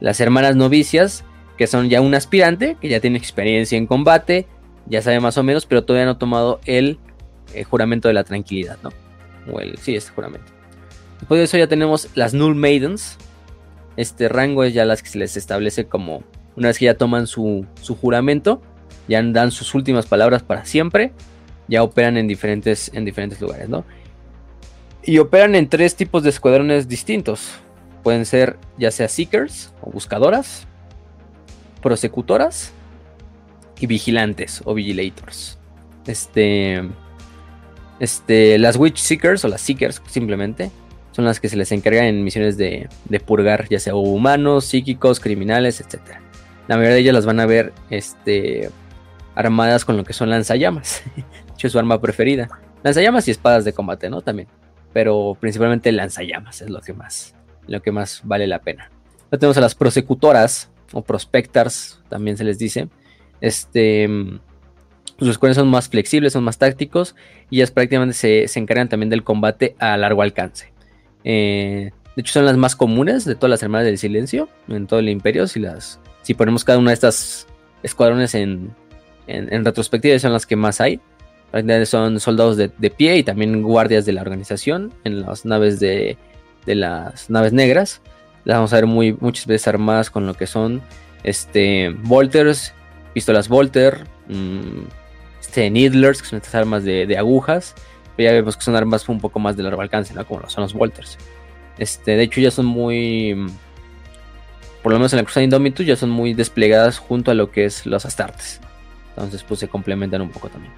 [0.00, 1.24] Las hermanas novicias,
[1.56, 4.46] que son ya un aspirante, que ya tiene experiencia en combate,
[4.86, 6.98] ya sabe más o menos, pero todavía no ha tomado el,
[7.54, 8.90] eh, juramento de la tranquilidad, ¿no?
[9.52, 10.52] O el, sí, este juramento.
[11.18, 13.16] Después de eso ya tenemos las Null Maidens,
[13.96, 16.22] este rango es ya las que se les establece como
[16.56, 17.66] una vez que ya toman su,
[18.00, 18.60] juramento,
[19.08, 21.12] ya dan sus últimas palabras para siempre,
[21.68, 23.84] ya operan en diferentes, en diferentes lugares, ¿no?
[25.06, 27.52] Y operan en tres tipos de escuadrones distintos.
[28.02, 30.66] Pueden ser ya sea Seekers o buscadoras,
[31.80, 32.72] prosecutoras
[33.78, 35.58] y vigilantes o vigilators.
[36.08, 36.82] Este,
[38.00, 40.72] este, las Witch Seekers o las Seekers simplemente
[41.12, 42.88] son las que se les encargan en misiones de,
[43.24, 46.00] purgar, ya sea humanos, psíquicos, criminales, etc.
[46.66, 48.70] La mayoría de ellas las van a ver este,
[49.36, 51.04] armadas con lo que son lanzallamas.
[51.16, 51.22] de
[51.52, 52.48] hecho, es su arma preferida.
[52.82, 54.20] Lanzallamas y espadas de combate, ¿no?
[54.20, 54.48] También.
[54.96, 57.34] Pero principalmente lanzallamas es lo que más,
[57.66, 58.90] lo que más vale la pena.
[59.30, 62.88] Luego tenemos a las prosecutoras o prospectors, también se les dice.
[63.42, 64.08] Este,
[65.18, 67.14] los cuales son más flexibles, son más tácticos
[67.50, 70.72] y ellas prácticamente se, se encargan también del combate a largo alcance.
[71.24, 75.00] Eh, de hecho, son las más comunes de todas las hermanas del silencio en todo
[75.00, 75.46] el imperio.
[75.46, 77.46] Si, las, si ponemos cada una de estas
[77.82, 78.74] escuadrones en,
[79.26, 81.02] en, retrospectiva, son las que más hay.
[81.86, 86.18] Son soldados de, pie y también guardias de la organización en las naves de,
[86.66, 88.00] de las naves negras.
[88.44, 90.82] Las vamos a ver muy, muchas veces armadas con lo que son
[91.24, 92.74] este, Volters,
[93.14, 94.84] pistolas Volter, mm,
[95.40, 97.74] este, Needlers, que son estas armas de, de agujas
[98.24, 100.26] ya vemos que son armas un poco más de largo alcance, ¿no?
[100.26, 101.18] Como son los Walters.
[101.78, 103.34] Este, de hecho, ya son muy.
[104.82, 107.64] Por lo menos en la Cruzada Indomitus, ya son muy desplegadas junto a lo que
[107.64, 108.60] es los Astartes.
[109.10, 110.72] Entonces, pues se complementan un poco también.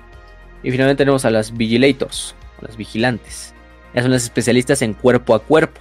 [0.62, 3.55] Y finalmente tenemos a las Vigilators, las vigilantes.
[3.93, 5.80] Ellas son las especialistas en cuerpo a cuerpo.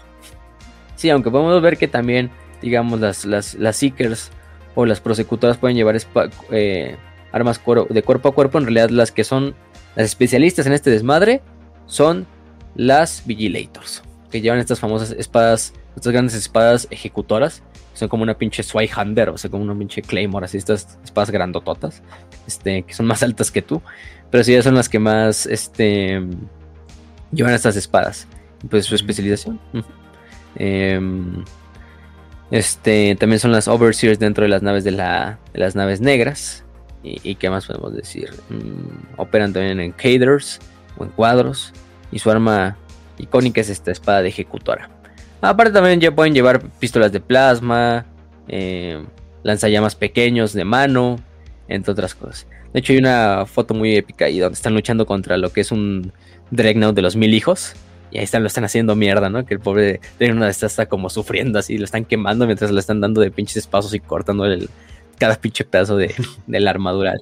[0.95, 2.31] Sí, aunque podemos ver que también,
[2.61, 4.31] digamos, las, las, las Seekers
[4.75, 5.97] o las prosecutoras pueden llevar
[6.51, 6.95] eh,
[7.31, 8.57] armas de cuerpo a cuerpo.
[8.57, 9.55] En realidad, las que son
[9.95, 11.41] las especialistas en este desmadre
[11.85, 12.27] son
[12.75, 17.63] las Vigilators, que llevan estas famosas espadas, estas grandes espadas ejecutoras,
[17.97, 22.03] son como una pinche Swayhander, o sea, como una pinche Claymore, así estas espadas grandototas,
[22.45, 23.81] este, que son más altas que tú,
[24.29, 26.21] pero sí, son las que más, este,
[27.31, 28.27] llevan estas espadas,
[28.69, 29.59] pues su especialización.
[30.55, 31.43] Em,
[32.51, 36.63] este, también son las Overseers dentro de las naves de, la, de las naves negras.
[37.03, 38.31] ¿Y, qué más podemos decir?
[38.49, 40.59] Mm, operan también en caders
[40.97, 41.73] o en cuadros.
[42.11, 42.77] Y su arma
[43.17, 44.89] icónica es esta espada de ejecutora.
[45.41, 48.05] Aparte también ya pueden llevar pistolas de plasma,
[48.47, 49.03] eh,
[49.43, 51.19] lanzallamas pequeños de mano,
[51.67, 52.47] entre otras cosas.
[52.73, 55.71] De hecho hay una foto muy épica ahí donde están luchando contra lo que es
[55.71, 56.11] un
[56.51, 57.73] Dreadnought de los mil hijos.
[58.09, 59.45] Y ahí están, lo están haciendo mierda, ¿no?
[59.45, 63.01] Que el pobre Dreadnought está, está como sufriendo así, lo están quemando mientras le están
[63.01, 64.69] dando de pinches espacios y cortando el,
[65.17, 66.13] cada pinche pedazo de,
[66.47, 67.15] la armadura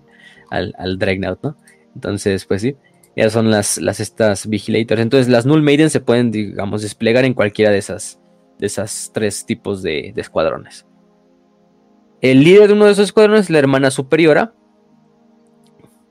[0.51, 1.57] al, al, Dreadnought, ¿no?
[1.95, 2.75] Entonces, pues sí,
[3.15, 5.01] ya son las, las estas Vigilators.
[5.01, 8.19] Entonces, las Null Maiden se pueden, digamos, desplegar en cualquiera de esas,
[8.59, 10.85] de esas tres tipos de, escuadrones.
[12.21, 14.53] El líder de uno de esos escuadrones es la hermana superiora.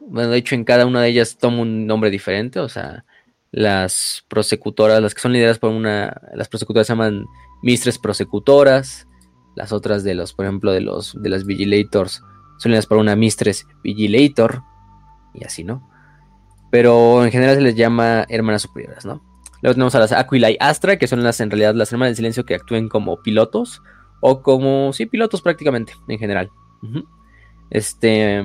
[0.00, 2.60] Bueno, de hecho, en cada una de ellas toma un nombre diferente.
[2.60, 3.04] O sea,
[3.50, 6.20] las prosecutoras, las que son lideradas por una.
[6.34, 7.24] Las prosecutoras se llaman
[7.62, 9.06] Mistres Prosecutoras.
[9.56, 12.22] Las otras de los, por ejemplo, de los de las Vigilators
[12.58, 14.62] son las para una Mistress Vigilator
[15.34, 15.93] y así, ¿no?
[16.74, 19.22] Pero en general se les llama hermanas superiores, ¿no?
[19.62, 22.16] Luego tenemos a las Aquila y Astra, que son las en realidad las hermanas del
[22.16, 23.80] silencio que actúen como pilotos
[24.18, 26.50] o como sí, pilotos prácticamente en general.
[27.70, 28.42] Este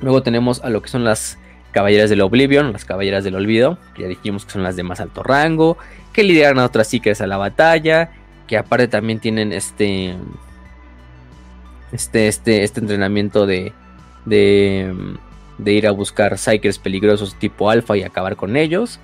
[0.00, 1.38] luego tenemos a lo que son las
[1.70, 4.98] caballeras del Oblivion, las caballeras del olvido, que ya dijimos que son las de más
[4.98, 5.78] alto rango,
[6.12, 8.10] que lideran a otras psiques a la batalla
[8.48, 10.16] que aparte también tienen este
[11.92, 13.72] este este este entrenamiento de
[14.24, 14.92] de
[15.58, 19.00] de ir a buscar Psykers peligrosos tipo alfa y acabar con ellos.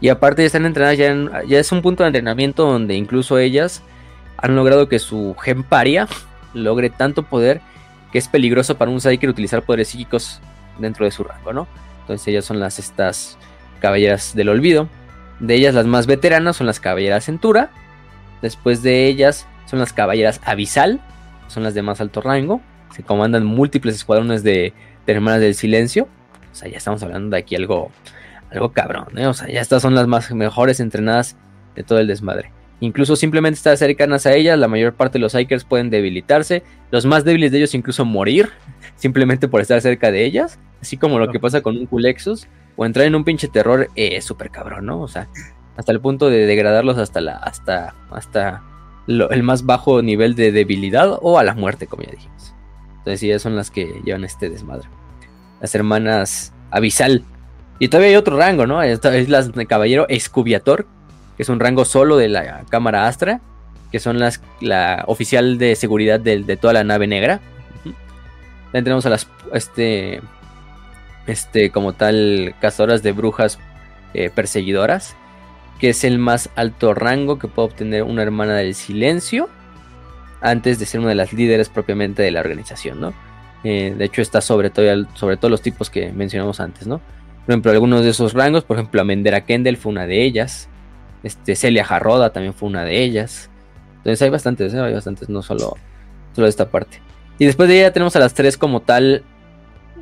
[0.00, 3.82] Y aparte están entrenadas ya, ya es un punto de entrenamiento donde incluso ellas
[4.36, 6.06] han logrado que su gemparia
[6.54, 7.60] logre tanto poder
[8.12, 10.40] que es peligroso para un Psyker utilizar poderes psíquicos
[10.78, 11.66] dentro de su rango, ¿no?
[12.02, 13.36] Entonces ellas son las estas
[13.80, 14.88] caballeras del olvido.
[15.40, 17.70] De ellas las más veteranas son las caballeras Centura.
[18.40, 21.00] Después de ellas son las caballeras Abisal,
[21.48, 22.62] son las de más alto rango.
[22.94, 24.72] Se comandan múltiples escuadrones de,
[25.12, 26.08] hermanas del silencio.
[26.50, 27.90] O sea, ya estamos hablando de aquí algo,
[28.50, 29.26] algo cabrón, ¿eh?
[29.26, 31.36] O sea, ya estas son las más mejores entrenadas
[31.76, 32.52] de todo el desmadre.
[32.80, 36.62] Incluso simplemente estar cercanas a ellas, la mayor parte de los Psykers pueden debilitarse.
[36.92, 38.50] Los más débiles de ellos incluso morir,
[38.96, 40.58] simplemente por estar cerca de ellas.
[40.80, 42.46] Así como lo que pasa con un Culexus.
[42.76, 45.00] O entrar en un pinche terror eh, súper cabrón, ¿no?
[45.00, 45.28] O sea,
[45.76, 47.36] hasta el punto de degradarlos hasta la.
[47.36, 47.94] hasta.
[48.10, 48.62] hasta
[49.08, 51.18] el más bajo nivel de debilidad.
[51.20, 52.54] O a la muerte, como ya dijimos.
[52.98, 54.88] Entonces, ellas son las que llevan este desmadre.
[55.60, 57.24] Las hermanas Avisal.
[57.78, 58.82] Y todavía hay otro rango, ¿no?
[58.82, 60.86] Esta es la caballero Escubiator,
[61.36, 63.40] que es un rango solo de la cámara Astra,
[63.92, 67.40] que son las la oficial de seguridad de, toda la nave negra.
[67.84, 70.20] También tenemos a las este
[71.26, 73.58] este como tal cazadoras de brujas
[74.14, 75.14] eh, perseguidoras,
[75.78, 79.48] que es el más alto rango que puede obtener una hermana del silencio
[80.40, 83.14] antes de ser una de las líderes propiamente de la organización, ¿no?
[83.64, 86.98] Eh, de hecho está sobre, todo, sobre los tipos que mencionamos antes, ¿no?
[87.44, 90.68] Por ejemplo, algunos de esos rangos, por ejemplo, Amendera Kendall fue una de ellas.
[91.22, 93.50] Este, Celia Jarroda también fue una de ellas.
[93.96, 94.80] Entonces hay bastantes, ¿eh?
[94.80, 95.76] hay bastantes, no solo,
[96.34, 97.00] solo esta parte.
[97.38, 99.24] Y después de ella tenemos a las tres como tal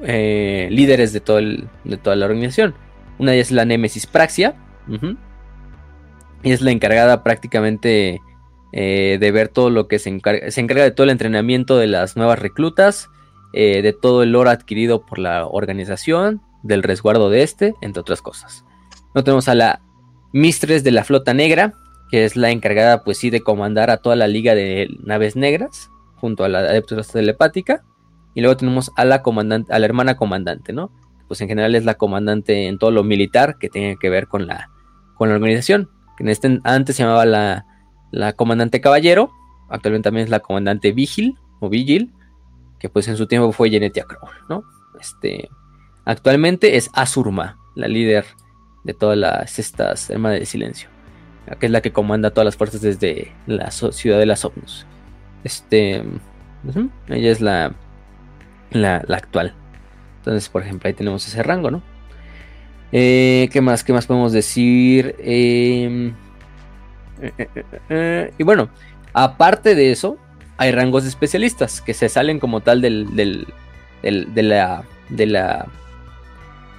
[0.02, 2.74] eh, líderes de, todo de toda la organización.
[3.18, 4.54] Una de ellas es la Nemesis Praxia.
[6.42, 8.20] Y es la encargada prácticamente
[8.72, 10.50] de ver todo lo que se encarga.
[10.50, 13.08] Se encarga de todo el entrenamiento de las nuevas reclutas.
[13.52, 16.42] De todo el oro adquirido por la organización.
[16.62, 18.64] Del resguardo de este, entre otras cosas.
[19.14, 19.82] No tenemos a la
[20.32, 21.74] Mistress de la Flota Negra,
[22.10, 25.90] que es la encargada, pues sí, de comandar a toda la liga de naves negras,
[26.16, 27.84] junto a la Adeptus Telepática.
[28.34, 30.90] Y luego tenemos a la comandante, a la hermana comandante, ¿no?
[31.28, 34.48] Pues en general es la comandante en todo lo militar que tiene que ver con
[34.48, 34.68] la,
[35.16, 35.88] con la organización.
[36.18, 37.64] Que este, antes se llamaba la,
[38.10, 39.30] la comandante caballero,
[39.70, 42.12] actualmente también es la comandante Vigil o Vigil,
[42.86, 44.64] que pues en su tiempo fue Genetia Crow, ¿no?
[45.00, 45.50] Este,
[46.04, 48.24] actualmente es Azurma, la líder
[48.84, 50.88] de todas las estas hermanas del silencio,
[51.58, 54.86] que es la que comanda todas las fuerzas desde la ciudad de las Omnus.
[55.42, 56.04] Este,
[57.08, 57.74] ella es la,
[58.70, 59.54] la, actual.
[60.18, 61.82] Entonces, por ejemplo, ahí tenemos ese rango, ¿no?
[62.92, 63.82] Eh, ¿Qué más?
[63.82, 65.16] ¿Qué más podemos decir?
[65.18, 66.14] Em,
[67.20, 67.48] eh,
[67.90, 68.68] eh, y bueno,
[69.12, 70.18] aparte de eso,
[70.58, 73.46] hay rangos de especialistas que se salen como tal del, del,
[74.02, 75.66] de la de la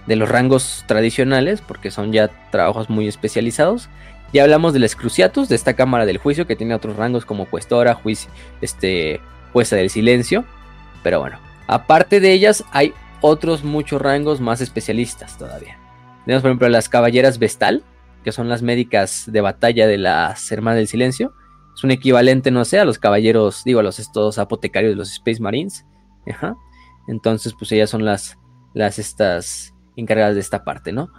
[0.07, 3.89] de los rangos tradicionales, porque son ya trabajos muy especializados.
[4.33, 7.93] Ya hablamos del Excruciatus, de esta cámara del juicio, que tiene otros rangos como cuestora,
[7.93, 8.31] juicio,
[8.61, 9.19] este,
[9.51, 10.45] jueza del silencio.
[11.03, 15.77] Pero bueno, aparte de ellas, hay otros muchos rangos más especialistas todavía.
[16.25, 17.83] Tenemos, por ejemplo, las caballeras Vestal,
[18.23, 21.33] que son las médicas de batalla de las Hermanas del Silencio.
[21.77, 25.11] Es un equivalente, no sé, a los caballeros, digo, a los estos apotecarios de los
[25.11, 25.85] Space Marines.
[27.07, 28.35] Entonces, pues ellas son las,
[28.73, 31.11] las estas encargadas de esta parte, ¿no?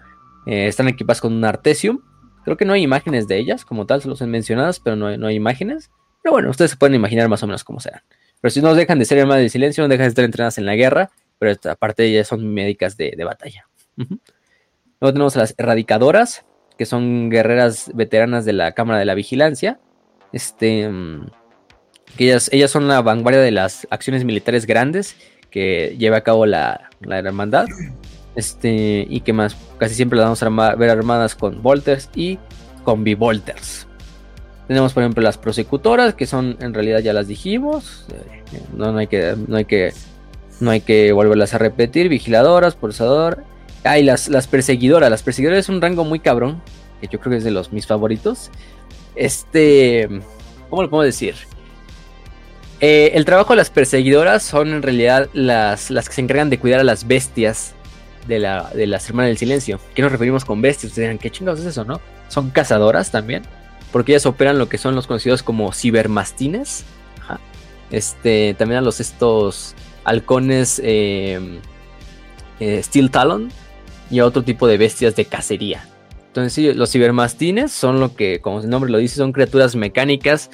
[0.47, 2.01] Eh, están equipadas con un Artesium.
[2.45, 5.17] Creo que no hay imágenes de ellas como tal, solo son mencionadas, pero no hay,
[5.17, 5.93] no hay imágenes.
[6.25, 8.03] Pero bueno, ustedes se pueden imaginar más o menos cómo serán.
[8.41, 10.67] Pero si no dejan de ser hermanas del silencio, no dejan de estar entrenadas en
[10.67, 13.69] la guerra, pero aparte de ellas son médicas de, batalla.
[13.97, 16.45] Luego tenemos a las erradicadoras,
[16.77, 19.79] que son guerreras veteranas de la Cámara de la Vigilancia.
[20.33, 20.91] Este,
[22.17, 25.17] que ellas, son la vanguardia de las acciones militares grandes
[25.51, 27.67] que lleva a cabo la, la hermandad.
[28.35, 32.39] Este, y que más, casi siempre las vamos a ver armadas con volters y
[32.85, 33.89] con bivolters.
[34.69, 38.07] Tenemos por ejemplo las prosecutoras, que son en realidad ya las dijimos.
[38.13, 39.93] Eh, no, hay que, no hay que.
[40.61, 42.09] No hay que volverlas a repetir.
[42.09, 43.45] Vigiladoras, pulsador.
[43.85, 45.11] Ah, las, las perseguidoras.
[45.11, 46.61] Las perseguidoras es un rango muy cabrón.
[47.01, 48.51] Que yo creo que es de los mis favoritos.
[49.19, 50.09] Este.
[50.71, 51.35] ¿Cómo lo puedo decir?
[52.81, 56.61] Eh, el trabajo de las perseguidoras son en realidad las, las que se encargan de
[56.61, 57.75] cuidar a las bestias
[58.29, 59.81] de, la, de las hermanas del silencio.
[59.95, 60.93] ¿Qué nos referimos con bestias?
[60.93, 62.01] Ustedes dirán, ¿qué chingados es eso, no?
[62.29, 63.43] Son cazadoras también.
[63.91, 66.85] Porque ellas operan lo que son los conocidos como cibermastines.
[67.91, 69.75] Este, también a los estos
[70.05, 71.59] halcones em,
[72.61, 73.51] eh, Steel Talon.
[74.11, 75.89] Y a otro tipo de bestias de cacería.
[76.75, 80.51] Los cibermastines son lo que, como su nombre lo dice, son criaturas mecánicas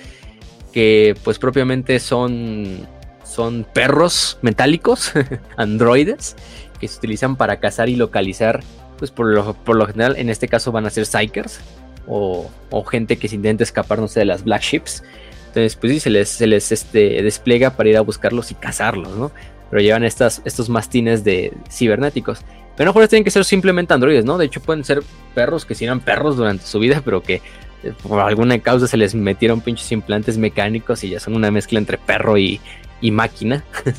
[0.73, 2.87] que, pues, propiamente son
[3.35, 5.13] son perros metálicos,
[5.57, 6.37] androides,
[6.79, 8.63] que se utilizan para cazar y localizar,
[8.97, 11.59] pues por lo, por lo general, en este caso van a ser psychers
[12.07, 15.03] o, o gente que se intenta escapar, no sé, de las black ships.
[15.49, 19.17] Entonces, pues sí, se les, se les este, despliega para ir a buscarlos y cazarlos,
[19.17, 19.33] ¿no?
[19.71, 22.41] Pero llevan estas, estos mastines de cibernéticos.
[22.77, 24.37] Pero no tienen que ser simplemente androides, ¿no?
[24.37, 25.03] De hecho, pueden ser
[25.35, 27.41] perros que sí eran perros durante su vida, pero que
[27.83, 31.79] eh, por alguna causa se les metieron pinches implantes mecánicos y ya son una mezcla
[31.79, 32.61] entre perro y,
[33.01, 33.65] y máquina.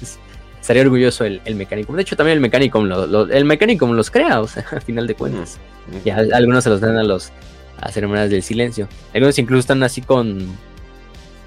[0.62, 1.94] Estaría orgulloso el, el, mecánico.
[1.94, 5.08] De hecho, también el mecánico lo, lo, el mecánico los crea, o sea, a final
[5.08, 5.60] de cuentas.
[5.88, 6.04] Mm, mm.
[6.04, 7.32] Ya algunos se los dan a los
[7.80, 8.90] a ceremonias del silencio.
[9.14, 10.48] Algunos incluso están así con.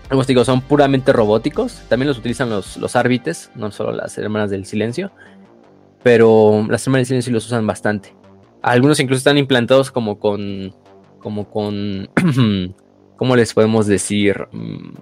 [0.08, 1.82] Como digo, son puramente robóticos.
[1.88, 5.10] También los utilizan los, los árbites, no solo las hermanas del silencio
[6.02, 8.14] pero las del silencio los usan bastante.
[8.62, 10.74] Algunos incluso están implantados como con,
[11.20, 12.08] como con,
[13.16, 14.48] ¿cómo les podemos decir?
[14.52, 14.94] Mm,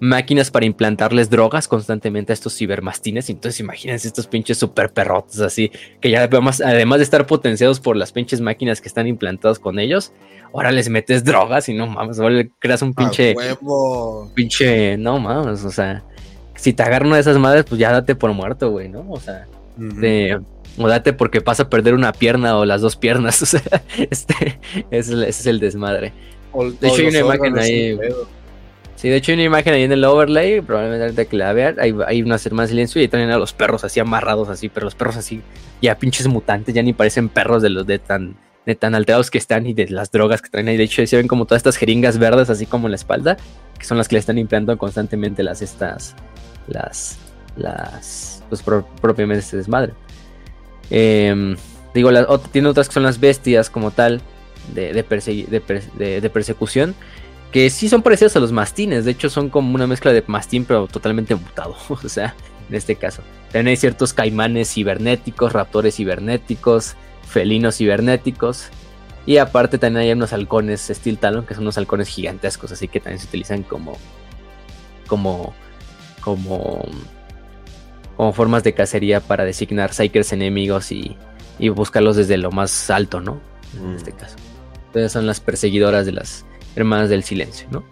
[0.00, 3.30] máquinas para implantarles drogas constantemente a estos cibermastines.
[3.30, 5.70] Entonces imagínense estos pinches super perrotes así,
[6.00, 9.78] que ya además, además de estar potenciados por las pinches máquinas que están implantadas con
[9.78, 10.12] ellos,
[10.52, 13.34] ahora les metes drogas y no mames, ahora le creas un pinche...
[14.34, 16.04] Pinche, no mames, o sea,
[16.54, 19.04] si te agarran una de esas madres, pues ya date por muerto, güey, ¿no?
[19.08, 19.46] O sea,
[19.76, 20.40] de,
[20.78, 23.42] o date porque pasa a perder una pierna o las dos piernas.
[23.42, 23.62] O sea,
[24.10, 24.58] este,
[24.90, 26.12] ese, es el desmadre.
[26.80, 27.98] de hecho, hay una imagen ahí.
[28.96, 31.76] Sí, de hecho hay una imagen ahí en el overlay, probablemente ahorita que la vean,
[31.78, 34.94] hay, hay unas hermanas silencio y también a los perros así amarrados así, pero los
[34.94, 35.42] perros así,
[35.82, 39.36] ya pinches mutantes, ya ni parecen perros de los de tan, de tan alterados que
[39.36, 40.78] están y de las drogas que traen ahí.
[40.78, 43.36] De hecho, se ven como todas estas jeringas verdes así como en la espalda,
[43.78, 46.16] que son las que le están implantando constantemente las estas,
[46.66, 47.18] las,
[47.54, 49.94] las, pues propiamente este desmadre.
[50.90, 51.56] Em,
[51.94, 52.10] digo,
[52.52, 54.20] tiene otras que son las bestias como tal
[54.74, 56.94] de, de, persecución,
[57.52, 60.64] que sí son parecidas a los mastines, de hecho son como una mezcla de mastín
[60.64, 62.34] pero totalmente mutado, o sea,
[62.68, 63.22] en este caso.
[63.46, 66.96] También hay ciertos caimanes cibernéticos, raptores cibernéticos,
[67.26, 68.68] felinos cibernéticos.
[69.24, 73.00] Y aparte también hay unos halcones Steel Talon, que son unos halcones gigantescos, así que
[73.00, 73.98] también se utilizan como
[75.08, 75.54] como
[76.20, 76.84] como
[78.16, 81.16] como formas de cacería para designar psychers enemigos y,
[81.74, 83.40] buscarlos desde lo más alto, ¿no?
[83.74, 83.96] En mm.
[83.96, 84.36] este caso.
[84.86, 86.44] Entonces son las perseguidoras de las
[86.74, 87.84] hermanas del silencio, ¿no?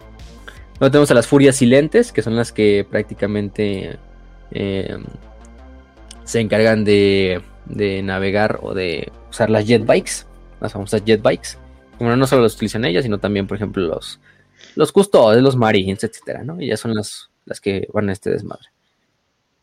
[0.79, 3.97] Luego tenemos a las furias silentes, que son las que prácticamente
[4.51, 4.97] eh,
[6.25, 10.25] se encargan de, de, navegar o de usar las jetbikes,
[10.59, 11.57] las famosas jetbikes.
[11.97, 14.19] Bueno, no solo las utilizan ellas, sino también, por ejemplo, los,
[14.75, 16.59] los custodios, los marines, etcétera, ¿no?
[16.59, 18.74] Y ya son las, las que van a este desmadre.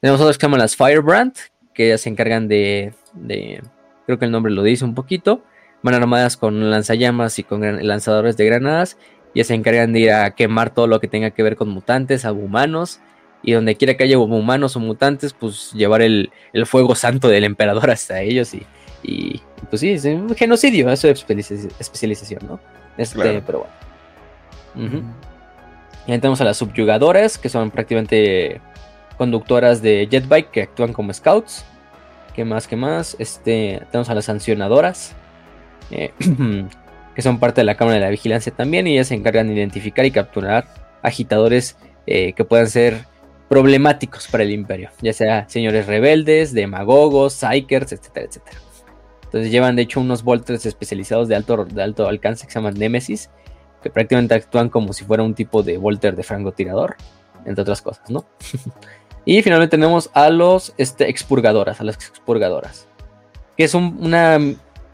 [0.02, 1.32] Tenemos otras que llaman las Firebrand,
[1.72, 2.92] que ellas se encargan de,
[4.04, 5.44] creo que el nombre lo dice un poquito,
[5.80, 8.98] van armadas con lanzallamas y con lanzadores de granadas,
[9.32, 12.24] y se encargan de ir a quemar todo lo que tenga que ver con mutantes,
[12.24, 12.98] a humanos,
[13.44, 16.32] y donde quiera que haya humanos o mutantes, pues llevar el,
[16.66, 18.66] fuego santo del emperador hasta ellos y,
[19.04, 21.24] y pues sí, es un genocidio, eso es
[21.78, 22.58] especialización, ¿no?
[22.96, 23.68] Este, pero
[24.74, 25.14] bueno.
[26.08, 28.60] Y ahí tenemos a las subyugadoras, que son prácticamente
[29.22, 31.64] conductoras de jetbike que actúan como scouts.
[32.34, 32.66] ¿Qué más?
[32.66, 33.14] ¿Qué más?
[33.20, 35.14] Este, tenemos a las sancionadoras,
[35.92, 36.10] eh,
[37.14, 39.54] que son parte de la Cámara de la Vigilancia también, y ellas se encargan de
[39.54, 40.64] identificar y capturar
[41.02, 41.76] agitadores
[42.08, 43.04] eh, que puedan ser
[43.48, 48.58] problemáticos para el imperio, ya sea señores rebeldes, demagogos, psychers, etcétera, etcétera.
[49.22, 52.74] Entonces llevan de hecho unos volters especializados de alto, de alto alcance que se llaman
[52.74, 53.30] Nemesis,
[53.84, 56.96] que prácticamente actúan como si fuera un tipo de volter de francotirador,
[57.44, 58.24] entre otras cosas, ¿no?
[59.24, 62.88] Y finalmente tenemos a los este, expurgadoras, a las expurgadoras.
[63.56, 64.38] Que es una,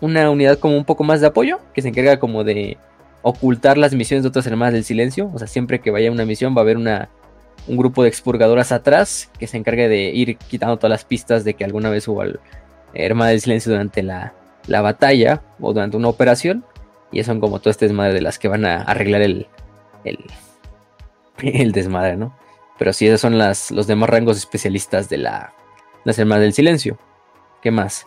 [0.00, 2.76] una unidad como un poco más de apoyo, que se encarga como de
[3.22, 5.30] ocultar las misiones de otras hermanas del silencio.
[5.32, 7.08] O sea, siempre que vaya una misión va a haber una,
[7.66, 11.54] un grupo de expurgadoras atrás que se encargue de ir quitando todas las pistas de
[11.54, 12.22] que alguna vez hubo
[12.94, 14.34] hermana del silencio durante la,
[14.66, 16.64] la, batalla o durante una operación.
[17.10, 19.46] Y son como todas estas desmadre de las que van a arreglar el,
[20.04, 20.18] el,
[21.42, 22.36] el desmadre, ¿no?
[22.78, 25.52] Pero sí, esos son las, los demás rangos especialistas de la,
[26.04, 26.96] las Hermanas del Silencio.
[27.60, 28.06] ¿Qué más?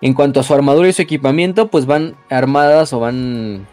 [0.00, 3.66] En cuanto a su armadura y su equipamiento, pues van armadas o van.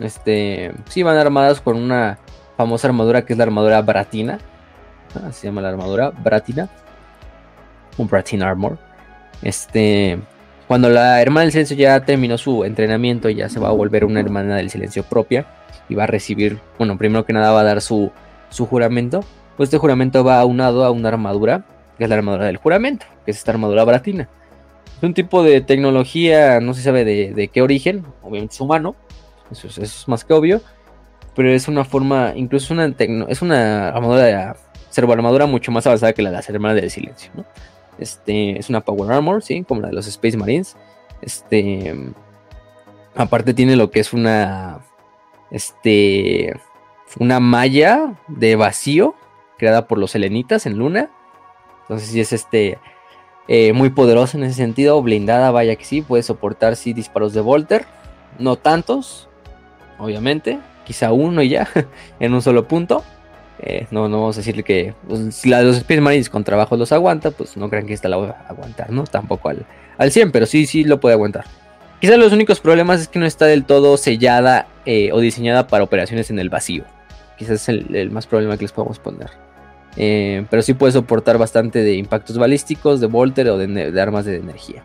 [0.00, 0.72] Este.
[0.88, 2.18] Sí, van armadas con una
[2.56, 4.38] famosa armadura que es la armadura Bratina.
[5.14, 6.68] Así ah, se llama la armadura Bratina.
[7.96, 8.78] Un Bratin Armor.
[9.42, 10.18] Este.
[10.66, 14.20] Cuando la hermana del silencio ya terminó su entrenamiento, ya se va a volver una
[14.20, 15.46] hermana del silencio propia.
[15.88, 16.58] Y va a recibir.
[16.78, 18.10] Bueno, primero que nada va a dar su
[18.54, 19.20] su juramento,
[19.56, 21.66] pues este juramento va aunado a una armadura,
[21.98, 24.28] que es la armadura del juramento, que es esta armadura bratina.
[24.96, 28.94] Es un tipo de tecnología, no se sabe de, qué origen, obviamente es humano,
[29.50, 30.60] eso es, más que obvio,
[31.34, 32.94] pero es una forma, incluso una
[33.28, 34.56] es una armadura
[34.90, 37.32] servoarmadura mucho más avanzada que la de las hermanas del silencio.
[37.98, 39.64] Este, es una Power Armor, ¿sí?
[39.64, 40.76] Como la de los Space Marines.
[41.20, 41.92] Este,
[43.16, 44.78] aparte tiene lo que es una,
[45.50, 46.54] este,
[47.18, 49.14] una malla de vacío
[49.58, 51.10] creada por los selenitas en Luna.
[51.82, 52.78] Entonces sí es este,
[53.46, 57.40] eh, muy poderosa en ese sentido, blindada, vaya que sí, puede soportar sí disparos de
[57.40, 57.84] Volter,
[58.38, 59.28] no tantos,
[59.98, 61.68] obviamente, quizá uno y ya,
[62.20, 63.04] en un solo punto.
[63.60, 66.42] Eh, no, no vamos a decirle que pues, si la de los Space Marines con
[66.42, 69.04] trabajo los aguanta, pues no crean que esta la va a aguantar, ¿no?
[69.04, 69.64] Tampoco al,
[69.96, 71.44] al 100, pero sí, sí lo puede aguantar.
[72.00, 75.84] Quizá los únicos problemas es que no está del todo sellada eh, o diseñada para
[75.84, 76.84] operaciones en el vacío.
[77.38, 79.30] Quizás es el, más problema que les podemos poner.
[79.96, 84.36] Eh, pero sí puede soportar bastante de impactos balísticos, de volter o de, armas de
[84.36, 84.82] energía.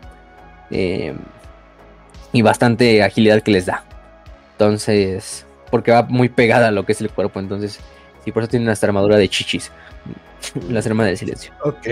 [2.32, 3.84] y bastante agilidad que les da.
[4.52, 7.40] Entonces, porque va muy pegada a lo que es el cuerpo.
[7.40, 7.80] Entonces,
[8.24, 9.70] y por eso tiene una armadura de chichis.
[10.70, 11.52] Las hermanas del silencio.
[11.64, 11.86] Ok.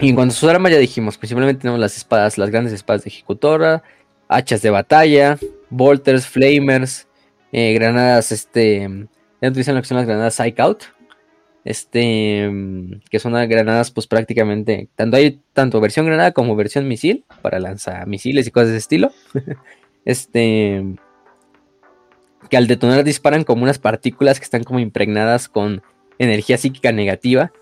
[0.00, 3.02] Y en cuanto a sus armas ya dijimos, principalmente tenemos las espadas, las grandes espadas
[3.02, 3.82] de ejecutora,
[4.28, 5.38] hachas de batalla,
[5.70, 7.07] bolters, flamers,
[7.52, 8.88] eh, granadas, este,
[9.40, 10.84] ya utilizan lo que son las granadas Psych Out,
[11.64, 12.50] este,
[13.10, 18.06] que son granadas pues prácticamente, tanto hay tanto versión granada como versión misil, para lanzar
[18.06, 19.12] misiles y cosas de estilo,
[20.04, 20.84] este,
[22.48, 25.82] que al detonar disparan como unas partículas que están como impregnadas con
[26.18, 27.52] energía psíquica negativa.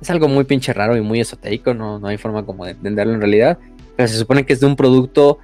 [0.00, 3.14] Es algo muy pinche raro y muy esotérico, no, no hay forma como de entenderlo
[3.14, 3.58] en realidad.
[3.96, 5.38] Pero se supone que es de un producto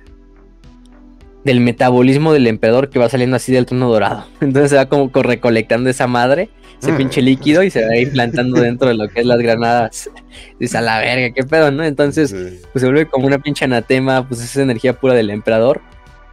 [1.45, 4.27] del metabolismo del emperador que va saliendo así del trono dorado.
[4.41, 6.51] Entonces se va como recolectando esa madre,
[6.81, 6.97] ese mm.
[6.97, 10.11] pinche líquido y se va implantando dentro de lo que es las granadas.
[10.59, 11.85] Dice a la verga, qué pedo, ¿no?
[11.85, 12.35] Entonces,
[12.73, 15.81] pues se vuelve como una pinche anatema, pues es energía pura del emperador.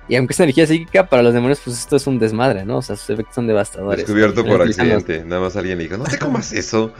[0.09, 2.77] Y aunque es energía psíquica, para los demonios, pues esto es un desmadre, ¿no?
[2.77, 4.05] O sea, sus efectos son devastadores.
[4.05, 5.25] Descubierto por accidente.
[5.25, 6.93] Nada más alguien le dijo, no te comas eso.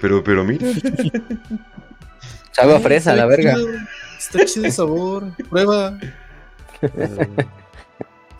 [0.00, 0.66] pero, pero mira.
[2.52, 3.54] Sabe a fresa, la verga.
[4.18, 5.26] Está chido el sabor.
[5.50, 5.98] Prueba.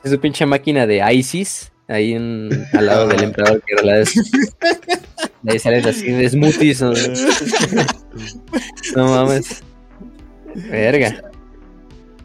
[0.02, 1.70] Es su pinche máquina de ISIS.
[1.86, 4.14] Ahí al lado del emperador que la es.
[5.46, 6.80] Ahí salen así de smoothies.
[8.96, 9.62] no mames.
[10.54, 11.30] Verga.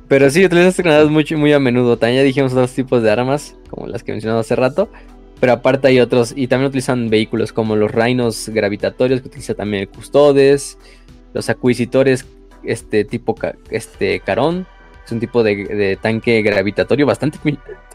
[0.07, 1.97] Pero sí, utilizan estas granadas muy, muy a menudo.
[1.97, 4.89] También ya dijimos otros tipos de armas, como las que mencionado hace rato.
[5.39, 9.83] Pero aparte hay otros, y también utilizan vehículos como los rainos gravitatorios, que utiliza también
[9.83, 10.77] el Custodes,
[11.33, 12.25] los Acuisitores,
[12.63, 13.35] este tipo
[13.69, 14.65] este Carón.
[15.10, 17.40] Es un tipo de, tanque gravitatorio bastante,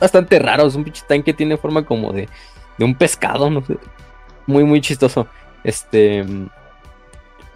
[0.00, 0.66] bastante raro.
[0.66, 2.28] Es un pinche tanque que tiene forma como de,
[2.76, 3.62] de un pescado, no.
[4.48, 5.28] Muy, muy chistoso.
[5.62, 6.24] Este.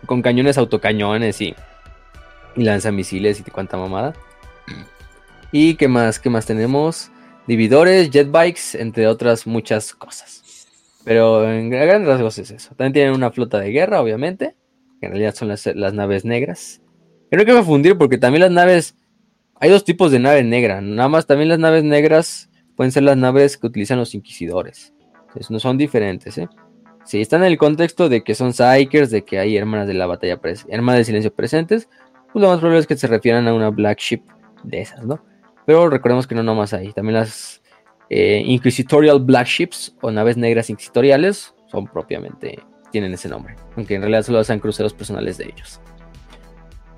[0.07, 1.57] Con cañones autocañones y,
[2.55, 4.15] y lanzamisiles y cuanta mamada.
[5.51, 6.21] ¿Y qué más?
[6.21, 7.11] ¿Qué más tenemos?
[7.49, 10.69] Dividores, jetbikes, entre otras muchas cosas.
[11.05, 12.77] Pero en grandes rasgos es eso.
[12.77, 14.55] También tienen una flota de guerra, obviamente.
[15.01, 16.81] En realidad son las, naves negras.
[17.29, 18.95] Creo que me fundir porque también las naves.
[19.61, 20.81] Hay dos tipos de nave negra.
[20.81, 24.95] Nada más también las naves negras pueden ser las naves que utilizan los inquisidores.
[25.29, 26.49] Entonces no son diferentes, ¿eh?
[27.05, 30.07] Si están en el contexto de que son psychers, de que hay hermanas de la
[30.07, 31.89] batalla, hermanas del silencio presentes,
[32.33, 34.23] pues lo más probable es que se refieran a una black ship
[34.63, 35.25] de esas, ¿no?
[35.65, 37.63] Pero recordemos que no nomás hay, también las
[38.11, 42.59] eh, Inquisitorial Black Ships o naves negras inquisitoriales son propiamente,
[42.93, 45.81] tienen ese nombre, aunque en realidad solo sean cruceros personales de ellos.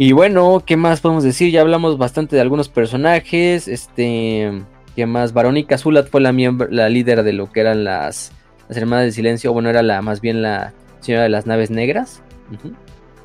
[0.02, 1.52] Y bueno, ¿qué más podemos decir?
[1.52, 4.51] Ya hablamos bastante de algunos personajes, este,
[4.97, 5.35] ¿qué más?
[5.35, 6.32] Verónica Zulat fue la,
[6.70, 8.32] la líder de lo que eran las,
[8.66, 12.22] las Hermanas del Silencio, bueno, era la más bien la señora de las naves negras,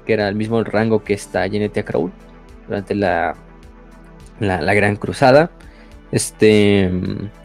[0.06, 2.11] que era el mismo rango que esta Genetia Crowl
[2.68, 3.38] durante la
[4.41, 5.52] la, Gran Cruzada.
[6.11, 6.91] Este,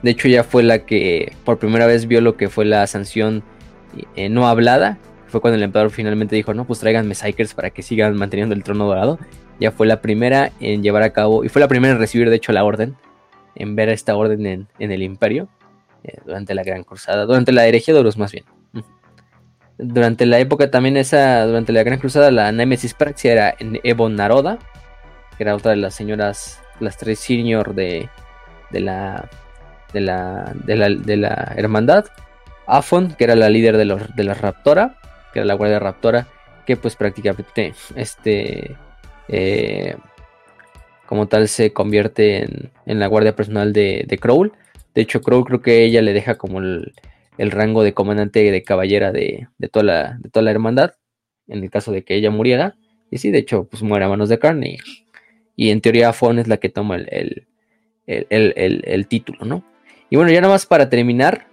[0.02, 3.44] de hecho, ya fue la que por primera vez vio lo que fue la sanción
[4.16, 4.98] eh, no hablada.
[5.30, 8.64] Fue cuando el emperador finalmente dijo: No, pues tráiganme Psychers para que sigan manteniendo el
[8.64, 9.18] trono dorado.
[9.60, 12.36] Ya fue la primera en llevar a cabo, y fue la primera en recibir, de
[12.36, 12.96] hecho, la orden,
[13.54, 15.48] en ver esta orden en, el Imperio,
[16.02, 18.44] eh, durante la Gran Cruzada, durante la herejía de Horus, más bien.
[19.76, 24.08] Durante la época también esa, durante la Gran Cruzada, la Nemesis Praxia era en Evo
[24.08, 24.58] Naroda,
[25.36, 28.08] que era otra de las señoras las tres senior de,
[28.70, 29.28] de, la,
[29.92, 32.06] de, la, de, la, hermandad.
[32.66, 34.99] Afon, que era la líder de, los, de la Raptora,
[35.32, 36.28] que era la guardia Raptora,
[36.66, 38.76] que pues prácticamente este,
[39.28, 39.96] eh,
[41.06, 44.52] como tal se convierte en, en la guardia personal de, de, Crowl.
[44.94, 46.92] De hecho, Crowl creo que ella le deja como el,
[47.38, 50.94] el rango de comandante de caballera de, de, toda la, de toda la hermandad,
[51.48, 52.76] en el caso de que ella muriera.
[53.10, 54.78] Y sí, de hecho, pues muere a manos de carne
[55.60, 57.46] y en teoría Fon es la que toma el,
[58.06, 59.62] el, título, ¿no?
[60.08, 61.48] Y bueno, ya nada más para terminar,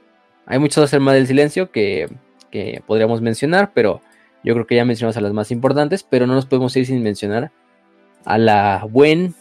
[0.45, 2.07] hay muchas hermanas del silencio que,
[2.51, 4.01] que podríamos mencionar, pero
[4.43, 7.03] yo creo que ya mencionamos a las más importantes, pero no nos podemos ir sin
[7.03, 7.51] mencionar
[8.25, 9.35] a la buen,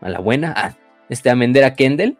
[0.00, 0.76] a la buena, a
[1.08, 2.16] este Amendera Kendall.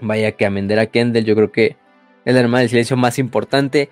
[0.00, 1.76] Vaya que Amendera Kendall yo creo que
[2.24, 3.90] es la hermana del silencio más importante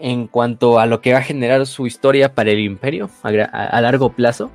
[0.00, 4.12] en cuanto a lo que va a generar su historia para el imperio a, largo
[4.12, 4.50] plazo.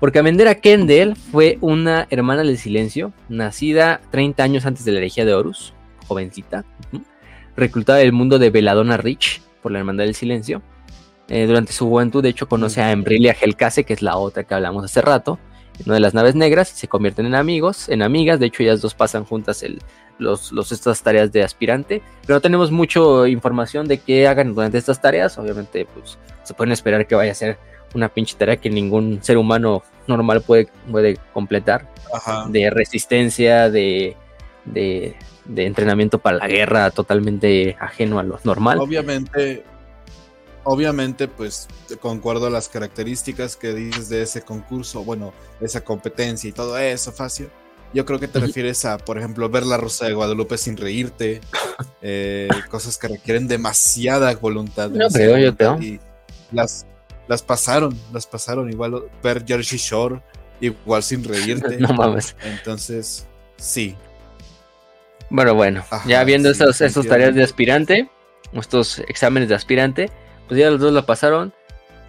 [0.00, 5.24] Porque Amendera Kendall fue una hermana del silencio, nacida 30 años antes de la herejía
[5.24, 5.74] de Horus,
[6.06, 6.64] jovencita,
[7.58, 10.62] reclutada del mundo de Veladona Rich por la Hermandad del Silencio.
[11.28, 14.54] Eh, durante su juventud, de hecho, conoce a Embrilia Helcase, que es la otra que
[14.54, 15.38] hablamos hace rato,
[15.84, 18.40] una de las naves negras, y se convierten en amigos, en amigas.
[18.40, 19.80] De hecho, ellas dos pasan juntas el,
[20.18, 25.00] los, estas tareas de aspirante, pero no tenemos mucha información de qué hagan durante estas
[25.00, 25.36] tareas.
[25.36, 27.58] Obviamente, pues se pueden esperar que vaya a ser
[27.94, 31.86] una pinche tarea que ningún ser humano normal puede, puede completar,
[32.48, 34.16] de resistencia, de,
[34.64, 35.14] de,
[35.48, 38.78] de entrenamiento para la guerra, totalmente ajeno a lo normal.
[38.78, 39.64] Obviamente,
[40.64, 41.66] obviamente, pues
[42.00, 47.10] concuerdo a las características que dices de ese concurso, bueno, esa competencia y todo eso,
[47.10, 47.50] Facio.
[47.94, 51.40] Yo creo que te refieres a, por ejemplo, ver la Rosa de Guadalupe sin reírte,
[52.02, 54.90] eh, cosas que requieren demasiada voluntad.
[54.90, 55.80] No, pero yo creo.
[55.80, 55.98] Y
[56.52, 56.86] las,
[57.28, 58.70] las pasaron, las pasaron.
[58.70, 60.20] Igual ver Jersey Shore,
[60.60, 61.76] igual sin reírte.
[61.80, 62.36] no mames.
[62.42, 63.26] Entonces,
[63.56, 63.96] sí.
[65.30, 68.08] Bueno, bueno, ya viendo esas tareas de aspirante,
[68.52, 70.10] estos exámenes de aspirante,
[70.46, 71.52] pues ya los dos la pasaron.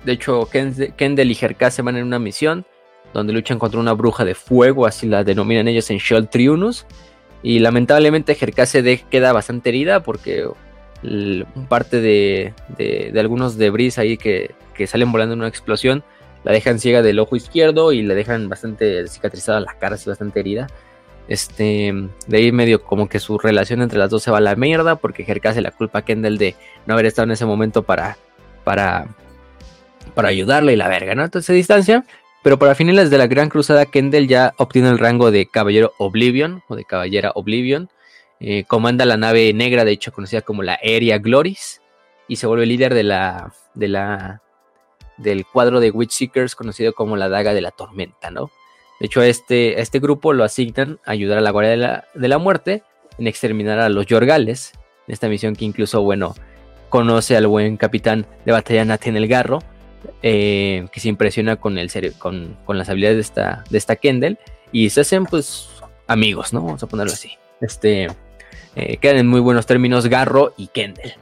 [0.06, 2.66] De hecho, Kendall y se van en una misión
[3.14, 6.86] donde luchan contra una bruja de fuego, así la denominan ellos en Shell Triunus.
[7.42, 10.46] Y lamentablemente Jerkase queda bastante herida porque
[11.70, 14.56] parte de, algunos debris ahí que,
[14.88, 16.06] salen volando en una explosión
[16.46, 20.40] la dejan ciega del ojo izquierdo y la dejan bastante cicatrizada la cara, así bastante
[20.40, 20.68] herida.
[21.30, 21.94] Este,
[22.28, 24.98] de ahí medio como que su relación entre las dos se va a la mierda
[24.98, 28.18] porque Jerkase la culpa a Kendall de no haber estado en ese momento para,
[28.66, 29.08] para,
[30.16, 31.24] para ayudarle y la verga, ¿no?
[31.24, 32.04] Entonces se distancia
[32.42, 36.64] pero para finales de la Gran Cruzada, Kendall ya obtiene el rango de Caballero Oblivion
[36.70, 37.90] o de Caballera Oblivion.
[38.40, 41.82] Eh, comanda la nave negra, de hecho conocida como la Aerea Gloris,
[42.30, 44.42] y se vuelve líder de la, de la,
[45.18, 48.50] del cuadro de Witch Seekers conocido como la Daga de la Tormenta, ¿no?
[49.00, 52.06] De hecho, a este, este grupo lo asignan a ayudar a la Guardia de la,
[52.14, 52.84] de la Muerte
[53.18, 54.74] en exterminar a los Yorgales,
[55.08, 56.36] en esta misión que incluso, bueno,
[56.90, 59.60] conoce al buen capitán de batalla Nathan el Garro,
[60.22, 64.38] eh, que se impresiona con, el con, con, las habilidades de esta, de esta Kendall
[64.72, 65.70] y se hacen pues
[66.08, 66.62] amigos, ¿no?
[66.62, 67.32] Vamos a ponerlo así.
[67.62, 68.08] Este,
[68.76, 71.14] eh, quedan en muy buenos términos Garro y Kendall.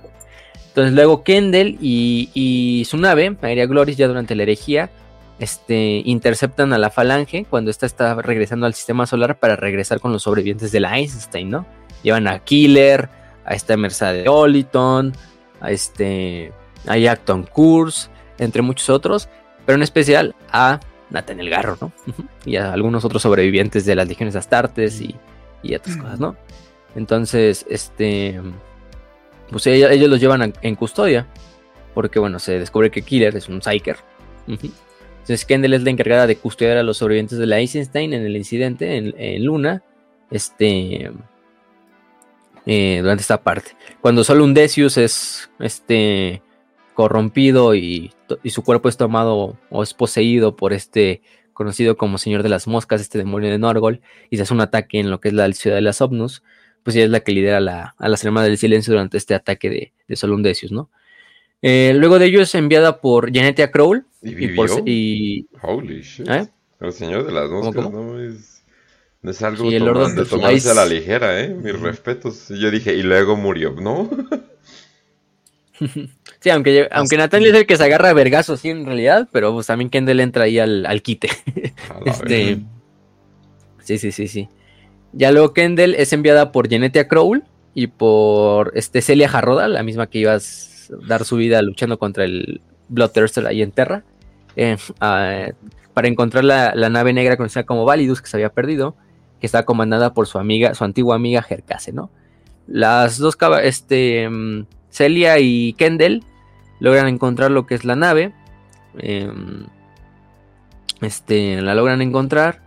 [0.67, 4.89] Entonces luego Kendall y, y su nave, Aerea Gloris, ya durante la herejía,
[5.39, 10.11] este, interceptan a la falange cuando esta está regresando al sistema solar para regresar con
[10.11, 11.65] los sobrevivientes de la Einstein, ¿no?
[12.03, 13.09] Llevan a Killer,
[13.45, 15.13] a esta Mercedes Oliton,
[15.61, 16.51] a este,
[16.87, 19.29] a Acton Kurz, entre muchos otros,
[19.65, 21.91] pero en especial a Nathaniel Garro, ¿no?
[22.45, 25.15] y a algunos otros sobrevivientes de las legiones Astartes y,
[25.63, 26.35] y otras cosas, ¿no?
[26.95, 28.41] Entonces, este,
[29.49, 31.27] pues ellos, los llevan en custodia,
[31.93, 33.97] porque bueno, se descubre que Killer es un Psyker.
[35.27, 38.37] Entonces Kendall es la encargada de custodiar a los sobrevivientes de la Eisenstein en el
[38.37, 39.83] incidente en, Luna,
[40.31, 41.11] este,
[42.65, 43.71] eh, durante esta parte.
[43.99, 46.41] Cuando solo un Decius es, este,
[46.93, 48.13] corrompido y,
[48.45, 51.21] su cuerpo es tomado o es poseído por este
[51.51, 53.99] conocido como Señor de las Moscas, este demonio de Norgol,
[54.29, 56.41] y se hace un ataque en lo que es la ciudad de las Omnus,
[56.83, 57.57] pues ella es la que lidera
[57.97, 60.89] a las hermanas del silencio durante este ataque de, de Solundecius, ¿no?
[61.61, 64.05] Eh, luego de ello es enviada por Genetia Crowl.
[64.21, 66.27] ¿Y, por, Holy shit.
[66.27, 66.47] ¿Eh?
[66.79, 68.63] El Señor de las Moscas no es,
[69.21, 71.49] no es algo de tomarse a la ligera, ¿eh?
[71.49, 72.49] Mis respetos.
[72.49, 74.09] Yo dije, y luego murió, ¿no?
[76.39, 79.53] Sí, aunque, aunque Nathaniel es el que se agarra a vergazos, sí, en realidad, pero
[79.53, 81.29] pues también Kendall entra ahí al, al quite.
[82.05, 82.59] este,
[83.83, 84.49] sí, sí, sí, sí.
[85.13, 90.07] Ya luego Kendall es enviada por Genetia Crowl y por este Celia Jarroda, la misma
[90.07, 90.39] que iba a
[91.07, 94.03] dar su vida luchando contra el Bloodthirster ahí en Terra,
[94.55, 94.77] eh,
[95.93, 98.95] para encontrar la, nave negra conocida como Validus, que se había perdido,
[99.39, 102.09] que está comandada por su amiga, su antigua amiga Jerkase, ¿no?
[102.67, 106.23] Las dos, este, mm, Celia y Kendall
[106.79, 108.33] logran encontrar lo que es la nave.
[108.97, 109.65] Em,
[111.01, 112.61] este, la logran encontrar.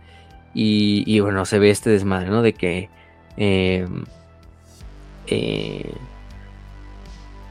[0.53, 2.41] Y, bueno, se ve este desmadre, ¿no?
[2.41, 2.89] De que
[3.37, 4.03] em,
[5.27, 5.93] eh,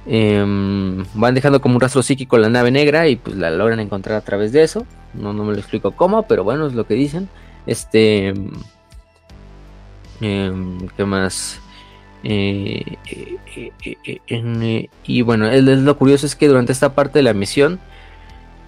[0.07, 4.17] em, van dejando como un rastro psíquico la nave negra y pues la logran encontrar
[4.17, 4.87] a través de eso.
[5.15, 7.29] No, no me lo explico cómo, pero bueno, es lo que dicen.
[7.67, 8.35] Este.
[10.21, 11.61] ¿Qué más?
[12.23, 12.99] Eh,
[15.07, 17.81] y bueno, lo curioso es que durante esta parte de la misión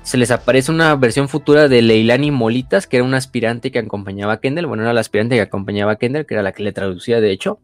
[0.03, 4.35] se les aparece una versión futura de Leilani Molitas, que era una aspirante que acompañaba
[4.35, 4.67] a Kendall.
[4.67, 7.31] Bueno, era la aspirante que acompañaba a Kendall, que era la que le traducía, de
[7.31, 7.61] hecho.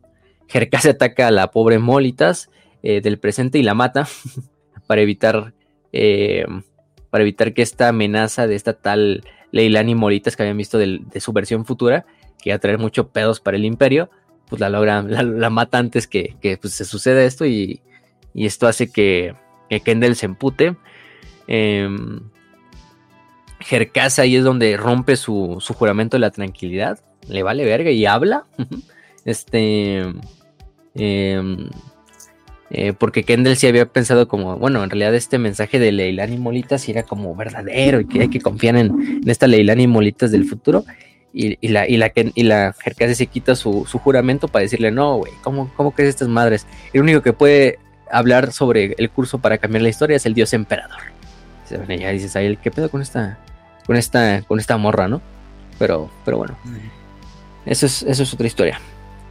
[0.48, 2.50] se ataca a la pobre Molitas
[2.82, 4.08] eh, del presente y la mata
[4.86, 5.54] para evitar
[5.92, 6.44] eh,
[7.10, 11.32] para evitar que esta amenaza de esta tal Leilani Molitas que habían visto de, su
[11.32, 12.04] versión futura,
[12.42, 14.10] que iba a traer muchos pedos para el imperio,
[14.48, 17.80] pues la logra, la, mata antes que, pues, se suceda esto y,
[18.34, 19.34] esto hace que,
[19.70, 20.76] que Kendall se empute
[21.48, 21.88] eh,
[24.18, 27.00] ahí es donde rompe su, juramento de la tranquilidad.
[27.26, 28.44] Le vale verga y habla.
[29.24, 30.04] este.
[30.94, 31.68] Em,
[32.70, 36.88] eh, porque Kendall sí había pensado como, bueno, en realidad este mensaje de Leilani Molitas
[36.88, 40.84] era como verdadero y que hay que confiar en, esta Leilani Molitas del futuro.
[41.30, 42.74] Y, la, y la, y la
[43.14, 46.66] se quita su, juramento para decirle, no, güey, ¿cómo, ¿cómo crees estas madres?
[46.92, 47.78] El único que puede
[48.10, 50.98] hablar sobre el curso para cambiar la historia es el dios emperador
[51.70, 53.38] ya dices, ahí, ¿qué pedo con esta,
[53.86, 55.20] con esta, con esta morra, no?
[55.78, 56.56] Pero, pero bueno,
[57.66, 58.80] eso es, eso es otra historia.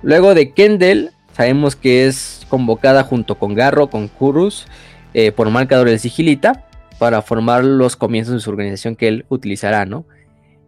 [0.04, 4.68] Luego de Kendall, sabemos que es convocada junto con Garro, con Kurus,
[5.14, 6.66] eh, por Marcador del Sigilita,
[7.00, 10.06] para formar los comienzos de su organización que él utilizará, ¿no?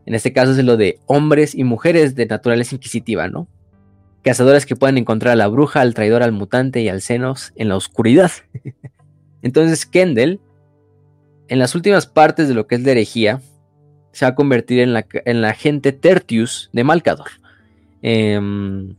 [0.05, 3.47] En este caso es lo de hombres y mujeres de naturaleza inquisitiva, ¿no?
[4.23, 7.67] Cazadores que puedan encontrar a la bruja, al traidor, al mutante y al senos en
[7.67, 8.31] la oscuridad.
[9.41, 10.39] Entonces Kendall
[11.49, 13.41] en las últimas partes de lo que es la herejía,
[14.11, 17.29] se va a convertir en la, en la agente Tertius de Malcador.
[18.01, 18.95] Em,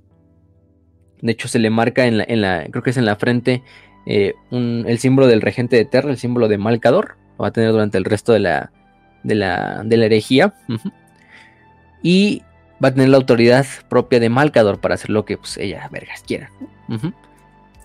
[1.23, 3.63] de hecho, se le marca en la, creo que es en la frente,
[4.07, 7.17] eh, el símbolo del regente de Terra, el símbolo de Malcador.
[7.39, 8.71] Lo va a tener durante el resto de la,
[9.23, 10.55] de la, de la herejía.
[12.03, 12.43] Y
[12.83, 16.23] va a tener la autoridad propia de Malcador para hacer lo que pues, ella, vergas,
[16.27, 16.51] quiera.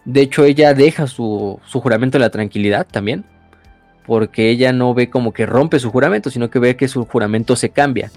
[0.05, 3.25] De hecho, ella deja su, su juramento de la tranquilidad también
[4.05, 7.55] porque ella no ve como que rompe su juramento, sino que ve que su juramento
[7.55, 8.11] se cambia.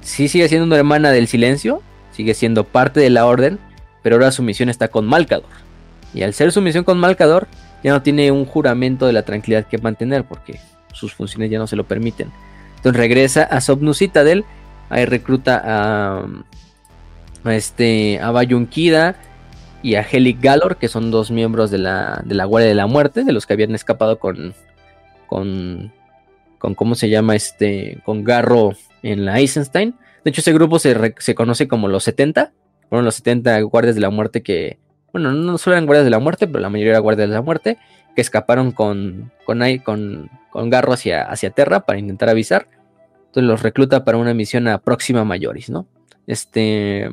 [0.00, 3.58] Sí sigue siendo una hermana del silencio, sigue siendo parte de la orden,
[4.08, 5.50] pero ahora su misión está con Malcador.
[6.14, 7.46] Y al ser su misión con Malcador,
[7.84, 10.58] ya no tiene un juramento de la tranquilidad que mantener, porque
[10.94, 12.32] sus funciones ya no se lo permiten.
[12.76, 14.46] Entonces regresa a Sobnu Citadel,
[14.88, 16.26] ahí recluta a,
[17.44, 18.32] a este, a
[19.82, 22.86] y a Helic Galor, que son dos miembros de la, de la Guardia de la
[22.86, 24.54] Muerte, de los que habían escapado con,
[25.26, 25.92] con,
[26.56, 27.36] con ¿cómo se llama?
[27.36, 28.72] Este, con Garro
[29.02, 29.96] en la Eisenstein.
[30.24, 32.54] De hecho, ese grupo se, se conoce como los 70.
[32.88, 34.78] Fueron los 70 guardias de la muerte que,
[35.12, 37.42] bueno, no solo eran guardias de la muerte, pero la mayoría eran guardias de la
[37.42, 37.78] muerte,
[38.14, 42.68] que escaparon con, con, con, con Garro hacia, hacia Terra para intentar avisar.
[43.26, 45.86] Entonces los recluta para una misión a Próxima Mayoris, ¿no?
[46.26, 47.10] Este.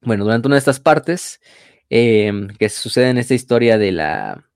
[0.00, 1.40] Bueno, durante una de estas partes
[1.90, 4.48] eh, que sucede en esta historia de la,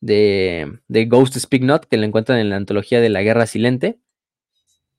[0.00, 3.98] de, Ghost Speak Not, que la encuentran en la antología de la Guerra Silente.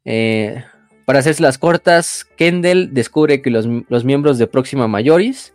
[0.06, 0.64] Eh,
[1.10, 3.66] para hacerse las cortas, Kendall descubre que los,
[4.06, 5.54] miembros de Próxima Mayoris,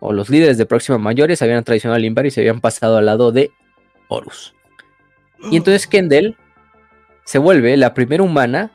[0.00, 3.06] o los líderes de Próxima Mayores, habían traicionado al Imperio y se habían pasado al
[3.06, 3.52] lado de
[4.08, 4.52] Horus.
[5.52, 6.36] Y entonces Kendall
[7.24, 8.72] se vuelve la primera humana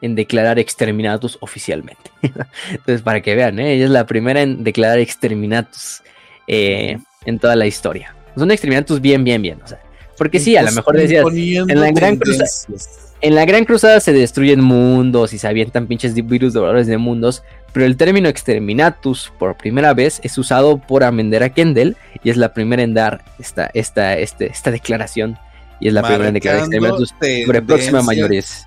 [0.00, 2.10] en declarar exterminatus oficialmente.
[2.70, 3.74] entonces, para que vean, ¿eh?
[3.74, 6.00] ella es la primera en declarar exterminatus
[6.48, 6.96] eh,
[7.26, 9.60] en toda la historia son exterminatus bien, bien, bien.
[9.62, 9.80] O sea,
[10.16, 12.48] porque sí, a lo mejor decías, en la gran cruzada.
[13.22, 17.42] En la Gran Cruzada se destruyen mundos y se avientan pinches virus dolores de mundos,
[17.72, 22.54] pero el término exterminatus por primera vez es usado por Amendera Kendall y es la
[22.54, 25.38] primera en dar esta, esta, este, esta declaración
[25.80, 27.14] y es la primera en declarar exterminatus
[27.44, 28.64] sobre próxima mayores.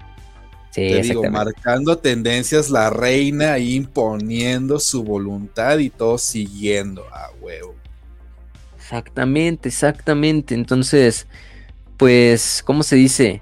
[0.70, 7.76] Sí, digo, marcando tendencias, la reina imponiendo su voluntad y todo siguiendo a huevo.
[8.78, 10.56] Exactamente, exactamente.
[10.56, 11.28] Entonces,
[11.98, 13.42] pues, ¿cómo se dice?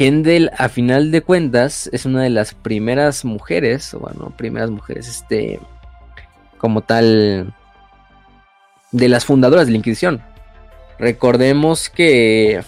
[0.00, 5.60] Kendall, a final de cuentas, es una de las primeras mujeres, bueno, primeras mujeres, este,
[6.56, 7.52] como tal,
[8.92, 10.22] de las fundadoras de la Inquisición.
[10.98, 12.62] Recordemos que,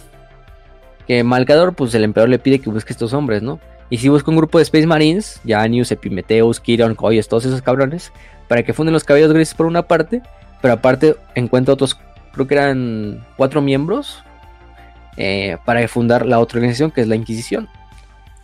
[1.06, 3.60] que Malcador, pues el emperador le pide que busque estos hombres, ¿no?
[3.88, 8.12] Y si busca un grupo de Space Marines, Janius, Epimetheus, Kiron, Coyes, todos esos cabrones,
[8.46, 10.20] para que funden los cabellos grises por una parte
[10.60, 11.98] pero aparte encuentra otros,
[12.32, 14.22] creo que eran cuatro miembros
[15.16, 17.68] eh, para fundar la otra organización que es la Inquisición.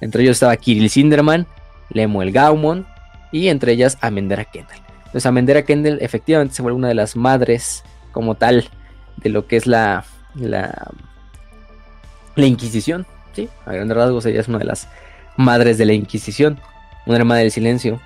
[0.00, 1.46] Entre ellos estaba Kirill Sinderman,
[1.90, 2.86] Lemuel Gaumon
[3.32, 4.78] y entre ellas Amendera Kendall.
[4.98, 8.68] Entonces Amendera Kendall efectivamente se vuelve una de las madres como tal
[9.16, 10.04] de lo que es la,
[10.34, 10.90] la,
[12.36, 13.06] la Inquisición.
[13.32, 13.48] ¿sí?
[13.66, 14.88] A grandes rasgos ella es una de las
[15.36, 16.60] madres de la Inquisición,
[17.06, 18.00] una hermana del silencio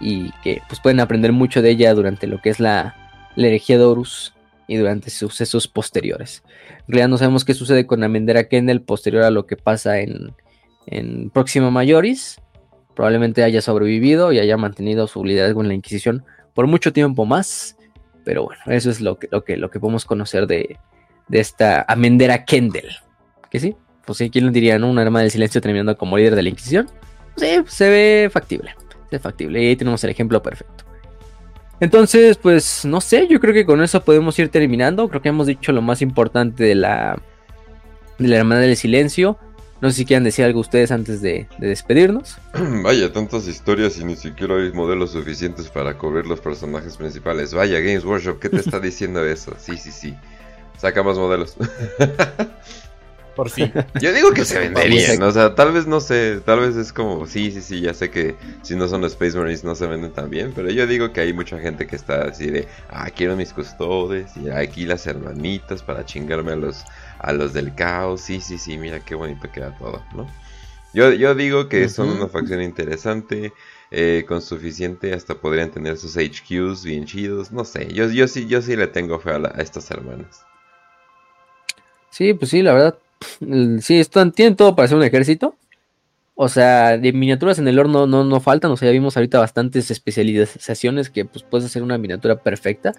[0.00, 2.94] y que pues pueden aprender mucho de ella durante lo que es la,
[3.36, 4.32] la herejía de Horus
[4.68, 6.44] y durante sucesos posteriores.
[6.86, 10.34] En realidad no sabemos qué sucede con Amendera Kendall posterior a lo que pasa en,
[10.86, 12.40] en Próxima Mayoris.
[12.94, 16.24] Probablemente haya sobrevivido y haya mantenido su liderazgo en la Inquisición
[16.54, 17.76] por mucho tiempo más.
[18.24, 20.78] Pero bueno, eso es lo que, lo que, lo que podemos conocer de,
[21.28, 22.90] de esta Amendera Kendall.
[23.50, 23.74] Que sí,
[24.04, 24.90] pues sí, ¿quién lo diría, no?
[24.90, 26.90] Una arma del silencio terminando como líder de la Inquisición.
[27.36, 28.74] Sí, se ve factible.
[29.08, 29.62] Se ve factible.
[29.62, 30.77] Y ahí tenemos el ejemplo perfecto.
[31.80, 35.08] Entonces, pues no sé, yo creo que con eso podemos ir terminando.
[35.08, 37.20] Creo que hemos dicho lo más importante de la,
[38.18, 39.38] de la Hermana del Silencio.
[39.80, 42.36] No sé si quieran decir algo ustedes antes de, de despedirnos.
[42.82, 47.54] Vaya, tantas historias y ni siquiera hay modelos suficientes para cubrir los personajes principales.
[47.54, 49.54] Vaya, Games Workshop, ¿qué te está diciendo eso?
[49.58, 50.16] Sí, sí, sí.
[50.78, 51.56] Saca más modelos.
[53.38, 53.72] Por fin.
[54.00, 57.24] Yo digo que se venderían, o sea, tal vez no sé, tal vez es como,
[57.24, 60.28] sí, sí, sí, ya sé que si no son Space Marines no se venden tan
[60.28, 63.52] bien, pero yo digo que hay mucha gente que está así de, ah, quiero mis
[63.52, 66.84] custodes y aquí las hermanitas para chingarme a los,
[67.20, 70.28] a los del caos, sí, sí, sí, mira qué bonito queda todo, ¿no?
[70.92, 73.52] Yo, yo digo que son una facción interesante,
[73.92, 78.48] eh, con suficiente, hasta podrían tener sus HQs bien chidos, no sé, yo, yo sí,
[78.48, 80.42] yo sí le tengo fe a, la- a estas hermanas.
[82.10, 82.98] Sí, pues sí, la verdad.
[83.80, 85.56] Sí, están, tienen todo para ser un ejército.
[86.34, 88.70] O sea, de miniaturas en el horno no, no faltan.
[88.70, 92.92] O sea, ya vimos ahorita bastantes especializaciones que pues puedes hacer una miniatura perfecta.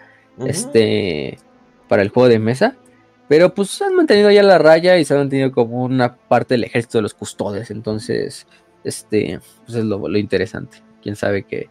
[0.45, 1.37] Este.
[1.87, 2.75] Para el juego de mesa.
[3.27, 6.65] Pero pues han mantenido ya la raya y se han mantenido como una parte del
[6.65, 7.71] ejército de los custodes.
[7.71, 8.45] Entonces,
[8.83, 9.39] este.
[9.65, 10.83] Pues es lo, lo interesante.
[11.01, 11.69] Quién sabe qué.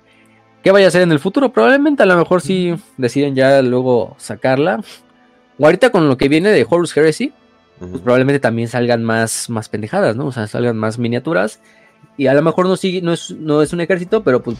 [0.63, 1.53] ¿Qué vaya a hacer en el futuro?
[1.53, 4.83] Probablemente a lo mejor sí deciden ya luego sacarla.
[5.59, 7.33] O ahorita con lo que viene de Horus Heresy,
[7.79, 10.27] Pues probablemente también salgan más, más pendejadas, ¿no?
[10.27, 11.61] O sea, salgan más miniaturas.
[12.17, 14.57] Y a lo mejor no, sigue, no, es, no es un ejército, pero pues,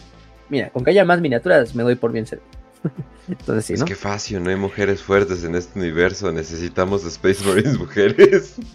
[0.49, 2.47] mira, con que haya más miniaturas me doy por bien servido.
[3.27, 3.85] Entonces sí, Es ¿no?
[3.85, 8.55] que fácil, no hay mujeres fuertes en este universo, necesitamos Space Marines mujeres.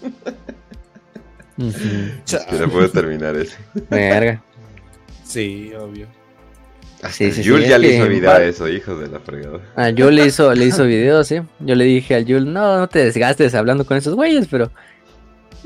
[1.56, 3.56] Que le puedo terminar ese.
[3.88, 4.42] Verga.
[5.24, 6.08] Sí, obvio.
[7.10, 9.58] Sí, sí, Yul ya le que hizo vida va- a eso, hijo de la fregada.
[9.76, 11.40] Ah, yo le hizo, le hizo videos, ¿sí?
[11.60, 14.70] Yo le dije al Yul, no, no te desgastes hablando con esos güeyes, pero.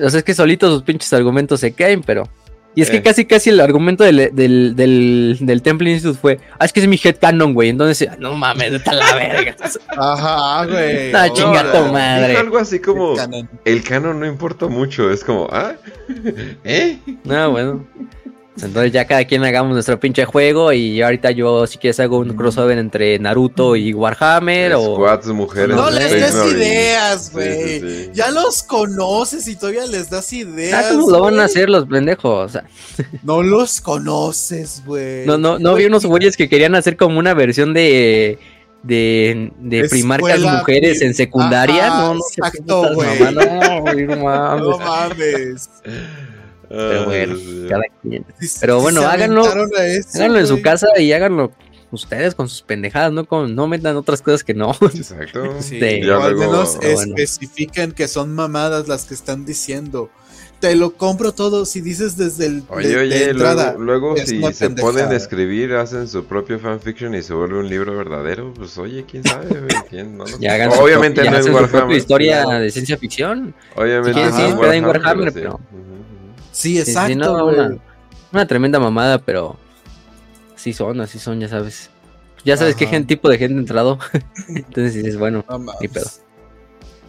[0.00, 2.28] O sea, es que solitos sus pinches argumentos se caen, pero.
[2.74, 3.02] Y es que Eh.
[3.02, 6.86] casi, casi el argumento del, del, del, del Temple Institute fue, ah, es que es
[6.86, 7.70] mi headcanon, güey.
[7.70, 9.56] Entonces, no mames, a la verga.
[9.96, 11.12] Ajá, güey.
[11.14, 12.36] Ah, chinga No, tu dijo madre.
[12.36, 13.48] algo así como, Canon.
[13.64, 15.72] el canon no importa mucho, es como, ¿ah?
[16.62, 16.98] ¿Eh?
[17.24, 17.86] No, bueno.
[18.60, 22.34] Entonces ya cada quien hagamos nuestro pinche juego y ahorita yo si quieres hago un
[22.34, 24.94] crossover entre Naruto y Warhammer o...
[24.96, 27.80] Squads, mujeres, No les des ideas, güey.
[27.80, 28.10] sí, sí.
[28.14, 30.86] Ya los conoces y todavía les das ideas.
[30.86, 32.46] Ah, ¿cómo lo van a hacer los pendejos?
[32.46, 32.64] O sea,
[33.22, 35.24] No los conoces, güey.
[35.24, 38.38] no, no, no vi unos güeyes que querían hacer como una versión de...
[38.80, 43.34] De, de primarcas mujeres en secundaria, Ajá, no, no exacto, güey.
[43.34, 44.62] No, güey, no mames.
[44.64, 45.70] No mames.
[46.68, 48.24] Pero Ay, bueno, cada quien.
[48.40, 49.44] Sí, Pero sí bueno, háganlo-
[49.80, 51.52] eso, Háganlo en su casa y háganlo
[51.90, 54.72] ustedes con sus pendejadas, no con, no metan otras cosas que no.
[54.94, 55.56] Exacto.
[55.60, 56.08] Sí, Sí.
[56.10, 57.14] O al luego- menos Bueno.
[57.16, 60.10] especifiquen que son mamadas las que están diciendo.
[60.60, 63.76] Te lo compro todo si dices desde el Oye, de- de oye, entrada.
[63.78, 64.74] luego, luego si se pendejada.
[64.92, 69.04] ponen a escribir, hacen su propio fanfiction y se vuelve un libro verdadero, pues oye,
[69.08, 69.46] quién sabe,
[69.88, 71.96] quién, no Ya hagan su Obviamente propia- no es su Warhammer.
[71.96, 73.54] historia de ciencia ficción.
[73.76, 75.34] Obviamente Si quieren, no sí, es Warhammer, Warhammer, sí.
[75.38, 76.17] pero- Ujú, ujú.
[76.58, 77.76] Sí, Sí, exacto, sí, no, una,
[78.32, 79.56] una tremenda mamada, pero
[80.56, 81.90] así son, así son, ya sabes.
[82.44, 82.94] Ya sabes qué Ajá.
[82.94, 83.98] gen- tipo de gente ha entrado.
[84.48, 85.44] Entonces dices, bueno.
[85.48, 85.58] No.
[85.80, 86.06] Ni pedo.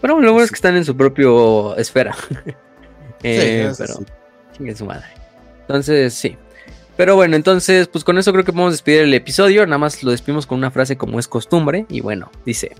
[0.01, 2.15] Pero lo bueno es que están en su propio esfera.
[3.21, 4.05] Eh, eso pero sí.
[4.55, 5.05] chingue su madre.
[5.61, 6.37] Entonces, sí.
[6.95, 9.65] Pero bueno, entonces, pues con eso creo que podemos despedir el episodio.
[9.65, 11.85] Nada más lo despedimos con una frase como es costumbre.
[11.89, 12.75] Y bueno, dice: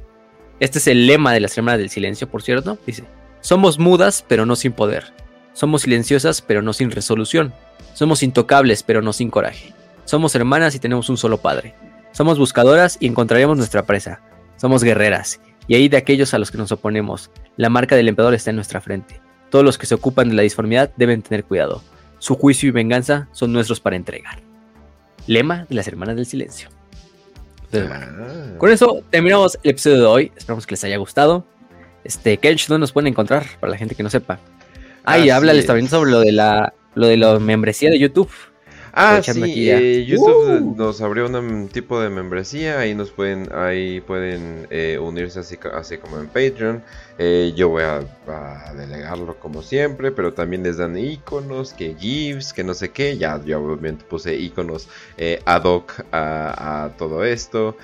[0.61, 2.77] Este es el lema de las hermanas del silencio, por cierto.
[2.85, 3.03] Dice:
[3.41, 5.11] Somos mudas, pero no sin poder.
[5.59, 7.53] Somos silenciosas, pero no sin resolución.
[7.93, 9.73] Somos intocables, pero no sin coraje.
[10.05, 11.75] Somos hermanas y tenemos un solo padre.
[12.13, 14.21] Somos buscadoras y encontraremos nuestra presa.
[14.55, 17.29] Somos guerreras, y ahí de aquellos a los que nos oponemos.
[17.57, 19.19] La marca del emperador está en nuestra frente.
[19.49, 21.83] Todos los que se ocupan de la disformidad deben tener cuidado.
[22.19, 24.39] Su juicio y venganza son nuestros para entregar.
[25.27, 26.69] Lema de las hermanas del silencio.
[27.65, 28.57] Entonces, bueno, Ah.
[28.57, 30.31] con eso terminamos el episodio de hoy.
[30.37, 31.43] Esperamos que les haya gustado.
[32.05, 33.45] Este, Kench, ¿dónde nos pueden encontrar?
[33.59, 34.39] Para la gente que no sepa.
[35.09, 35.91] Ah, y háblales también es.
[35.91, 38.29] sobre lo de la lo de la membresía de YouTube.
[38.93, 40.75] Ah, sí, eh, YouTube ¡Uh!
[40.75, 45.97] nos abrió un tipo de membresía, ahí nos pueden, ahí pueden eh, unirse así, así
[45.97, 46.83] como en Patreon.
[47.19, 47.99] Eh, yo voy a,
[48.75, 53.17] delegarlo como siempre, pero también les dan iconos, que GIFs, que no sé qué.
[53.17, 54.87] Ya, yo obviamente puse iconos
[55.45, 57.77] ad hoc a, todo esto.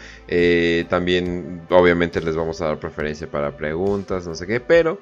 [0.90, 5.00] también, obviamente, les vamos a dar preferencia para preguntas, no sé qué, pero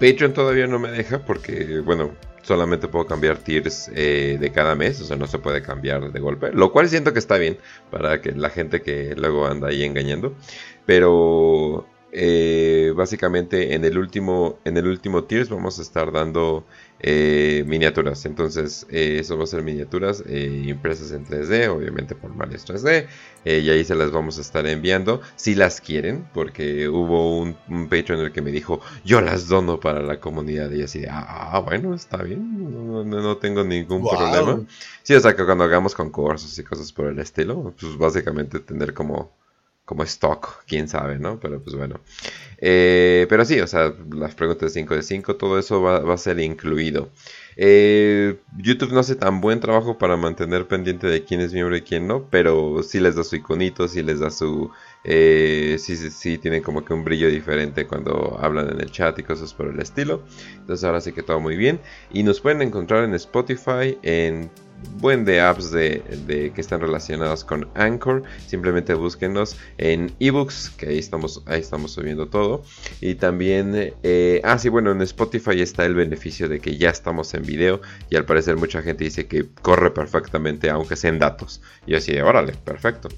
[0.00, 2.12] Patreon todavía no me deja porque, bueno,
[2.46, 6.20] solamente puedo cambiar tiers eh, de cada mes, o sea, no se puede cambiar de
[6.20, 7.58] golpe, lo cual siento que está bien
[7.90, 10.32] para que la gente que luego anda ahí engañando,
[10.86, 11.88] pero
[12.18, 16.64] eh, básicamente en el último en el último tiers vamos a estar dando
[16.98, 18.24] eh, miniaturas.
[18.24, 23.06] Entonces eso va a ser miniaturas impresas en 3D obviamente por formales 3D
[23.44, 27.88] y ahí se las vamos a estar enviando si las quieren porque hubo un, un
[27.88, 31.60] Patreon el que me dijo yo las dono para la comunidad y así ah, ah
[31.60, 34.64] bueno está bien no, tengo ningún problema
[35.02, 38.94] sí o sea que cuando hagamos concursos y cosas por el estilo pues básicamente tener
[38.94, 39.30] como
[39.86, 41.38] como stock, quién sabe, ¿no?
[41.40, 42.00] Pero pues bueno.
[42.58, 46.18] Eh, pero sí, o sea, las preguntas de 5 de 5, todo eso va, a
[46.18, 47.08] ser incluido.
[47.56, 51.82] Eh, YouTube no hace tan buen trabajo para mantener pendiente de quién es miembro y
[51.82, 54.70] quién no, pero sí les da su iconito, sí les da su...
[55.04, 59.16] Eh, sí, sí, sí, tienen como que un brillo diferente cuando hablan en el chat
[59.20, 60.24] y cosas por el estilo.
[60.56, 61.78] Entonces ahora sí que todo muy bien.
[62.12, 64.50] Y nos pueden encontrar en Spotify, en
[64.98, 68.22] buen de apps de, que están relacionadas con Anchor.
[68.46, 72.62] Simplemente búsquenos en ebooks, que ahí estamos, ahí estamos subiendo todo.
[73.00, 77.32] Y también, eh, ah, sí, bueno, en Spotify está el beneficio de que ya estamos
[77.34, 77.80] en video.
[78.10, 81.60] Y al parecer mucha gente dice que corre perfectamente, aunque sean datos.
[81.86, 83.08] Y yo así, órale, perfecto.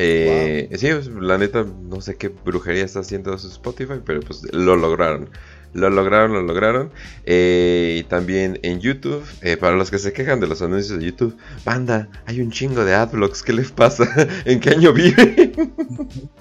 [0.00, 4.42] Eh, sí, pues, la neta, no sé qué brujería está haciendo su Spotify, pero pues
[4.52, 5.28] lo lograron.
[5.74, 6.90] Lo lograron, lo lograron.
[7.24, 11.04] Eh, y también en YouTube, eh, para los que se quejan de los anuncios de
[11.04, 14.08] YouTube, banda, hay un chingo de adblocks, ¿qué les pasa?
[14.44, 15.52] ¿En qué año vive?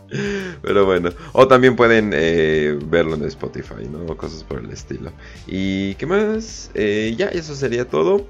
[0.62, 4.06] Pero bueno, o también pueden eh, verlo en Spotify, ¿no?
[4.06, 5.12] O cosas por el estilo.
[5.45, 6.72] ¿Y qué más?
[6.74, 8.26] ya, eso sería todo.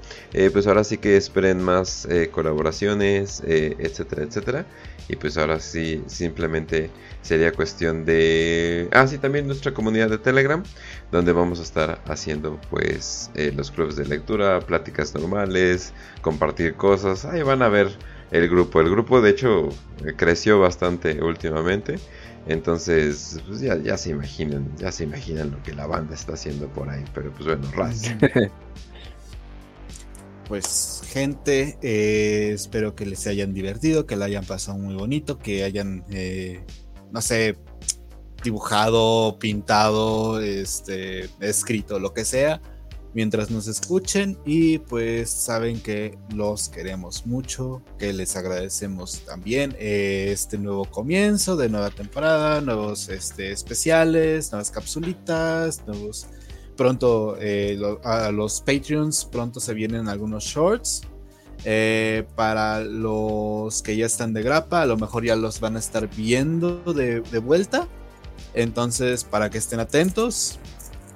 [0.52, 4.66] pues ahora sí que esperen más colaboraciones, etcétera, etcétera.
[5.08, 6.90] Y pues ahora sí, simplemente
[7.22, 8.88] sería cuestión de...
[8.92, 10.62] Ah, sí, también nuestra comunidad de Telegram,
[11.12, 15.92] donde vamos a estar haciendo pues eh, los clubes de lectura, pláticas normales,
[16.22, 17.24] compartir cosas.
[17.24, 17.88] Ahí van a ver
[18.30, 18.80] el grupo.
[18.80, 19.68] El grupo de hecho
[20.16, 21.96] creció bastante últimamente.
[22.46, 26.68] Entonces, pues ya, ya se imaginan, ya se imaginan lo que la banda está haciendo
[26.68, 27.04] por ahí.
[27.14, 28.10] Pero pues bueno, ras.
[30.48, 35.62] pues gente, eh, espero que les hayan divertido, que la hayan pasado muy bonito, que
[35.62, 36.64] hayan, eh,
[37.12, 37.56] no sé,
[38.42, 42.60] dibujado, pintado, este, escrito, lo que sea,
[43.14, 50.28] mientras nos escuchen y pues saben que los queremos mucho, que les agradecemos también eh,
[50.30, 56.26] este nuevo comienzo de nueva temporada, nuevos este, especiales, nuevas capsulitas, nuevos
[56.76, 61.02] pronto eh, a los Patreons, pronto se vienen algunos shorts.
[61.64, 65.78] Eh, para los que ya están de grapa, a lo mejor ya los van a
[65.78, 67.88] estar viendo de, vuelta.
[68.54, 70.58] Entonces, para que estén atentos,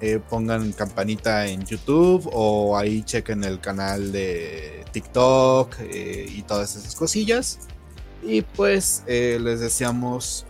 [0.01, 6.95] eh, pongan campanita en YouTube o ahí chequen el canal de TikTok y todas esas
[6.95, 7.61] cosillas.
[8.23, 10.47] Y pues les deseamos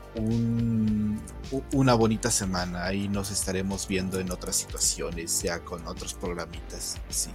[1.72, 6.96] una bonita semana y nos estaremos viendo en otras situaciones, ya con otros programitas.
[7.08, 7.30] Sí.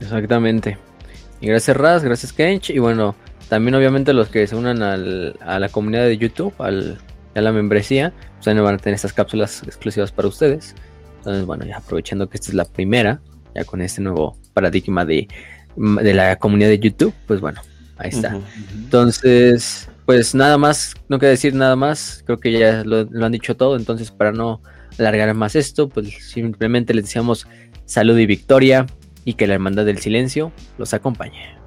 [0.00, 0.78] Exactamente.
[1.40, 2.70] Y gracias Raz, gracias Kench.
[2.70, 3.14] Y bueno,
[3.48, 6.98] también obviamente los que se unan a la comunidad de YouTube, al,
[7.34, 10.74] a la membresía, pues ahí van a tener estas cápsulas exclusivas para ustedes.
[11.18, 13.20] Entonces, bueno, ya aprovechando que esta es la primera,
[13.54, 15.28] ya con este nuevo paradigma de,
[15.76, 17.60] de la comunidad de YouTube, pues bueno,
[17.98, 18.38] ahí está.
[18.74, 23.56] Entonces, pues nada más, no quiero decir nada más, creo que ya lo, han dicho
[23.56, 24.62] todo, entonces para no
[24.98, 27.46] alargar más esto, pues simplemente les deseamos
[27.84, 28.86] salud y victoria
[29.24, 31.59] y que la hermandad del silencio los acompañe.